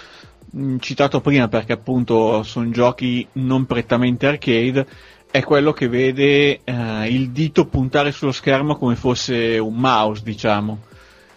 mm, 0.57 0.79
citato 0.79 1.21
prima 1.21 1.49
perché 1.49 1.75
appunto 1.75 2.43
sono 2.45 2.71
giochi 2.71 3.29
non 3.33 3.67
prettamente 3.67 4.27
arcade 4.27 4.87
è 5.31 5.43
quello 5.43 5.75
che 5.75 5.89
vede 5.89 6.61
eh, 6.65 7.09
il 7.11 7.29
dito 7.31 7.67
puntare 7.67 8.11
sullo 8.11 8.33
schermo 8.33 8.77
come 8.77 8.97
fosse 8.97 9.59
un 9.59 9.75
mouse 9.75 10.23
diciamo 10.23 10.95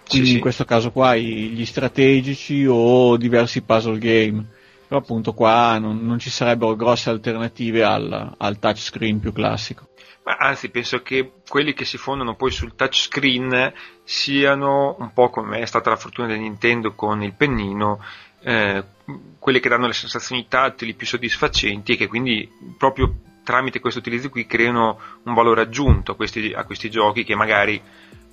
quindi 0.10 0.28
sì, 0.28 0.34
in 0.34 0.38
sì. 0.38 0.40
questo 0.40 0.66
caso 0.66 0.92
qua 0.92 1.16
gli 1.16 1.66
strategici 1.66 2.66
o 2.68 3.16
diversi 3.16 3.62
puzzle 3.62 3.98
game 3.98 4.46
però 4.90 5.02
appunto 5.02 5.34
qua 5.34 5.78
non, 5.78 6.04
non 6.04 6.18
ci 6.18 6.32
sarebbero 6.32 6.76
grosse 6.76 7.12
alternative 7.12 7.84
al, 7.84 8.34
al 8.36 8.58
touchscreen 8.58 9.20
più 9.20 9.32
classico. 9.32 9.90
Ma 10.24 10.38
anzi, 10.38 10.70
penso 10.70 11.04
che 11.04 11.34
quelli 11.48 11.74
che 11.74 11.86
si 11.86 11.98
fondano 11.98 12.36
poi 12.36 12.50
sul 12.50 12.74
touchscreen 12.76 13.72
siano 14.04 14.96
un 14.98 15.14
po' 15.14 15.30
come 15.30 15.60
è 15.60 15.66
stata 15.66 15.92
la 15.92 15.96
fortuna 15.96 16.28
del 16.28 16.40
Nintendo 16.40 16.96
con 16.96 17.22
il 17.22 17.36
pennino, 17.36 18.04
eh, 18.42 18.84
quelli 19.38 19.60
che 19.60 19.70
danno 19.70 19.86
le 19.86 19.94
sensazioni 19.94 20.48
tattili 20.48 20.96
più 20.96 21.06
soddisfacenti 21.06 21.92
e 21.92 21.96
che 21.96 22.08
quindi 22.08 22.50
proprio 22.76 23.14
tramite 23.44 23.80
questo 23.80 24.00
utilizzo 24.00 24.30
qui 24.30 24.48
creano 24.48 25.00
un 25.24 25.36
valore 25.36 25.62
aggiunto 25.62 26.14
a 26.14 26.16
questi, 26.16 26.52
a 26.52 26.64
questi 26.64 26.90
giochi 26.90 27.24
che 27.24 27.36
magari 27.36 27.80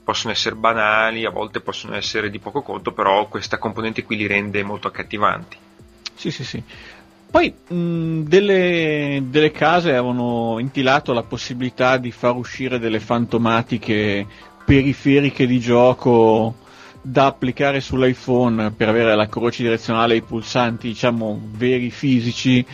possono 0.07 0.33
essere 0.33 0.55
banali, 0.55 1.25
a 1.25 1.31
volte 1.31 1.59
possono 1.59 1.97
essere 1.97 2.31
di 2.31 2.39
poco 2.39 2.63
conto, 2.63 2.93
però 2.93 3.27
questa 3.27 3.59
componente 3.59 4.05
qui 4.05 4.15
li 4.15 4.29
rende 4.29 4.63
molto 4.63 4.87
accattivanti. 4.87 5.57
Sì, 6.15 6.31
sì, 6.31 6.45
sì. 6.45 6.63
Poi 7.29 7.53
mh, 7.67 8.21
delle, 8.21 9.25
delle, 9.27 9.51
case 9.51 9.89
avevano 9.91 10.59
intilato 10.61 11.13
la 11.13 11.25
possibilità 11.25 11.97
di 11.97 12.13
far 12.13 12.37
uscire 12.37 12.79
delle 12.79 13.01
fantomatiche 13.01 14.25
periferiche 14.65 15.45
di 15.45 15.59
gioco 15.59 16.55
da 17.03 17.27
applicare 17.27 17.81
sull'iPhone 17.81 18.71
per 18.71 18.89
avere 18.89 19.17
la 19.17 19.27
croce 19.29 19.65
direzionale 19.65 20.15
e 20.15 20.19
i 20.19 20.23
pulsanti, 20.23 20.87
diciamo, 20.87 21.49
veri 21.51 21.91
fisici. 21.91 22.65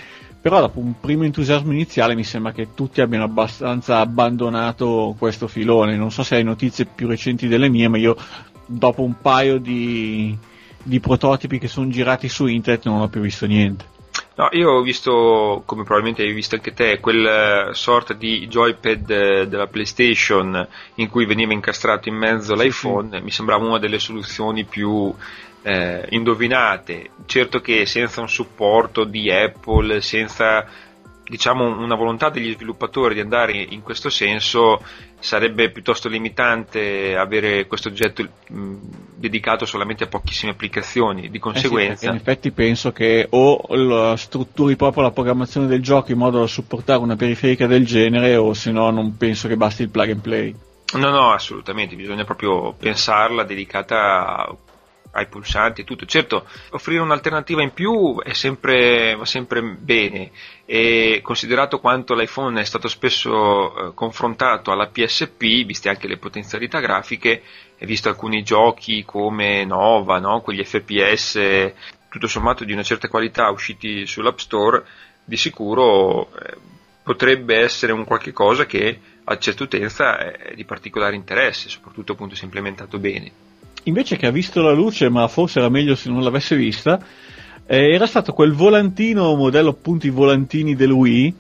Però 0.43 0.59
dopo 0.59 0.81
un 0.81 0.99
primo 0.99 1.23
entusiasmo 1.23 1.71
iniziale 1.71 2.17
mi 2.17 2.25
sembra 2.25 2.51
che 2.51 2.75
tutti 2.75 3.01
abbiano 3.01 3.23
abbastanza 3.23 4.01
abbandonato 4.01 5.15
questo 5.17 5.47
filone. 5.47 5.97
Non 5.97 6.11
so 6.11 6.25
se 6.25 6.35
hai 6.35 6.43
notizie 6.43 6.85
più 6.85 7.07
recenti 7.07 7.47
delle 7.47 7.69
mie, 7.69 7.87
ma 7.87 7.97
io 7.97 8.17
dopo 8.67 9.03
un 9.03 9.21
paio 9.21 9.59
di, 9.59 10.37
di 10.83 10.99
prototipi 10.99 11.61
che 11.61 11.69
sono 11.69 11.87
girati 11.89 12.29
su 12.29 12.47
internet 12.47 12.87
non 12.87 13.03
ho 13.03 13.09
più 13.09 13.21
visto 13.21 13.47
niente. 13.47 13.91
No, 14.35 14.49
io 14.51 14.71
ho 14.71 14.83
visto, 14.83 15.63
come 15.65 15.85
probabilmente 15.85 16.23
hai 16.23 16.33
visto 16.33 16.57
anche 16.57 16.73
te, 16.73 16.99
quel 16.99 17.71
sorta 17.75 18.13
di 18.13 18.49
joypad 18.49 19.11
eh, 19.11 19.47
della 19.47 19.69
PlayStation 19.69 20.67
in 20.97 21.09
cui 21.09 21.25
veniva 21.25 21.53
incastrato 21.53 22.09
in 22.09 22.17
mezzo 22.17 22.55
l'iPhone, 22.55 23.19
sì. 23.19 23.23
mi 23.23 23.31
sembrava 23.31 23.65
una 23.65 23.79
delle 23.79 23.99
soluzioni 23.99 24.65
più 24.65 25.15
eh, 25.63 26.07
indovinate. 26.11 27.11
Certo 27.27 27.61
che 27.61 27.87
senza 27.87 28.21
un 28.21 28.29
supporto 28.29 29.05
di 29.05 29.31
Apple, 29.31 30.01
senza 30.01 30.67
diciamo, 31.25 31.65
una 31.65 31.95
volontà 31.95 32.29
degli 32.29 32.53
sviluppatori 32.53 33.15
di 33.15 33.21
andare 33.21 33.53
in 33.53 33.81
questo 33.83 34.11
senso 34.11 34.83
sarebbe 35.19 35.71
piuttosto 35.71 36.09
limitante 36.09 37.17
avere 37.17 37.67
questo 37.67 37.89
oggetto 37.89 38.23
mh, 38.49 38.75
dedicato 39.15 39.65
solamente 39.65 40.05
a 40.05 40.09
pochissime 40.09 40.51
applicazioni 40.51 41.31
di 41.31 41.39
conseguenza 41.39 41.93
eh 41.93 41.97
sì, 41.97 42.07
in 42.09 42.17
effetti 42.17 42.51
penso 42.51 42.91
che 42.91 43.29
o 43.31 44.17
strutturi 44.17 44.75
proprio 44.75 45.05
la 45.05 45.13
programmazione 45.13 45.69
del 45.69 45.81
gioco 45.81 46.11
in 46.11 46.19
modo 46.19 46.41
da 46.41 46.47
supportare 46.49 46.99
una 46.99 47.15
periferica 47.15 47.69
del 47.69 47.87
genere 47.87 48.35
o 48.35 48.53
se 48.53 48.73
no 48.73 48.91
non 48.91 49.17
penso 49.17 49.47
che 49.47 49.57
basti 49.57 49.83
il 49.83 49.91
plug 49.91 50.11
and 50.11 50.21
play 50.21 50.55
No, 50.95 51.09
no, 51.09 51.33
assolutamente, 51.33 51.97
bisogna 51.97 52.25
proprio 52.25 52.75
pensarla 52.75 53.45
dedicata 53.45 54.55
ai 55.13 55.27
pulsanti 55.27 55.83
e 55.83 55.85
tutto. 55.85 56.05
Certo, 56.07 56.47
offrire 56.71 57.01
un'alternativa 57.01 57.63
in 57.63 57.73
più 57.73 58.21
è 58.21 58.33
sempre, 58.33 59.15
va 59.15 59.25
sempre 59.25 59.63
bene 59.63 60.31
e 60.65 61.21
considerato 61.23 61.81
quanto 61.81 62.15
l'iPhone 62.15 62.61
è 62.61 62.65
stato 62.65 62.89
spesso 62.89 63.91
eh, 63.91 63.95
confrontato 63.95 64.71
alla 64.71 64.89
PSP, 64.89 65.65
viste 65.65 65.89
anche 65.89 66.09
le 66.09 66.19
potenzialità 66.19 66.81
grafiche, 66.81 67.43
e 67.77 67.87
visto 67.87 68.09
alcuni 68.09 68.43
giochi 68.43 69.05
come 69.05 69.65
Nova, 69.65 70.19
no? 70.19 70.41
quegli 70.41 70.65
FPS 70.65 71.73
tutto 72.09 72.27
sommato 72.27 72.65
di 72.65 72.73
una 72.73 72.83
certa 72.83 73.09
qualità 73.09 73.49
usciti 73.51 74.07
sull'App 74.07 74.39
Store, 74.39 74.85
di 75.25 75.37
sicuro 75.37 76.31
eh, 76.37 76.57
potrebbe 77.03 77.57
essere 77.57 77.93
un 77.93 78.05
qualche 78.05 78.33
cosa 78.33 78.67
che 78.67 79.01
a 79.25 79.39
certa 79.39 79.63
utenza 79.63 80.19
è 80.19 80.55
di 80.55 80.65
particolare 80.65 81.17
interesse, 81.17 81.69
soprattutto 81.69 82.13
appunto 82.13 82.35
se 82.35 82.45
implementato 82.45 82.99
bene 82.99 83.51
invece 83.85 84.17
che 84.17 84.27
ha 84.27 84.31
visto 84.31 84.61
la 84.63 84.73
luce, 84.73 85.09
ma 85.09 85.27
forse 85.29 85.59
era 85.59 85.69
meglio 85.69 85.95
se 85.95 86.11
non 86.11 86.23
l'avesse 86.23 86.57
vista, 86.57 87.01
eh, 87.67 87.95
era 87.95 88.07
stato 88.07 88.33
quel 88.33 88.53
volantino, 88.53 89.35
modello 89.35 89.71
appunto 89.71 90.07
i 90.07 90.11
volantini 90.11 90.75
del 90.75 90.91
Wii, 90.91 91.35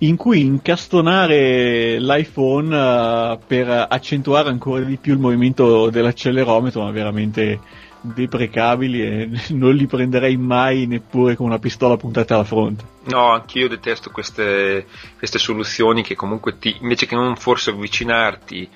in 0.00 0.16
cui 0.16 0.40
incastonare 0.40 1.98
l'iPhone 1.98 2.76
uh, 2.76 3.38
per 3.44 3.86
accentuare 3.88 4.48
ancora 4.48 4.84
di 4.84 4.96
più 4.96 5.12
il 5.12 5.18
movimento 5.18 5.90
dell'accelerometro, 5.90 6.82
ma 6.82 6.90
veramente 6.92 7.58
deprecabili 8.00 9.02
e 9.02 9.30
non 9.54 9.74
li 9.74 9.86
prenderei 9.86 10.36
mai 10.36 10.86
neppure 10.86 11.34
con 11.34 11.46
una 11.46 11.58
pistola 11.58 11.96
puntata 11.96 12.34
alla 12.34 12.44
fronte. 12.44 12.84
No, 13.06 13.30
anch'io 13.32 13.68
detesto 13.68 14.10
queste, 14.10 14.86
queste 15.16 15.38
soluzioni 15.38 16.02
che 16.02 16.14
comunque 16.14 16.58
ti, 16.58 16.76
invece 16.80 17.06
che 17.06 17.16
non 17.16 17.34
forse 17.36 17.70
avvicinarti 17.70 18.68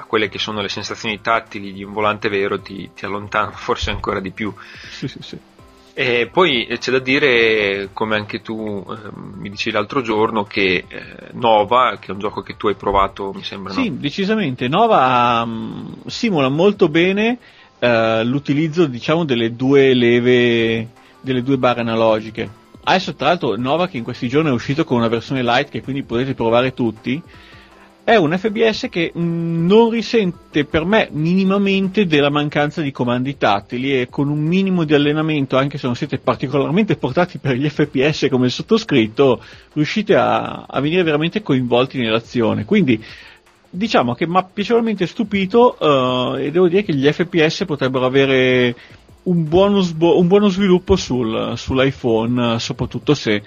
a 0.00 0.04
quelle 0.04 0.28
che 0.28 0.38
sono 0.38 0.60
le 0.60 0.68
sensazioni 0.68 1.20
tattili 1.20 1.72
di 1.72 1.82
un 1.82 1.92
volante 1.92 2.28
vero 2.28 2.60
ti, 2.60 2.90
ti 2.94 3.04
allontanano 3.04 3.52
forse 3.58 3.90
ancora 3.90 4.20
di 4.20 4.30
più. 4.30 4.52
Sì, 4.90 5.08
sì, 5.08 5.18
sì. 5.20 5.38
E 5.92 6.28
poi 6.30 6.64
eh, 6.66 6.78
c'è 6.78 6.92
da 6.92 7.00
dire, 7.00 7.88
come 7.92 8.14
anche 8.14 8.40
tu 8.40 8.86
eh, 8.88 9.10
mi 9.12 9.50
dicevi 9.50 9.74
l'altro 9.74 10.00
giorno, 10.00 10.44
che 10.44 10.84
eh, 10.86 11.04
Nova, 11.32 11.96
che 11.98 12.08
è 12.08 12.12
un 12.12 12.20
gioco 12.20 12.40
che 12.42 12.56
tu 12.56 12.68
hai 12.68 12.76
provato, 12.76 13.32
mi 13.34 13.42
sembra. 13.42 13.72
Sì, 13.72 13.88
no? 13.88 13.96
decisamente. 13.96 14.68
Nova 14.68 15.42
um, 15.44 16.06
simula 16.06 16.48
molto 16.48 16.88
bene 16.88 17.38
uh, 17.80 18.22
l'utilizzo, 18.22 18.86
diciamo, 18.86 19.24
delle 19.24 19.56
due 19.56 19.92
leve, 19.94 20.88
delle 21.20 21.42
due 21.42 21.58
barre 21.58 21.80
analogiche. 21.80 22.48
Adesso, 22.84 23.16
tra 23.16 23.26
l'altro, 23.26 23.56
Nova, 23.56 23.88
che 23.88 23.96
in 23.96 24.04
questi 24.04 24.28
giorni 24.28 24.50
è 24.50 24.52
uscito 24.52 24.84
con 24.84 24.98
una 24.98 25.08
versione 25.08 25.42
light, 25.42 25.68
che 25.68 25.82
quindi 25.82 26.04
potete 26.04 26.34
provare 26.34 26.72
tutti, 26.74 27.20
è 28.08 28.16
un 28.16 28.34
FBS 28.38 28.86
che 28.88 29.12
mm, 29.14 29.66
non 29.66 29.90
risente 29.90 30.64
per 30.64 30.86
me 30.86 31.10
minimamente 31.12 32.06
della 32.06 32.30
mancanza 32.30 32.80
di 32.80 32.90
comandi 32.90 33.36
tattili 33.36 34.00
e 34.00 34.08
con 34.08 34.30
un 34.30 34.38
minimo 34.38 34.84
di 34.84 34.94
allenamento, 34.94 35.58
anche 35.58 35.76
se 35.76 35.84
non 35.84 35.94
siete 35.94 36.16
particolarmente 36.16 36.96
portati 36.96 37.36
per 37.36 37.56
gli 37.56 37.68
FPS 37.68 38.28
come 38.30 38.46
il 38.46 38.50
sottoscritto, 38.52 39.42
riuscite 39.74 40.14
a, 40.14 40.64
a 40.66 40.80
venire 40.80 41.02
veramente 41.02 41.42
coinvolti 41.42 41.98
nell'azione. 41.98 42.64
Quindi 42.64 42.98
diciamo 43.68 44.14
che 44.14 44.26
mi 44.26 44.38
ha 44.38 44.42
piacevolmente 44.42 45.06
stupito 45.06 45.76
uh, 45.78 46.36
e 46.36 46.50
devo 46.50 46.66
dire 46.66 46.84
che 46.84 46.94
gli 46.94 47.06
FPS 47.12 47.66
potrebbero 47.66 48.06
avere 48.06 48.74
un 49.24 49.46
buono, 49.46 49.80
sbo- 49.80 50.18
un 50.18 50.28
buono 50.28 50.48
sviluppo 50.48 50.96
sul, 50.96 51.52
sull'iPhone, 51.58 52.58
soprattutto 52.58 53.12
se 53.12 53.42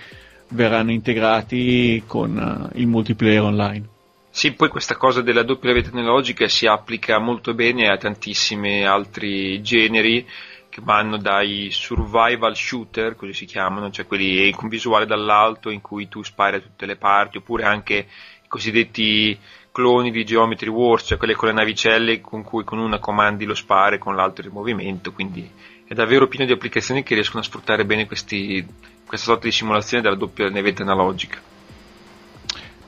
verranno 0.49 0.91
integrati 0.91 2.03
con 2.05 2.69
uh, 2.71 2.77
il 2.77 2.85
multiplayer 2.85 3.41
online. 3.41 3.87
Sì, 4.33 4.53
poi 4.53 4.69
questa 4.69 4.95
cosa 4.95 5.21
della 5.21 5.43
doppia 5.43 5.73
leva 5.73 5.83
tecnologica 5.83 6.47
si 6.47 6.65
applica 6.65 7.19
molto 7.19 7.53
bene 7.53 7.89
a 7.89 7.97
tantissimi 7.97 8.85
altri 8.85 9.61
generi 9.61 10.25
che 10.69 10.79
vanno 10.81 11.17
dai 11.17 11.67
survival 11.69 12.55
shooter, 12.55 13.17
così 13.17 13.33
si 13.33 13.45
chiamano, 13.45 13.91
cioè 13.91 14.07
quelli 14.07 14.49
con 14.51 14.69
visuale 14.69 15.05
dall'alto 15.05 15.69
in 15.69 15.81
cui 15.81 16.07
tu 16.07 16.23
spari 16.23 16.59
da 16.59 16.63
tutte 16.63 16.85
le 16.85 16.95
parti, 16.95 17.37
oppure 17.37 17.65
anche 17.65 18.07
i 18.43 18.47
cosiddetti 18.47 19.37
cloni 19.73 20.11
di 20.11 20.23
Geometry 20.23 20.69
Wars, 20.69 21.07
cioè 21.07 21.17
quelle 21.17 21.35
con 21.35 21.49
le 21.49 21.53
navicelle 21.53 22.21
con 22.21 22.41
cui 22.41 22.63
con 22.63 22.79
una 22.79 22.99
comandi 22.99 23.43
lo 23.43 23.53
spari, 23.53 23.97
con 23.97 24.15
l'altro 24.15 24.45
il 24.45 24.53
movimento, 24.53 25.11
quindi 25.11 25.47
è 25.85 25.93
davvero 25.93 26.29
pieno 26.29 26.45
di 26.45 26.53
applicazioni 26.53 27.03
che 27.03 27.15
riescono 27.15 27.41
a 27.41 27.45
sfruttare 27.45 27.83
bene 27.83 28.07
questi, 28.07 28.65
questa 29.05 29.31
sorta 29.31 29.45
di 29.47 29.51
simulazione 29.51 30.01
della 30.01 30.15
doppia 30.15 30.47
levetta 30.47 30.83
analogica. 30.83 31.50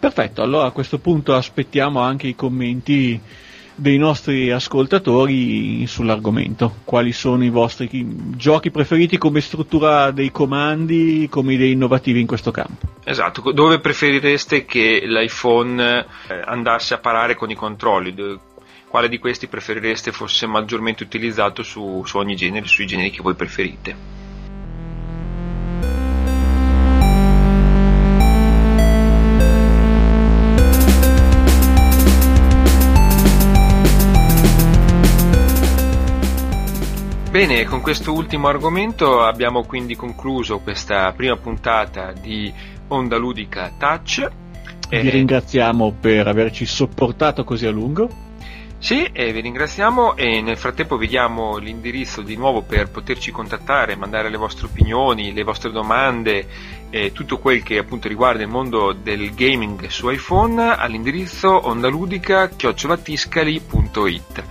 Perfetto, 0.03 0.41
allora 0.41 0.65
a 0.65 0.71
questo 0.71 0.99
punto 0.99 1.33
aspettiamo 1.33 2.01
anche 2.01 2.27
i 2.27 2.35
commenti 2.35 3.17
dei 3.73 3.97
nostri 3.97 4.51
ascoltatori 4.51 5.87
sull'argomento. 5.87 6.79
Quali 6.83 7.13
sono 7.13 7.45
i 7.45 7.49
vostri 7.49 7.89
giochi 8.35 8.69
preferiti 8.69 9.17
come 9.17 9.39
struttura 9.39 10.11
dei 10.11 10.29
comandi, 10.29 11.29
come 11.31 11.53
idee 11.53 11.71
innovative 11.71 12.19
in 12.19 12.27
questo 12.27 12.51
campo? 12.51 12.85
Esatto, 13.05 13.53
dove 13.53 13.79
preferireste 13.79 14.65
che 14.65 15.03
l'iPhone 15.05 16.05
eh, 16.27 16.41
andasse 16.47 16.95
a 16.95 16.97
parare 16.97 17.35
con 17.35 17.49
i 17.49 17.55
controlli? 17.55 18.13
Quale 18.89 19.07
di 19.07 19.19
questi 19.19 19.47
preferireste 19.47 20.11
fosse 20.11 20.45
maggiormente 20.47 21.03
utilizzato 21.03 21.63
su, 21.63 22.03
su 22.05 22.17
ogni 22.17 22.35
genere, 22.35 22.67
sui 22.67 22.85
generi 22.85 23.09
che 23.09 23.21
voi 23.21 23.35
preferite? 23.35 24.22
Bene, 37.33 37.63
con 37.63 37.81
questo 37.81 38.13
ultimo 38.13 38.47
argomento 38.47 39.23
abbiamo 39.23 39.63
quindi 39.63 39.95
concluso 39.95 40.59
questa 40.59 41.11
prima 41.13 41.35
puntata 41.35 42.11
di 42.11 42.53
Onda 42.89 43.17
Ludica 43.17 43.73
Touch. 43.75 44.29
Vi 44.87 44.95
eh, 44.95 45.09
ringraziamo 45.09 45.95
per 45.99 46.27
averci 46.27 46.67
sopportato 46.67 47.43
così 47.43 47.65
a 47.65 47.71
lungo. 47.71 48.07
Sì, 48.77 49.09
eh, 49.11 49.33
vi 49.33 49.41
ringraziamo 49.41 50.15
e 50.15 50.41
nel 50.41 50.57
frattempo 50.57 50.95
vi 50.95 51.07
diamo 51.07 51.57
l'indirizzo 51.57 52.21
di 52.21 52.35
nuovo 52.35 52.61
per 52.61 52.91
poterci 52.91 53.31
contattare, 53.31 53.95
mandare 53.95 54.29
le 54.29 54.37
vostre 54.37 54.67
opinioni, 54.67 55.33
le 55.33 55.43
vostre 55.43 55.71
domande 55.71 56.45
e 56.91 57.13
tutto 57.13 57.39
quel 57.39 57.63
che 57.63 57.79
appunto 57.79 58.07
riguarda 58.07 58.43
il 58.43 58.49
mondo 58.49 58.93
del 58.93 59.33
gaming 59.33 59.87
su 59.87 60.07
iPhone 60.07 60.75
all'indirizzo 60.75 61.67
ondaludica.it 61.67 64.43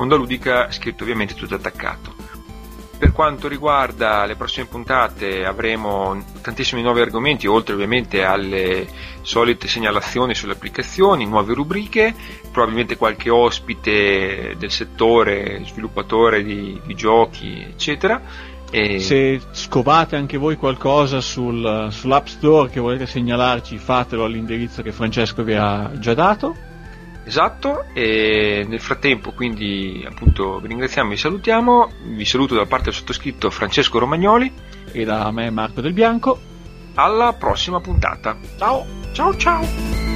Onda 0.00 0.16
Ludica 0.16 0.70
scritto 0.70 1.02
ovviamente 1.02 1.34
tutto 1.34 1.56
attaccato. 1.56 2.29
Per 3.00 3.12
quanto 3.12 3.48
riguarda 3.48 4.26
le 4.26 4.36
prossime 4.36 4.66
puntate 4.66 5.46
avremo 5.46 6.22
tantissimi 6.42 6.82
nuovi 6.82 7.00
argomenti, 7.00 7.46
oltre 7.46 7.72
ovviamente 7.72 8.22
alle 8.22 8.86
solite 9.22 9.68
segnalazioni 9.68 10.34
sulle 10.34 10.52
applicazioni, 10.52 11.24
nuove 11.24 11.54
rubriche, 11.54 12.14
probabilmente 12.52 12.98
qualche 12.98 13.30
ospite 13.30 14.54
del 14.58 14.70
settore, 14.70 15.62
sviluppatore 15.64 16.44
di, 16.44 16.78
di 16.84 16.94
giochi, 16.94 17.62
eccetera. 17.62 18.20
E... 18.70 19.00
Se 19.00 19.40
scovate 19.52 20.16
anche 20.16 20.36
voi 20.36 20.56
qualcosa 20.56 21.22
sul, 21.22 21.88
sull'App 21.90 22.26
Store 22.26 22.68
che 22.68 22.80
volete 22.80 23.06
segnalarci, 23.06 23.78
fatelo 23.78 24.24
all'indirizzo 24.24 24.82
che 24.82 24.92
Francesco 24.92 25.42
vi 25.42 25.54
ha 25.54 25.90
già 25.94 26.12
dato. 26.12 26.54
Esatto, 27.24 27.84
e 27.92 28.64
nel 28.66 28.80
frattempo 28.80 29.32
quindi 29.32 30.04
appunto 30.06 30.58
vi 30.58 30.68
ringraziamo 30.68 31.10
e 31.10 31.14
vi 31.14 31.20
salutiamo, 31.20 31.90
vi 32.14 32.24
saluto 32.24 32.54
da 32.54 32.66
parte 32.66 32.86
del 32.86 32.94
sottoscritto 32.94 33.50
Francesco 33.50 33.98
Romagnoli 33.98 34.52
e 34.90 35.04
da 35.04 35.30
me 35.30 35.50
Marco 35.50 35.80
Del 35.80 35.92
Bianco. 35.92 36.38
Alla 36.94 37.32
prossima 37.34 37.80
puntata. 37.80 38.36
Ciao, 38.56 38.84
ciao 39.12 39.36
ciao. 39.36 40.09